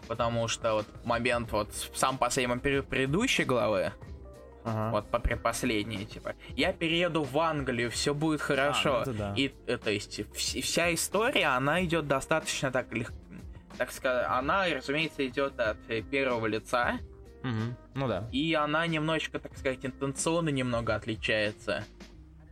[0.07, 3.93] Потому что вот момент вот в самом последнем пер- предыдущей главы,
[4.63, 4.91] Ага.
[4.91, 8.97] вот по предпоследней, типа, я перееду в Англию, все будет хорошо.
[8.97, 9.33] ну это да.
[9.37, 13.15] И, э, то есть, вс- вся история, она идет достаточно так легко.
[13.77, 16.99] Так сказать, она, разумеется, идет от э, первого лица,
[17.43, 17.75] Мгм.
[17.95, 18.27] Ну да.
[18.31, 21.83] и она немножечко, так сказать, интенционно немного отличается.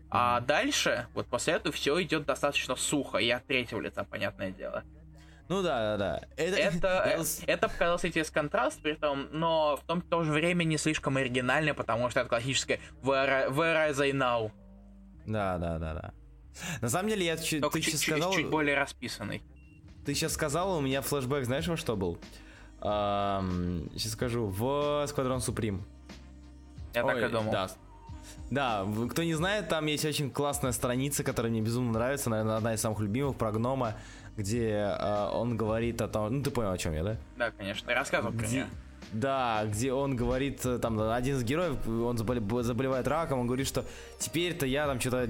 [0.09, 4.83] А дальше, вот после этого все идет достаточно сухо, и от третьего лица, понятное дело.
[5.49, 6.21] Ну да, да, да.
[6.37, 10.31] Это, Это, э, с- это показался тебе контраст, при том, но в том то же
[10.31, 14.51] время не слишком оригинально, потому что это классическое Where, where are they now?
[15.25, 16.13] Да, да, да, да.
[16.81, 19.41] На самом деле, я Только ты чуть, сейчас чуть- сказал, чуть более расписанный.
[20.05, 22.17] ты сейчас сказал, у меня флешбэк, знаешь, во что был?
[22.81, 24.63] сейчас скажу, в
[25.05, 25.81] Squadron Supreme.
[26.93, 27.51] Я так Ой, и думал.
[27.51, 27.69] Да.
[28.51, 32.73] Да, кто не знает, там есть очень классная страница, которая мне безумно нравится, наверное, одна
[32.73, 33.95] из самых любимых про гнома,
[34.39, 37.17] где э, он говорит о том, ну ты понял, о чем я, да?
[37.37, 38.67] Да, конечно, рассказывал про Где- нее.
[39.11, 43.67] Да, где он говорит, э, там, один из героев, он заболе- заболевает раком, он говорит,
[43.67, 43.83] что
[44.19, 45.27] теперь-то я там что-то,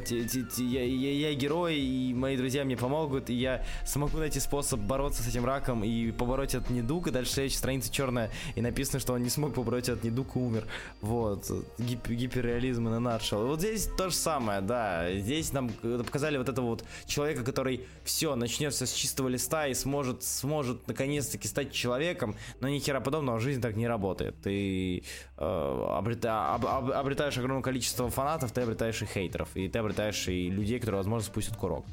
[0.58, 5.24] я, я- я герой, и мои друзья мне помогут, и я смогу найти способ бороться
[5.24, 9.14] с этим раком и побороть этот недуг, и дальше следующая страница черная, и написано, что
[9.14, 10.66] он не смог побороть этот недуг и умер.
[11.02, 13.44] Вот, Гип- гиперреализм и на nutshell.
[13.46, 17.44] И вот здесь то же самое, да, здесь нам э, показали вот этого вот человека,
[17.44, 23.00] который все, начнется с чистого листа и сможет, сможет наконец-таки стать человеком, но ни хера
[23.00, 24.36] подобного, жизнь так не работает.
[24.42, 25.02] Ты э,
[25.38, 30.50] обрета- об- об- обретаешь огромное количество фанатов, ты обретаешь и хейтеров, и ты обретаешь и
[30.50, 31.86] людей, которые, возможно, спустят курок.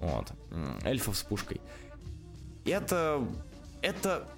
[0.00, 0.32] Вот.
[0.84, 1.60] Эльфов с пушкой.
[2.64, 3.26] И это...
[3.82, 4.28] Это...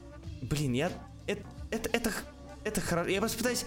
[0.42, 0.90] Блин, я...
[1.26, 1.42] Это...
[1.70, 1.88] Это...
[1.92, 2.10] это
[2.62, 3.08] это хорошо.
[3.08, 3.64] Я просто пытаюсь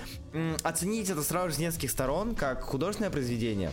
[0.62, 3.72] оценить это сразу же с нескольких сторон, как художественное произведение.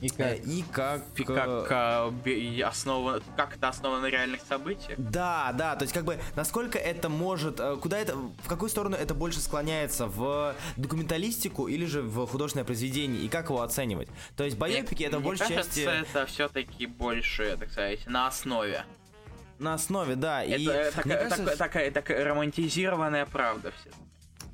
[0.00, 1.02] И Э, И как...
[1.16, 4.96] И э, как, а, би- основа- как это основано на реальных событиях?
[4.98, 8.94] Да, да, то есть как бы насколько это может, э, куда это, в какую сторону
[8.96, 14.08] это больше склоняется, в документалистику или же в художественное произведение, и как его оценивать?
[14.36, 15.80] То есть байопики это в Мне большей кажется, части
[16.10, 18.84] это все-таки больше, так сказать, на основе.
[19.58, 23.90] на основе, да, и это мне такая, кажется, такая- такая- такая романтизированная правда все.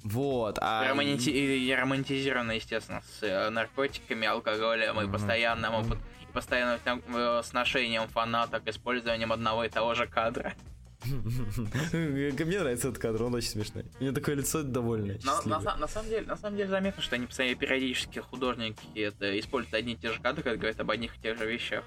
[0.05, 6.79] Вот, а Романти- и романтизированная, естественно, с э, наркотиками, алкоголем и постоянным опыт, и постоянным
[7.09, 10.55] э, сношением фанаток, использованием одного и того же кадра.
[11.05, 13.85] мне нравится этот кадр, он очень смешной.
[14.01, 17.17] У него такое лицо довольное, Но на, на самом деле, на самом деле заметно, что
[17.17, 21.21] они периодически художники это используют одни и те же кадры, когда говорят об одних и
[21.21, 21.85] тех же вещах.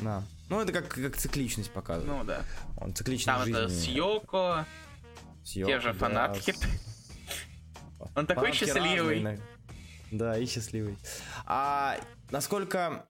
[0.00, 0.22] Да.
[0.48, 2.12] Ну это как, как цикличность показывает.
[2.18, 2.42] Ну да.
[2.78, 3.94] Он цикличность Там это с жизни.
[3.96, 4.66] Йоко,
[5.42, 6.52] С те же Йоко, фанатки.
[6.52, 6.95] с-
[8.14, 9.16] Он такой счастливый.
[9.16, 9.40] разные,
[10.10, 10.96] Да, и счастливый.
[11.46, 11.96] А
[12.30, 13.06] насколько,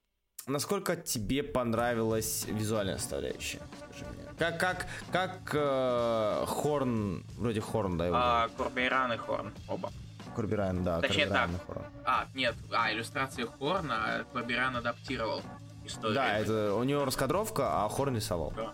[0.47, 3.59] насколько тебе понравилась визуальная составляющая?
[3.89, 4.23] Скажи мне.
[4.37, 9.91] Как, как, как э, Хорн, вроде Хорн, да, его А, Курбейран и Хорн оба.
[10.35, 11.01] Курбирайн, да.
[11.01, 11.61] точнее Курбирайн так.
[11.61, 11.85] и Хорн.
[12.05, 15.41] А, нет, а, иллюстрации Хорна, Курбейран адаптировал
[15.85, 16.13] историю.
[16.15, 18.53] Да, это у него раскадровка, а Хорн рисовал.
[18.55, 18.73] Да.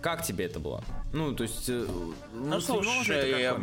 [0.00, 0.82] Как тебе это было?
[1.12, 1.68] Ну, то есть...
[1.68, 1.86] э,
[2.32, 3.58] Ну, воспринималось ли это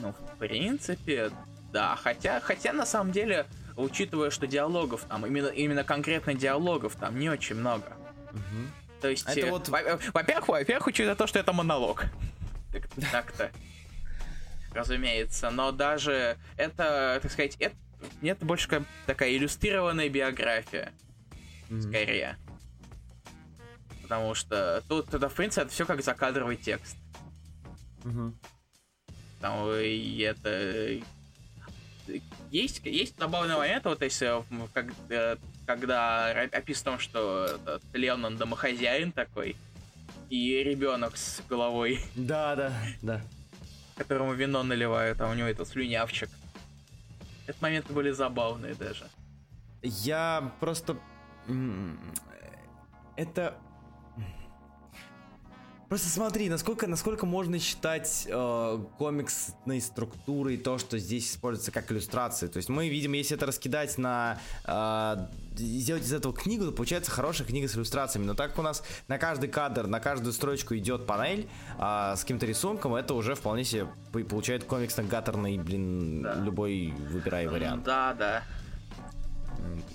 [0.00, 1.30] ну, в принципе,
[1.72, 1.96] да.
[1.96, 3.46] Хотя, хотя на самом деле,
[3.76, 7.92] учитывая, что диалогов там, именно, именно конкретно диалогов там не очень много.
[8.32, 8.70] Мгм.
[9.00, 12.04] То есть, это э, вот- во- во-первых, во-первых, учитывая то, что это монолог.
[12.72, 13.50] Так- Так-то.
[14.72, 15.50] Разумеется.
[15.50, 17.74] Но даже это, так сказать, это,
[18.22, 20.92] это больше как такая иллюстрированная биография.
[21.80, 22.36] Скорее.
[24.02, 26.96] Потому что тут, это, в принципе, это все как закадровый текст.
[28.04, 28.38] Мгм.
[29.40, 31.00] Там и это...
[32.50, 34.42] Есть, есть забавный момент, вот если,
[34.72, 35.36] как, э,
[35.66, 39.54] когда ра- описано, что этот Леннон домохозяин такой,
[40.30, 43.20] и ребенок с головой, Да, да, да.
[43.98, 46.30] которому вино наливают, а у него этот слюнявчик.
[47.46, 49.06] Этот моменты были забавные даже.
[49.82, 50.96] Я просто...
[53.16, 53.54] Это...
[55.88, 62.46] Просто смотри, насколько, насколько можно считать э, комиксной структурой то, что здесь используется как иллюстрации.
[62.46, 64.38] То есть мы видим, если это раскидать на...
[64.64, 65.16] э,
[65.56, 68.26] сделать из этого книгу, то получается хорошая книга с иллюстрациями.
[68.26, 71.48] Но так как у нас на каждый кадр, на каждую строчку идет панель
[71.78, 76.34] э, с каким-то рисунком, это уже вполне себе по- получает комиксно-гаттерный, блин, Да.
[76.34, 77.84] любой выбирай вариант.
[77.84, 78.42] Да, да.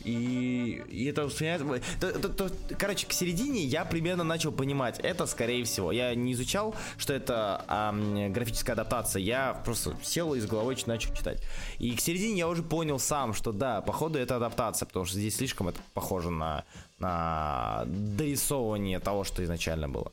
[0.04, 1.88] И, и это воспринимается...
[2.00, 5.92] то- то- то- короче, к середине я примерно начал понимать, это скорее всего.
[5.92, 9.22] Я не изучал, что это ам, графическая адаптация.
[9.22, 11.42] Я просто сел и с головой начал читать.
[11.80, 15.38] И к середине я уже понял сам, что да, походу это адаптация, потому что здесь
[15.38, 16.66] слишком это похоже на,
[17.00, 20.12] на дорисовывание того, что изначально было.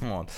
[0.00, 0.28] Вот.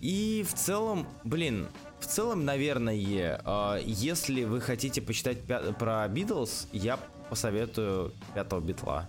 [0.00, 1.68] И в целом, блин,
[2.00, 5.38] в целом, наверное, э, если вы хотите почитать
[5.78, 6.98] про Битлз, я
[7.30, 9.08] посоветую пятого битла.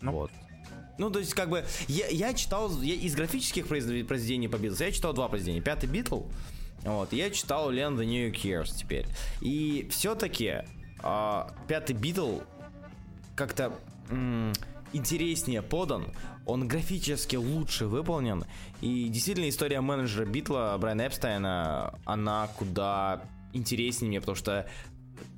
[0.00, 0.12] Ну.
[0.12, 0.30] Вот.
[0.98, 4.80] Ну, то есть, как бы, я, я читал, я из графических произвед- произведений по Битлз,
[4.80, 5.60] я читал два произведения.
[5.60, 6.22] Пятый Битл,
[6.82, 9.06] вот, я читал Land the New Years теперь.
[9.40, 10.62] И все-таки
[11.68, 12.38] пятый Битл
[13.36, 13.72] как-то
[14.10, 14.52] м,
[14.92, 16.12] интереснее подан,
[16.46, 18.44] он графически лучше выполнен,
[18.80, 23.22] и действительно история менеджера Битла Брайана Эпстайна, она куда
[23.52, 24.66] интереснее мне, потому что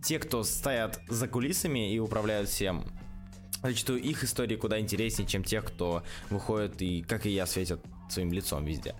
[0.02, 2.84] те, кто стоят за кулисами и управляют всем,
[3.62, 8.32] зачастую их истории куда интереснее, чем тех, кто выходит и, как и я, светят своим
[8.32, 8.94] лицом везде.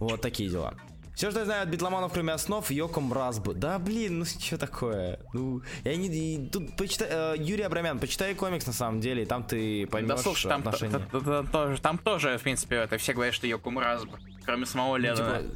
[0.00, 0.74] Вот такие дела.
[1.14, 3.54] Все, что я знаю от битломанов, кроме основ, Йоком Разбу.
[3.54, 5.20] Да блин, ну что такое?
[5.32, 6.08] Ну, я не...
[6.08, 7.06] и тут почитай...
[7.08, 10.60] э, Юрий Абрамян, почитай комикс на самом деле, и там ты поймешь Да слушай, там,
[10.62, 10.98] отношения.
[10.98, 14.66] т- т- т- тоже, там тоже, в принципе, это все говорят, что Йоку Мразба, кроме
[14.66, 15.38] самого Ну, Леннона.
[15.42, 15.54] типа,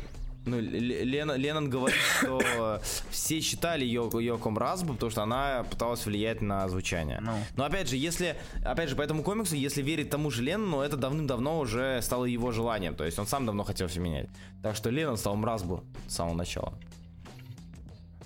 [0.49, 2.81] ну, Л- Лена- Леннон говорит, что
[3.11, 7.20] все считали Йоко, Йоко Мразбу, потому что она пыталась влиять на звучание.
[7.20, 7.33] Ну.
[7.57, 10.97] Но опять же, если, опять же, по этому комиксу, если верить тому же Леннону, это
[10.97, 12.95] давным-давно уже стало его желанием.
[12.95, 14.29] То есть он сам давно хотел все менять.
[14.62, 16.75] Так что Леннон стал Мразбу с самого начала.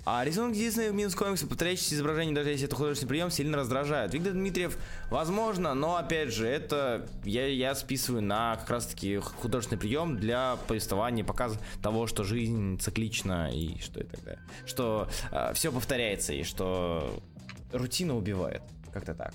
[0.05, 4.13] А рисунок единственный минус комикса, повторяющийся изображение, даже если это художественный прием, сильно раздражает.
[4.13, 4.77] Виктор Дмитриев,
[5.09, 10.57] возможно, но опять же, это я, я списываю на как раз таки художественный прием для
[10.67, 14.41] повествования, показа того, что жизнь циклична и что и так далее.
[14.65, 15.07] Что
[15.53, 17.23] все повторяется и что
[17.71, 18.61] рутина убивает.
[18.91, 19.33] Как-то так.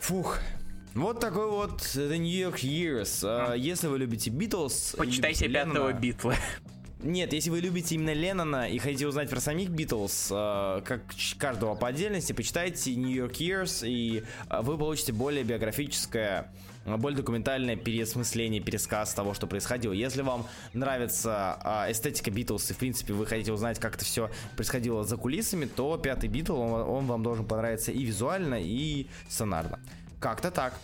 [0.00, 0.38] Фух.
[0.94, 3.20] Вот такой вот The New York Years.
[3.22, 4.94] А, Если вы любите Битлз...
[4.98, 6.34] Почитайте пятого битла.
[7.02, 11.02] Нет, если вы любите именно Леннона и хотите узнать про самих Битлз, э, как
[11.38, 16.52] каждого по отдельности, почитайте New York Years, и э, вы получите более биографическое,
[16.84, 19.94] э, более документальное переосмысление, пересказ того, что происходило.
[19.94, 25.02] Если вам нравится эстетика Битлз, и в принципе вы хотите узнать, как это все происходило
[25.02, 29.80] за кулисами, то пятый Битл, он, он вам должен понравиться и визуально, и сценарно.
[30.20, 30.74] Как-то так.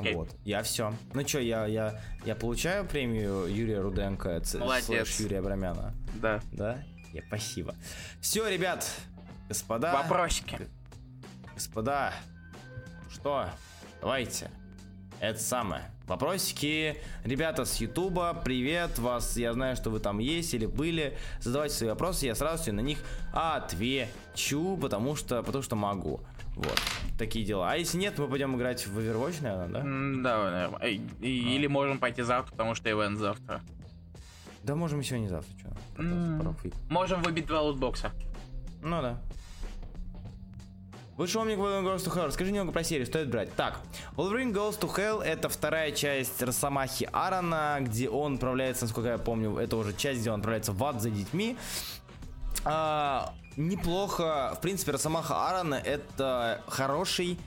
[0.00, 0.14] Окей.
[0.14, 0.92] Вот, я все.
[1.14, 5.20] Ну что, я, я, я получаю премию Юрия Руденко, Молодец.
[5.20, 5.94] Юрия Абрамяна.
[6.14, 6.40] Да.
[6.52, 6.82] Да?
[7.12, 7.74] Я, спасибо.
[8.20, 8.86] Все, ребят,
[9.48, 9.92] господа.
[9.92, 10.68] Вопросики.
[11.54, 12.12] Господа,
[13.10, 13.48] что?
[14.00, 14.50] Давайте.
[15.20, 15.82] Это самое.
[16.06, 16.98] Вопросики.
[17.24, 18.98] Ребята с Ютуба, привет.
[18.98, 21.16] Вас, я знаю, что вы там есть или были.
[21.40, 22.98] Задавайте свои вопросы, я сразу на них
[23.32, 26.20] отвечу, потому что, потому что могу.
[26.56, 26.80] Вот.
[27.18, 27.70] Такие дела.
[27.70, 29.80] А если нет, мы пойдем играть в Overwatch, наверное, да?
[30.22, 30.88] Да, наверное.
[30.88, 33.60] И- Или можем пойти завтра, потому что ивент завтра.
[34.62, 36.54] Да можем и сегодня завтра, что?
[36.88, 38.10] Можем выбить два лутбокса.
[38.82, 39.20] Ну да.
[41.16, 42.26] Вышел Omnic Wolverine Goes to Hell.
[42.26, 43.54] Расскажи немного про серию, стоит брать.
[43.54, 43.80] Так,
[44.16, 49.56] Wolverine Goes to Hell это вторая часть Росомахи Аарона, где он отправляется, насколько я помню,
[49.56, 51.56] это уже часть, где он отправляется в ад за детьми.
[52.64, 54.54] А, неплохо.
[54.56, 57.38] В принципе, Росомаха Аарона это хороший,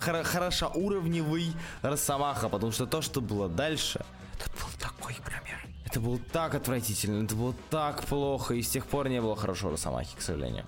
[0.00, 4.04] хоро- хорошоуровневый Росомаха, потому что то, что было дальше,
[4.38, 5.58] это был такой пример.
[5.84, 9.72] Это было так отвратительно, это было так плохо, и с тех пор не было хорошего
[9.72, 10.66] Росомахи, к сожалению.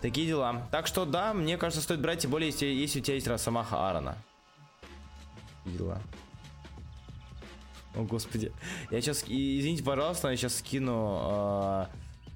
[0.00, 0.66] Такие дела.
[0.70, 3.86] Так что да, мне кажется, стоит брать, тем более, если, если у тебя есть Росомаха
[3.86, 4.16] Аарона.
[5.64, 6.00] Дела.
[7.94, 8.52] О, господи.
[8.90, 11.86] Я сейчас, извините, пожалуйста, я сейчас скину э,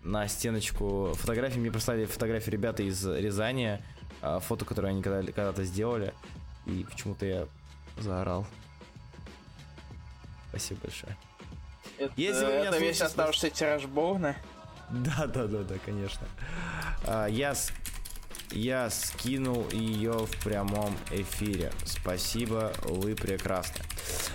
[0.04, 1.58] на стеночку фотографии.
[1.58, 3.82] Мне прислали фотографии ребята из Рязани.
[4.22, 6.14] э, фото, которое они когда- когда-то сделали.
[6.66, 7.46] И почему-то я
[7.98, 8.46] заорал.
[10.48, 11.16] Спасибо большое.
[12.16, 14.36] Если вы меня это весь слушаете- оставшийся тираж Боуна.
[14.90, 16.26] Да, да, да, да, конечно.
[17.06, 17.54] А, я,
[18.50, 21.70] я скинул ее в прямом эфире.
[21.84, 23.82] Спасибо, вы прекрасны.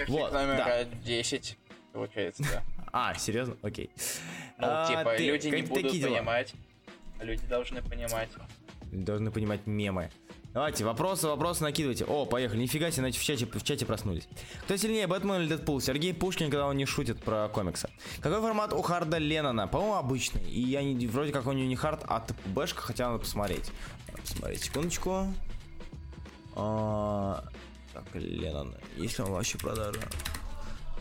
[0.08, 0.84] Вот, номер да.
[0.84, 1.58] 10,
[1.94, 2.64] получается, да.
[2.92, 3.58] А, серьезно?
[3.62, 3.90] Окей.
[4.58, 6.16] Ну, А, типа, ты- люди не будут такие дела.
[6.18, 6.54] понимать.
[7.22, 8.30] Люди должны понимать.
[8.92, 10.10] Должны понимать мемы.
[10.52, 12.06] Давайте, вопросы, вопросы накидывайте.
[12.06, 12.60] О, поехали.
[12.62, 14.28] Нифига себе, значит, в чате, в чате проснулись.
[14.64, 15.80] Кто сильнее, Бэтмен или Дэдпул?
[15.80, 17.88] Сергей Пушкин, когда он не шутит про комиксы.
[18.20, 19.68] Какой формат у Харда Леннона?
[19.68, 20.42] По-моему, обычный.
[20.50, 23.72] И я не, вроде как у него не хард, а ТПБшка, хотя надо посмотреть.
[24.08, 25.28] Надо посмотреть, секундочку.
[26.56, 27.44] А,
[27.94, 28.76] так, Леннон.
[28.98, 30.02] Есть ли он вообще продажа?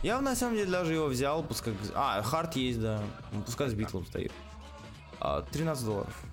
[0.01, 1.73] Я на самом деле даже его взял, пускай...
[1.93, 3.01] А, хард есть, да.
[3.33, 4.31] Ну, Пускай с битлом стоит.
[5.19, 6.23] А, 13 долларов.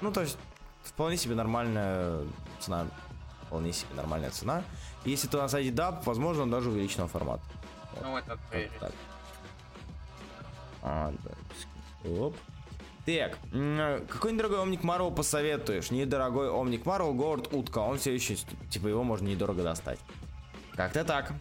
[0.00, 0.36] Ну, то есть,
[0.82, 2.24] вполне себе нормальная
[2.58, 2.86] цена.
[3.46, 4.64] Вполне себе нормальная цена.
[5.04, 7.42] Если то на сайте DAP, возможно, он даже увеличенного формата.
[8.02, 8.92] Ну, это Вот так.
[10.82, 12.10] А, да.
[12.10, 12.36] Оп.
[13.06, 13.38] Так,
[14.08, 15.90] какой недорогой Омник Марвел посоветуешь?
[15.90, 17.78] Недорогой Омник Марвел, Говард Утка.
[17.78, 18.36] Он все еще,
[18.70, 19.98] типа, его можно недорого достать.
[20.74, 21.32] Как-то так.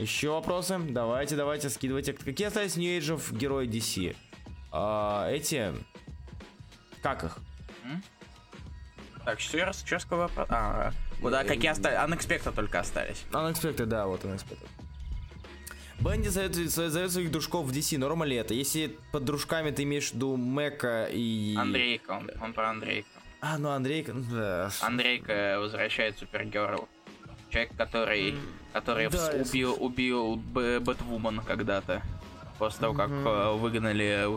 [0.00, 0.78] Еще вопросы?
[0.78, 2.14] Давайте, давайте, скидывайте.
[2.14, 4.16] Какие остались New Age герои DC?
[4.72, 5.74] А, эти...
[7.02, 7.36] Как их?
[9.26, 10.46] Так, раз, что сказал вопрос?
[10.50, 11.98] А, куда, какие остались?
[11.98, 13.24] Unexpected только остались.
[13.30, 14.66] Unexpected, да, вот Unexpected.
[16.00, 18.54] Бенди зовет, зовет своих дружков в DC, норма ли это?
[18.54, 21.54] Если под дружками ты имеешь в виду Мэка и...
[21.58, 23.08] Андрейка, он, он про Андрейка.
[23.42, 24.70] А, ну Андрейка, ну да.
[24.80, 26.88] Андрейка возвращает Супергерл.
[27.50, 28.34] Человек, который,
[28.72, 32.02] который Да, вс- убил, убил Бэтвумен когда-то.
[32.58, 34.28] После того, как э, выгнали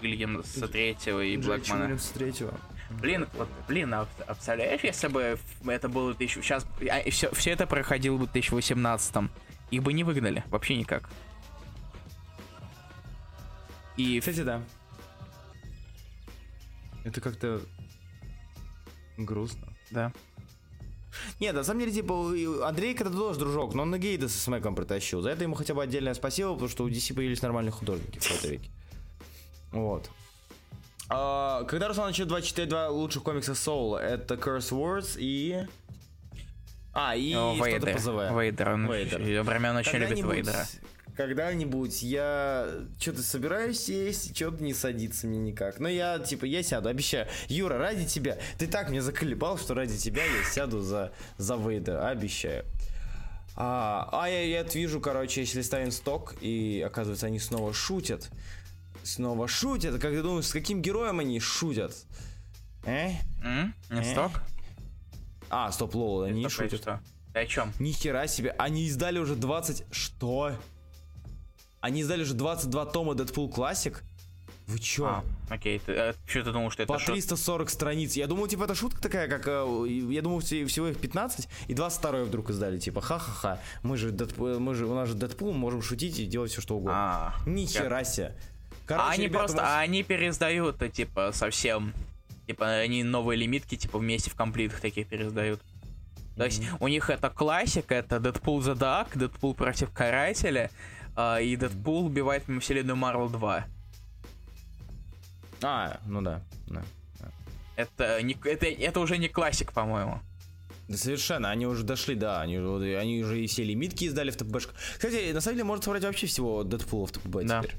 [0.00, 1.98] Уильямса третьего и Блэкмана.
[1.98, 2.54] с третьего.
[2.90, 6.40] Блин, вот, блин, а, а представляешь, если бы это было тысячу...
[6.40, 6.64] Сейчас
[7.10, 9.30] все, все это проходило бы в 2018
[9.72, 11.08] их бы не выгнали, вообще никак.
[13.96, 14.62] И Кстати, да.
[17.04, 17.60] Это как-то
[19.16, 19.72] грустно.
[19.90, 20.12] да.
[21.40, 22.32] Нет, на самом деле, типа,
[22.66, 25.20] Андрейка это тоже дружок, но он на Гейда со Смэком притащил.
[25.22, 28.22] За это ему хотя бы отдельное спасибо, потому что у DC появились нормальные художники в
[28.26, 28.70] какой-то веке.
[29.72, 30.10] Вот.
[31.08, 35.66] А, когда Руслан начнет 24 два лучших комикса Соула, это Curse Words и...
[36.92, 37.92] А, и О, что-то Вейдер.
[37.92, 38.40] по ЗВ.
[38.40, 38.68] Вейдер.
[38.70, 39.20] Он Вейдер.
[39.20, 40.66] очень- Времен очень любит Вейдера.
[41.16, 42.68] Когда-нибудь я
[43.00, 45.80] что-то собираюсь сесть, что-то не садится мне никак.
[45.80, 47.26] Но я, типа, я сяду, обещаю.
[47.48, 48.36] Юра, ради тебя.
[48.58, 52.64] Ты так меня заколебал, что ради тебя я сяду за, за Вейда, обещаю.
[53.56, 58.28] А, а я, я вижу, короче, если ставим сток, и оказывается, они снова шутят.
[59.02, 59.94] Снова шутят.
[59.98, 61.94] Как ты думаешь, с каким героем они шутят?
[62.84, 63.12] Э?
[63.42, 63.74] М?
[63.88, 64.04] Не Э?
[64.04, 64.42] сток?
[65.48, 66.82] А, стоп, лол, они не шутят.
[66.82, 67.00] что?
[67.32, 67.72] Ты о чем?
[67.78, 69.84] Ни хера себе, они издали уже 20...
[69.90, 70.52] Что?
[71.80, 73.96] Они издали уже 22 тома Deadpool Classic.
[74.66, 75.06] Вы чё?
[75.06, 78.14] А, окей, ты, э, что ты думал, что это По шут- 340 страниц.
[78.16, 79.46] Я думал, типа, это шутка такая, как...
[79.46, 82.78] э, Я думал, все- всего их 15, и 22 вдруг издали.
[82.80, 86.50] Типа, ха-ха-ха, мы же, Дэдпул- мы же, у нас же Дэдпул, можем шутить и делать
[86.50, 86.94] все, что угодно.
[86.96, 88.34] А, Ни хера себе.
[88.86, 91.92] Короче, а они ребята, просто, вас- а они переиздают, э, типа, совсем.
[92.48, 95.60] Типа, они новые лимитки, типа, вместе в комплитах таких переиздают.
[96.36, 100.70] То есть у них это классика, это Дэдпул The Dark, Дэдпул против Карателя,
[101.16, 103.66] а, и Дэдпул убивает вселенную Марвел 2.
[105.62, 106.82] А, ну да, да.
[107.76, 110.20] Это, не, это, это уже не классик, по-моему.
[110.88, 114.36] Да совершенно, они уже дошли, да, они, уже- они уже и все лимитки издали в
[114.36, 114.76] ТПБшках.
[114.94, 117.62] Кстати, на самом деле можно собрать вообще всего Дэдпула в ТПБ Да.
[117.62, 117.76] теперь.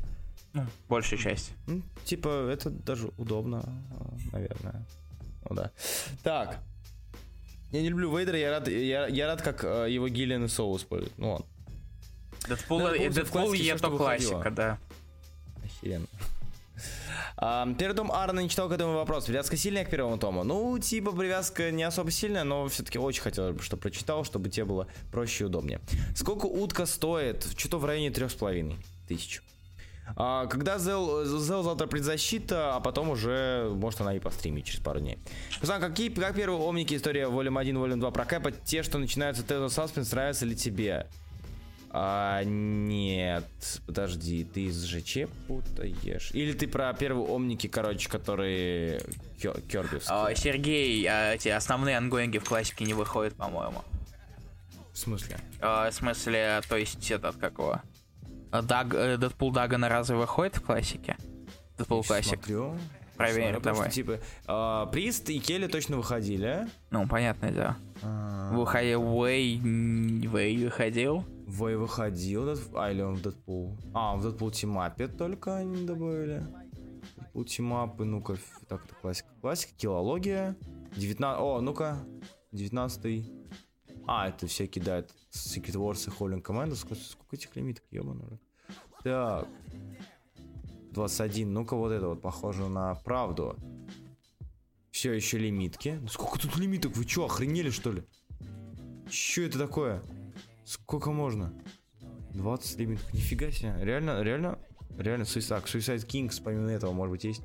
[0.53, 1.51] Ну, большая часть.
[1.68, 3.64] Ну, типа, это даже удобно,
[4.31, 4.85] наверное.
[5.49, 5.72] Ну да.
[6.23, 6.59] Так.
[7.72, 10.76] Я не люблю Вейдера, я рад, я, я рад, как э, его Гиллиан и Соу
[10.77, 11.18] используют.
[11.18, 11.45] Ну, ладно.
[12.48, 13.98] Дэдпул, Да, Дэдпул это что выходило.
[13.98, 14.78] классика, да.
[15.64, 16.07] Охеренно.
[17.40, 19.26] А, перед том Аарона не читал к этому вопрос.
[19.26, 20.44] Привязка сильная к первому тому?
[20.44, 24.65] Ну, типа, привязка не особо сильная, но все-таки очень хотелось бы, чтобы прочитал, чтобы тебе
[24.65, 25.80] было проще и удобнее.
[26.15, 27.45] Сколько утка стоит?
[27.56, 29.44] Что-то в районе трех с половиной тысяч.
[30.15, 34.99] А, когда Зел, Зел завтра предзащита, а потом уже, может, она и постримит через пару
[34.99, 35.19] дней.
[35.61, 38.64] Руслан, какие, как первые омники история Волюм 1, Волюм 2 прокэпать?
[38.64, 41.06] Те, что начинаются Тезо Саспенс, нравятся ли тебе?
[41.89, 43.45] А, нет,
[43.85, 46.31] подожди, ты из ЖЧ путаешь?
[46.34, 49.01] Или ты про первые омники, короче, которые
[49.41, 50.09] кё- Кёрбивские?
[50.15, 53.84] А, Сергей, а, эти основные ангоинги в классике не выходят, по-моему.
[54.91, 55.38] В смысле?
[55.61, 57.81] А, в смысле, то есть этот, как его?
[58.51, 61.15] А, Даг, э, Дэдпул Дагана разве выходит в классике?
[61.77, 62.39] Дэдпул классик.
[63.18, 63.89] Потому давай.
[63.89, 66.68] что, типа, а, Прист и Келли точно выходили.
[66.91, 67.77] Ну, понятное дело.
[68.03, 69.60] А, Выходил Вэй,
[70.28, 71.24] Вэй выходил.
[71.45, 73.78] Вэй выходил, а, или он в Дэдпул?
[73.94, 76.45] А, в Дэдпул Тимапе только они добавили.
[77.15, 78.38] Дэдпул Тимапы, ну-ка,
[78.68, 79.30] так, это классика.
[79.41, 80.56] Классика, килология.
[80.95, 81.41] 19...
[81.41, 81.99] О, ну-ка,
[82.52, 83.32] 19
[84.07, 86.76] А, это все кидают Secret Wars и Holding Command.
[86.76, 88.40] Сколько, сколько этих лимиток, ебаный.
[89.03, 89.48] Так.
[90.91, 91.53] 21.
[91.53, 93.56] Ну-ка, вот это вот похоже на правду.
[94.98, 96.02] Все еще лимитки.
[96.10, 96.98] Сколько тут лимиток?
[96.98, 98.02] Вы что, охренели что ли?
[99.07, 100.02] Че это такое?
[100.65, 101.53] Сколько можно?
[102.34, 103.14] 20 лимитов.
[103.14, 103.76] Нифига себе.
[103.80, 104.57] Реально, реально,
[104.98, 107.44] реально Suicide, Suicide Kings, помимо этого, может быть, есть?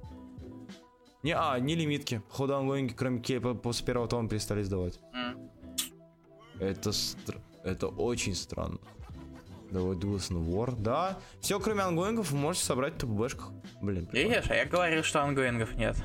[1.23, 2.23] Не, а, не лимитки.
[2.31, 4.99] Хода ангоинги, кроме Кей, по- после первого тома перестали сдавать.
[6.59, 8.79] Это, стр- это очень странно.
[9.71, 10.75] Давай Дуэсон War.
[10.81, 13.51] Да, все, кроме ангоингов, вы можете собрать в ТПБшках.
[13.83, 14.09] Блин.
[14.11, 16.03] Видишь, а я говорил, что ангоингов нет.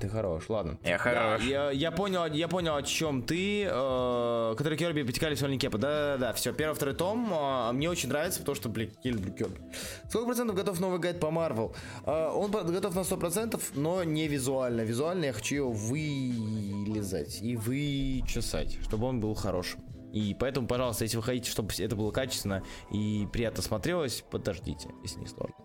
[0.00, 0.78] Ты хорош, ладно.
[0.84, 1.40] Я хорош.
[1.40, 3.64] Да, я, я понял, я понял, о чем ты.
[3.64, 5.78] Э, который Керби потекали с Кепа.
[5.78, 6.32] Да, да, да.
[6.32, 7.32] Все, первый, второй том.
[7.32, 9.60] э, мне очень нравится, потому что, блин, люблю Керби.
[10.08, 11.74] Сколько процентов готов новый гайд по Марвел?
[12.06, 14.82] Э, он готов на 100%, но не визуально.
[14.82, 19.80] Визуально я хочу его вылезать и вычесать, чтобы он был хорошим.
[20.12, 22.62] И поэтому, пожалуйста, если вы хотите, чтобы это было качественно
[22.92, 25.56] и приятно смотрелось, подождите, если не сложно.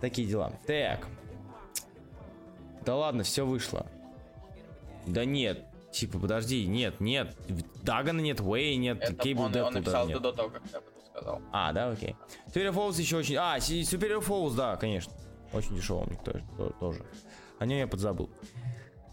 [0.00, 0.52] Такие дела.
[0.66, 1.08] Так.
[2.84, 3.86] Да ладно, все вышло.
[5.06, 5.64] Да нет.
[5.92, 7.36] Типа, подожди, нет, нет.
[7.82, 10.20] Дагана нет, Уэй нет, Кейбл Дэдпул даже нет.
[10.22, 10.80] до того, как я
[11.10, 11.40] сказал.
[11.52, 12.16] А, да, окей.
[12.48, 13.36] Superior Falls еще очень...
[13.36, 15.12] А, Superior Falls, да, конечно.
[15.52, 17.04] Очень дешевый мне тоже, то- тоже.
[17.60, 18.28] О нем я подзабыл.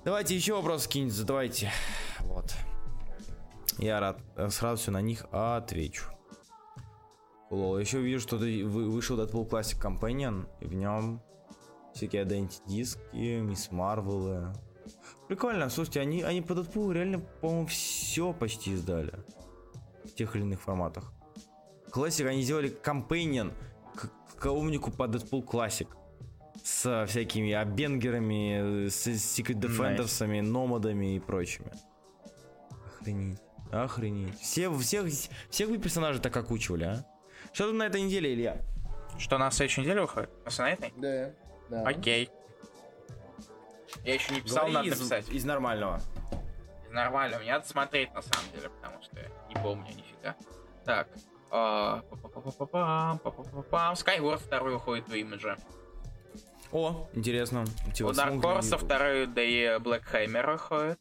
[0.03, 1.71] Давайте еще вопросы какие-нибудь задавайте.
[2.21, 2.51] Вот.
[3.77, 4.17] Я рад.
[4.35, 6.05] э, Сразу все на них отвечу.
[7.51, 11.21] Лол, еще вижу, что ты вы- вышел Deadpool Classic Companion, и в нем
[11.93, 14.53] всякие Identity диски, Мисс Марвелы.
[15.27, 19.13] Прикольно, слушайте, они, они по Deadpool реально, по-моему, все почти издали.
[20.03, 21.13] В тех или иных форматах.
[21.91, 23.53] Classic они сделали Companion
[23.95, 25.87] к, к умнику по Deadpool Classic.
[26.63, 31.71] С всякими абенгерами, с Secret Defenders'ами, номадами и прочими.
[32.99, 33.39] Охренеть.
[33.71, 34.39] Охренеть.
[34.39, 35.07] Все, всех,
[35.49, 37.05] всех вы персонажей так окучивали, а?
[37.53, 38.61] Что тут на этой неделе, Илья?
[39.17, 40.29] Что на следующей неделе выходит?
[40.57, 40.93] На этой?
[40.97, 41.33] Да.
[41.71, 41.83] Да.
[41.87, 42.29] Окей.
[44.03, 45.29] Я еще не писал, надо из, написать.
[45.29, 46.01] из нормального.
[46.89, 50.35] Нормально, мне надо смотреть на самом деле, потому что я не помню нифига.
[50.85, 51.07] Так.
[51.49, 52.03] а.
[53.95, 55.55] Skyward второй выходит у имиджа.
[56.71, 57.65] О, интересно.
[57.93, 60.99] Типа, У Dark смогли- Horse второй да и Black Hammer выходит.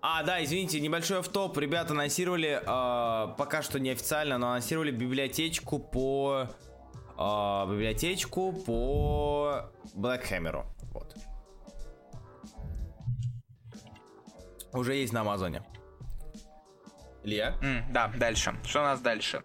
[0.00, 1.56] А, да, извините, небольшой автоп.
[1.56, 6.48] Ребята анонсировали, э, пока что неофициально, но анонсировали библиотечку по...
[7.18, 10.64] э, библиотечку по Black Hammer.
[10.92, 11.14] Вот.
[14.72, 15.62] Уже есть на Амазоне.
[17.22, 17.56] Илья?
[17.62, 18.54] М, да, дальше.
[18.64, 19.42] Что у нас дальше?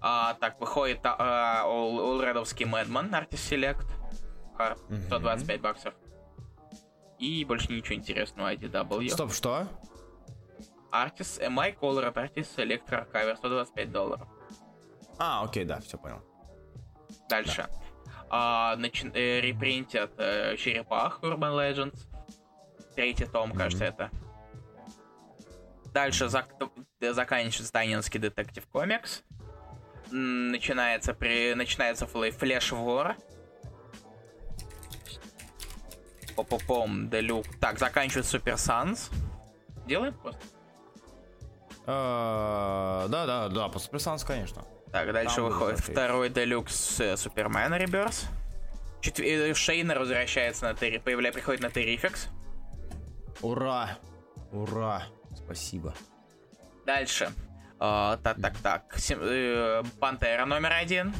[0.00, 3.86] А, так, выходит а, All, Allredовский Madman Artist Select.
[4.58, 5.94] Hard, 125 баксов.
[7.18, 9.08] И больше ничего интересного IDW.
[9.08, 9.66] Стоп, что?
[10.92, 14.28] Artist MI Colorado Artist Select Hardcover 125 долларов.
[15.18, 16.20] А, окей, да, все понял.
[17.28, 17.68] Дальше.
[18.30, 21.98] А, начи- э, репринтят э, Черепах Urban Legends.
[22.94, 24.10] Третий том, кажется, это.
[25.92, 26.70] Дальше зак-
[27.00, 29.22] заканчивается Дайнинский детектив комикс.
[30.10, 31.54] Начинается, при...
[31.54, 33.16] начинается Флэш Вор.
[36.36, 37.46] Попопом, Делюк.
[37.60, 39.10] Так, заканчивается Супер Санс.
[39.86, 40.40] Делаем просто.
[41.86, 44.64] Э, Да, да, да, по Суперсанс, конечно.
[44.94, 48.26] Так, дальше Там выходит второй Делюкс Супермен Реберс.
[49.00, 50.98] Четв- э, Шейна возвращается на Терри...
[50.98, 51.32] Появля...
[51.32, 52.28] Приходит на Террификс.
[53.42, 53.98] Ура!
[54.52, 55.02] Ура!
[55.34, 55.92] Спасибо.
[56.86, 57.32] Дальше.
[57.80, 58.96] А, так, так, так.
[59.10, 61.12] Э, Пантера номер один.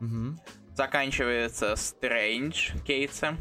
[0.00, 0.40] Мгм.
[0.74, 3.36] Заканчивается Стрэндж Кейтса.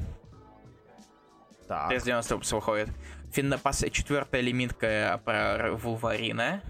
[1.70, 1.88] Так.
[1.88, 2.90] 390 выпуск выходит.
[3.32, 6.62] Финна пос- четвертая лимитка про Вулварина.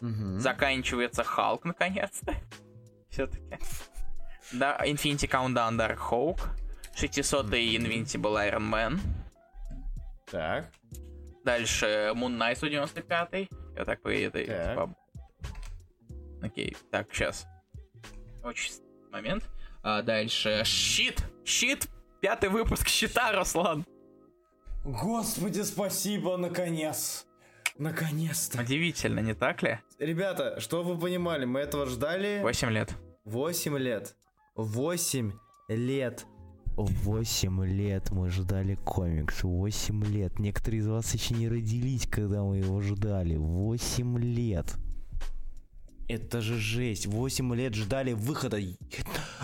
[0.00, 0.40] Мгм.
[0.40, 2.34] Заканчивается Халк, наконец-то.
[3.10, 3.58] Все-таки.
[4.52, 6.40] Да, Infinity Countdown Dark Hawk.
[6.94, 9.00] 600-й Invincible Iron Man.
[10.30, 10.70] Так.
[11.44, 13.48] Дальше Moon Knight 195-й.
[13.76, 14.46] Я так это...
[14.46, 14.68] Так.
[14.70, 14.94] типа,
[16.42, 17.46] Окей, так, сейчас.
[18.42, 18.74] Очень
[19.10, 19.48] момент.
[19.82, 21.22] А дальше Щит!
[21.44, 21.88] Щит!
[22.20, 23.84] Пятый выпуск Щита, Руслан!
[24.84, 27.26] Господи, спасибо, наконец.
[27.78, 28.60] Наконец-то.
[28.60, 29.80] Удивительно, не так ли?
[29.98, 32.94] Ребята, что вы понимали, мы этого ждали 8 лет.
[33.24, 34.16] 8 лет.
[34.56, 35.32] 8
[35.68, 36.26] лет.
[36.76, 39.44] 8 лет мы ждали комикс.
[39.44, 40.38] 8 лет.
[40.40, 43.36] Некоторые из вас еще не родились, когда мы его ждали.
[43.36, 44.74] 8 лет.
[46.08, 47.06] Это же жесть.
[47.06, 48.58] 8 лет ждали выхода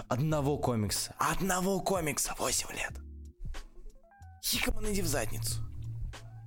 [0.08, 1.14] одного комикса.
[1.18, 2.34] Одного комикса.
[2.36, 2.92] 8 лет.
[4.42, 5.60] Хикман, иди в задницу.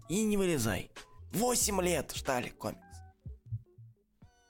[0.10, 0.92] И не вылезай.
[1.32, 2.93] 8 лет ждали комикс.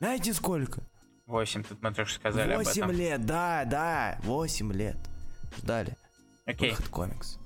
[0.03, 0.83] Знаете сколько?
[1.27, 2.91] 8, тут мы сказали об 8 этом.
[2.91, 4.97] лет, да, да, 8 лет.
[5.59, 5.95] Ждали.
[6.45, 6.71] Окей.
[6.71, 7.39] Выход комикс.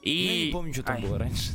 [0.00, 0.10] И...
[0.12, 1.02] Я не помню, что там Ай.
[1.02, 1.50] было раньше.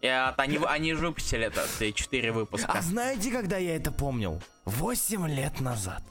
[0.00, 2.70] От- они, они же выпустили это, 4 выпуска.
[2.70, 4.40] А знаете, когда я это помнил?
[4.66, 6.04] 8 лет назад.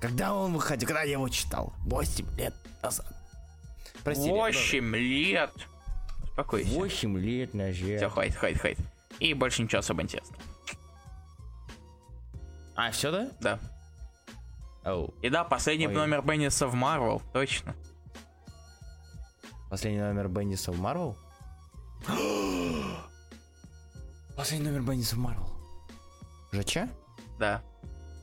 [0.00, 1.74] Когда он выходил, когда я его читал.
[1.80, 3.14] 8 лет назад.
[4.02, 5.52] Прости, 8 лет.
[6.22, 6.70] Успокойся.
[6.70, 8.12] 8 лет Все, назад.
[8.14, 8.78] хватит, хватит, хватит.
[9.18, 10.42] И больше ничего особо интересного.
[12.78, 13.28] А, все, да?
[13.40, 13.58] Да.
[14.84, 15.12] Оу.
[15.20, 15.94] И да, последний Ой.
[15.94, 17.74] номер Бенниса в Марвел, точно.
[19.68, 21.18] Последний номер Бендиса в Марвел?
[24.36, 25.50] Последний номер Бендиса в Марвел.
[26.52, 26.88] ЖЧ?
[27.40, 27.62] Да.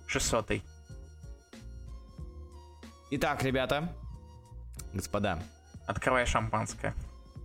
[0.07, 0.61] 600
[3.11, 3.93] Итак, ребята,
[4.93, 5.43] господа,
[5.85, 6.95] Открывай шампанское.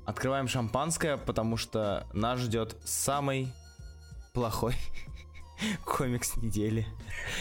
[0.07, 3.53] Открываем шампанское, потому что нас ждет самый
[4.33, 4.77] плохой
[5.85, 6.87] комикс недели.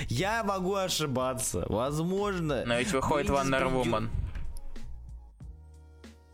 [0.08, 2.64] Я могу ошибаться, возможно.
[2.66, 4.10] Но ведь выходит Wonder Woman.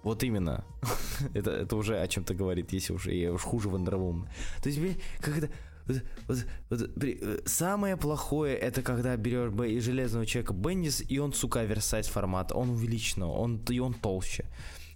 [0.03, 0.63] Вот именно.
[1.33, 4.27] это, это уже о чем-то говорит, если уж я уж хуже Wonder Woman.
[4.61, 5.47] То есть, блин, когда...
[5.87, 6.37] Вот, вот,
[6.71, 11.31] вот, при- э, самое плохое это когда берешь Б- и железного человека Бендис, и он,
[11.31, 14.45] сука, оверсайз формат, он увеличенного, он, и он толще.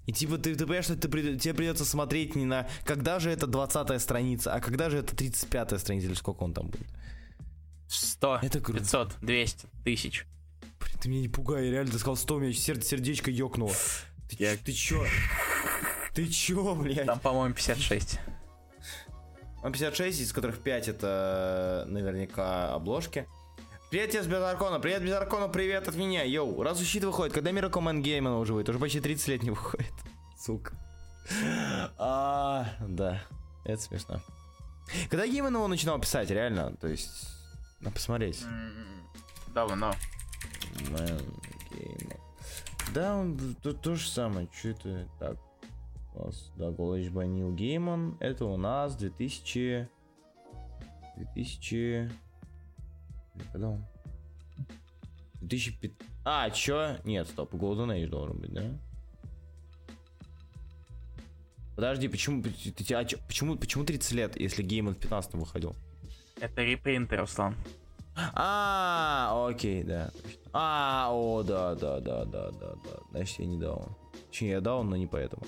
[0.10, 1.08] И типа ты, ты понимаешь, что ты,
[1.38, 5.80] тебе придется смотреть не на когда же это 20 страница, а когда же это 35
[5.80, 6.88] страница, или сколько он там будет.
[7.90, 8.80] 100, Это круто.
[8.80, 10.26] 500, 200, тысяч.
[10.80, 13.72] Блин, ты меня не пугай, реально, ты сказал 100, у меня сердце, сердечко ёкнуло.
[14.32, 15.06] Ты, Я- ты чё?
[16.16, 17.06] Ты чё, блядь?
[17.06, 18.20] Там, по-моему, 56.
[19.62, 23.28] Там 56, из которых 5 это наверняка обложки.
[23.90, 26.62] Привет тебе с Безаркона, привет Безаркона, привет от меня, йоу.
[26.62, 28.70] Раз щит выходит, когда Miracle Man Геймана уже выйдет?
[28.70, 29.92] Уже почти 30 лет не выходит.
[30.40, 30.74] Сука.
[31.98, 33.24] А, да,
[33.66, 34.22] это смешно.
[35.10, 37.10] Когда Гейман его начинал писать, реально, то есть,
[37.80, 38.44] надо посмотреть.
[38.44, 39.08] М,
[39.56, 39.96] Давно.
[40.92, 41.24] Man
[41.72, 42.20] Gaiman.
[42.94, 45.38] Да, он то, то же самое, что это так.
[46.14, 48.18] У нас, да, Голый Нил Гейман.
[48.20, 49.90] Это у нас 2000...
[51.18, 52.29] 2000...
[53.52, 53.86] Когда он?
[55.42, 55.92] 2005...
[56.26, 56.98] А, чё?
[57.06, 58.64] Нет, стоп, Golden Age должен быть, да?
[61.76, 62.44] Подожди, почему,
[62.94, 65.76] а чё- почему, почему 30 лет, если Гейман в 15 выходил?
[66.42, 67.56] Это репринты, Руслан.
[68.34, 70.12] А, окей, да.
[70.52, 73.00] А, о, да, да, да, да, да, да.
[73.12, 73.96] Значит, я не даун.
[74.28, 75.44] Точнее, я даун, но не поэтому.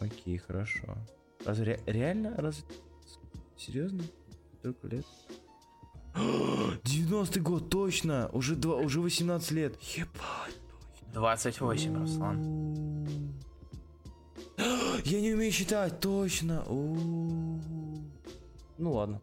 [0.00, 0.96] Окей, хорошо.
[1.46, 2.34] Разве ре- реально?
[2.36, 2.62] Разве...
[3.56, 4.02] Серьезно?
[4.62, 5.06] Только лет?
[6.16, 8.28] 90-й год, точно!
[8.32, 9.76] Уже, два, уже 18 лет.
[9.82, 10.56] Ебать.
[11.12, 13.34] 28, Руслан.
[15.04, 16.64] Я не умею считать, точно.
[16.68, 17.60] Ну
[18.78, 19.20] ладно.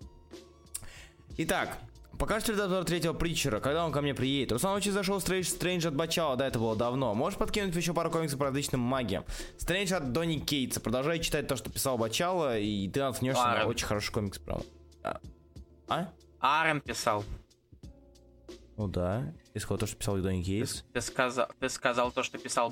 [1.37, 1.77] Итак,
[2.17, 4.51] покажите обзор третьего притчера, когда он ко мне приедет.
[4.51, 7.13] Руслан очень зашел Стрэндж, Стрэндж от Бачала, да, это было давно.
[7.13, 9.25] Можешь подкинуть еще пару комиксов по различным магиям?
[9.57, 10.79] Стрэндж от Донни Кейтса.
[10.79, 13.65] Продолжай читать то, что писал Бачала, и ты наткнешься на Ладно.
[13.65, 14.65] очень хороший комикс, правда.
[15.03, 15.19] А?
[15.87, 16.13] а?
[16.43, 17.23] Аарон писал.
[18.75, 19.33] Ну да.
[19.53, 20.83] Из сказал то, что писал Донни Кейтс.
[20.91, 22.69] Ты сказал, ты сказал то, что писал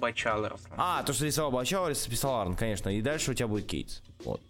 [0.49, 0.73] Руслан.
[0.77, 2.89] А, то, что рисовал Бачала, рисовал Арн, конечно.
[2.89, 4.01] И дальше у тебя будет Кейтс.
[4.25, 4.41] Вот.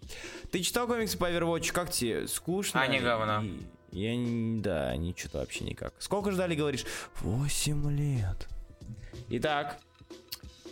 [0.52, 1.72] Ты читал комиксы по Overwatch?
[1.72, 2.28] Как тебе?
[2.28, 2.82] Скучно?
[2.82, 3.44] Они говно.
[3.44, 3.62] И-
[3.92, 4.60] Я не...
[4.62, 5.94] Да, не что-то вообще никак.
[6.00, 6.86] Сколько ждали, говоришь?
[7.20, 8.48] 8 лет.
[9.30, 9.80] Итак,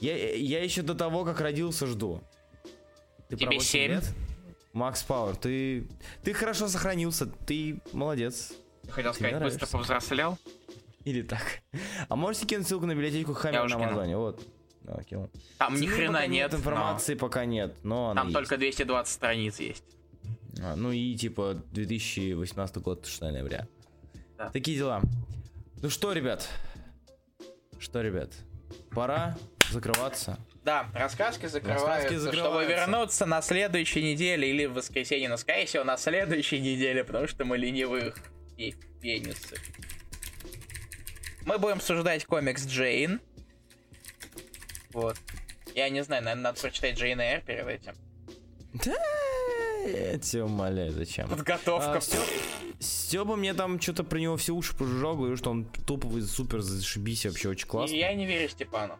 [0.01, 2.23] я, я еще до того, как родился, жду.
[3.27, 3.91] Ты Тебе про 8 семь?
[3.91, 4.05] лет?
[4.73, 5.87] Макс Пауэр, ты,
[6.23, 8.53] ты хорошо сохранился, ты молодец.
[8.89, 9.67] Хотел Тебе сказать, быстро нравится?
[9.77, 10.37] повзрослел?
[11.05, 11.61] Или так.
[12.07, 13.83] А можете кинуть ссылку на библиотеку Хаммер на кинул.
[13.83, 14.17] Амазоне?
[14.17, 14.41] Вот.
[14.81, 15.29] Да, кинул.
[15.57, 18.35] Там ни Цены хрена нет, но информации пока нет, но там есть.
[18.37, 19.83] только 220 страниц есть.
[20.61, 23.67] А, ну и типа 2018 год, 6 ноября.
[24.37, 24.49] Да.
[24.49, 25.01] Такие дела.
[25.81, 26.47] Ну что, ребят?
[27.79, 28.31] Что, ребят?
[28.91, 29.37] Пора
[29.71, 30.37] закрываться.
[30.63, 32.75] Да, рассказки закрываются, Рассказки чтобы закрываются.
[32.75, 37.45] вернуться на следующей неделе или в воскресенье, но скорее всего на следующей неделе, потому что
[37.45, 38.13] мы ленивые
[38.57, 39.55] пе- пенисы.
[41.45, 43.21] Мы будем обсуждать комикс Джейн.
[44.91, 45.15] Вот.
[45.75, 47.93] Я не знаю, наверное, надо прочитать Джейн Эйр перед этим.
[48.73, 48.95] Да,
[49.87, 51.29] я тебя умоляю, зачем?
[51.29, 51.93] Подготовка.
[51.97, 52.25] А, Стё-
[52.79, 57.25] Стёба мне там что-то про него все уши пожужжал, говорю, что он топовый, супер, зашибись,
[57.25, 57.97] вообще очень И классный.
[57.97, 58.99] я не верю Степану.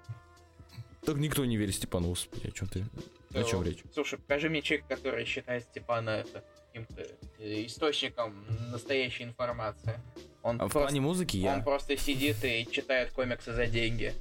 [1.06, 2.86] Так никто не верит Степану, господи, о чем ты?
[3.34, 3.80] О чем речь?
[3.94, 7.02] Слушай, покажи мне человека, который считает Степана это каким-то
[7.40, 10.00] э, источником настоящей информации.
[10.44, 11.60] Он, А в просто, плане музыки он я.
[11.64, 14.14] просто сидит и читает комиксы за деньги.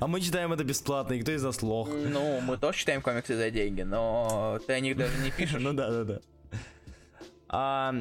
[0.00, 1.88] А мы читаем это бесплатно, и кто из нас лох?
[1.88, 5.60] Ну, мы тоже читаем комиксы за деньги, но ты о них даже не пишешь.
[5.60, 6.20] Ну да, да, да.
[7.48, 7.94] А,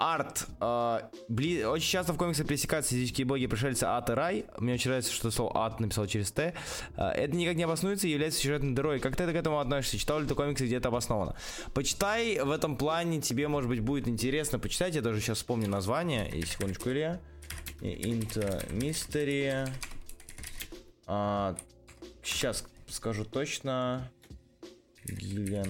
[0.00, 0.46] арт.
[0.60, 4.46] а, бли- Очень часто в комиксах пересекаются физические боги пришельцы ад и рай.
[4.58, 6.54] Мне очень нравится, что слово ад написал через Т.
[6.96, 8.98] А, Это никак не обоснуется и является сюжетной дырой.
[8.98, 9.98] Как ты к этому относишься?
[9.98, 11.36] Читал ли ты комиксы, где это обосновано?
[11.74, 14.94] Почитай в этом плане, тебе, может быть, будет интересно почитать.
[14.94, 16.30] Я даже сейчас вспомню название.
[16.30, 17.20] И секундочку, Илья.
[17.82, 19.68] Into Mystery.
[21.06, 21.54] А,
[22.22, 24.10] сейчас скажу точно.
[25.04, 25.66] Гиллиан.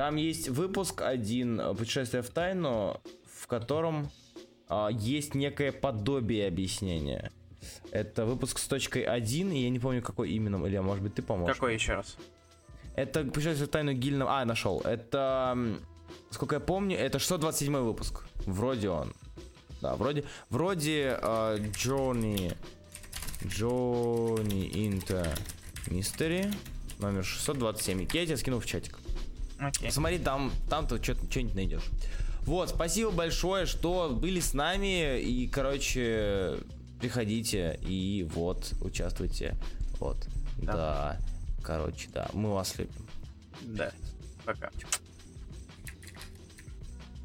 [0.00, 3.02] Там есть выпуск один э, «Путешествие в тайну»,
[3.38, 4.10] в котором
[4.66, 7.30] а, есть некое подобие объяснения.
[7.90, 11.20] Это выпуск с точкой 1, и я не помню, какой именно, или, может быть, ты
[11.20, 11.54] поможешь.
[11.54, 12.16] Какой еще раз?
[12.96, 14.80] Это «Путешествие в тайну Гильна...» А, нашел.
[14.80, 15.76] Это,
[16.30, 18.24] сколько я помню, это 627 выпуск.
[18.46, 19.12] Вроде он.
[19.82, 22.54] Да, вроде, вроде э, Джонни...
[23.44, 25.26] Джонни Инта
[25.88, 26.50] Мистери
[27.00, 28.08] номер 627.
[28.12, 28.99] Я тебе скину в чатик.
[29.60, 29.90] Окей.
[29.90, 31.84] Смотри, там, там ты что-нибудь найдешь.
[32.42, 35.20] Вот, спасибо большое, что были с нами.
[35.20, 36.58] И, короче,
[37.00, 39.54] приходите и вот, участвуйте.
[39.98, 40.16] Вот.
[40.58, 40.72] Да.
[40.72, 41.18] Да.
[41.62, 42.28] Короче, да.
[42.32, 43.06] Мы вас любим.
[43.62, 43.92] Да.
[44.44, 44.70] Пока.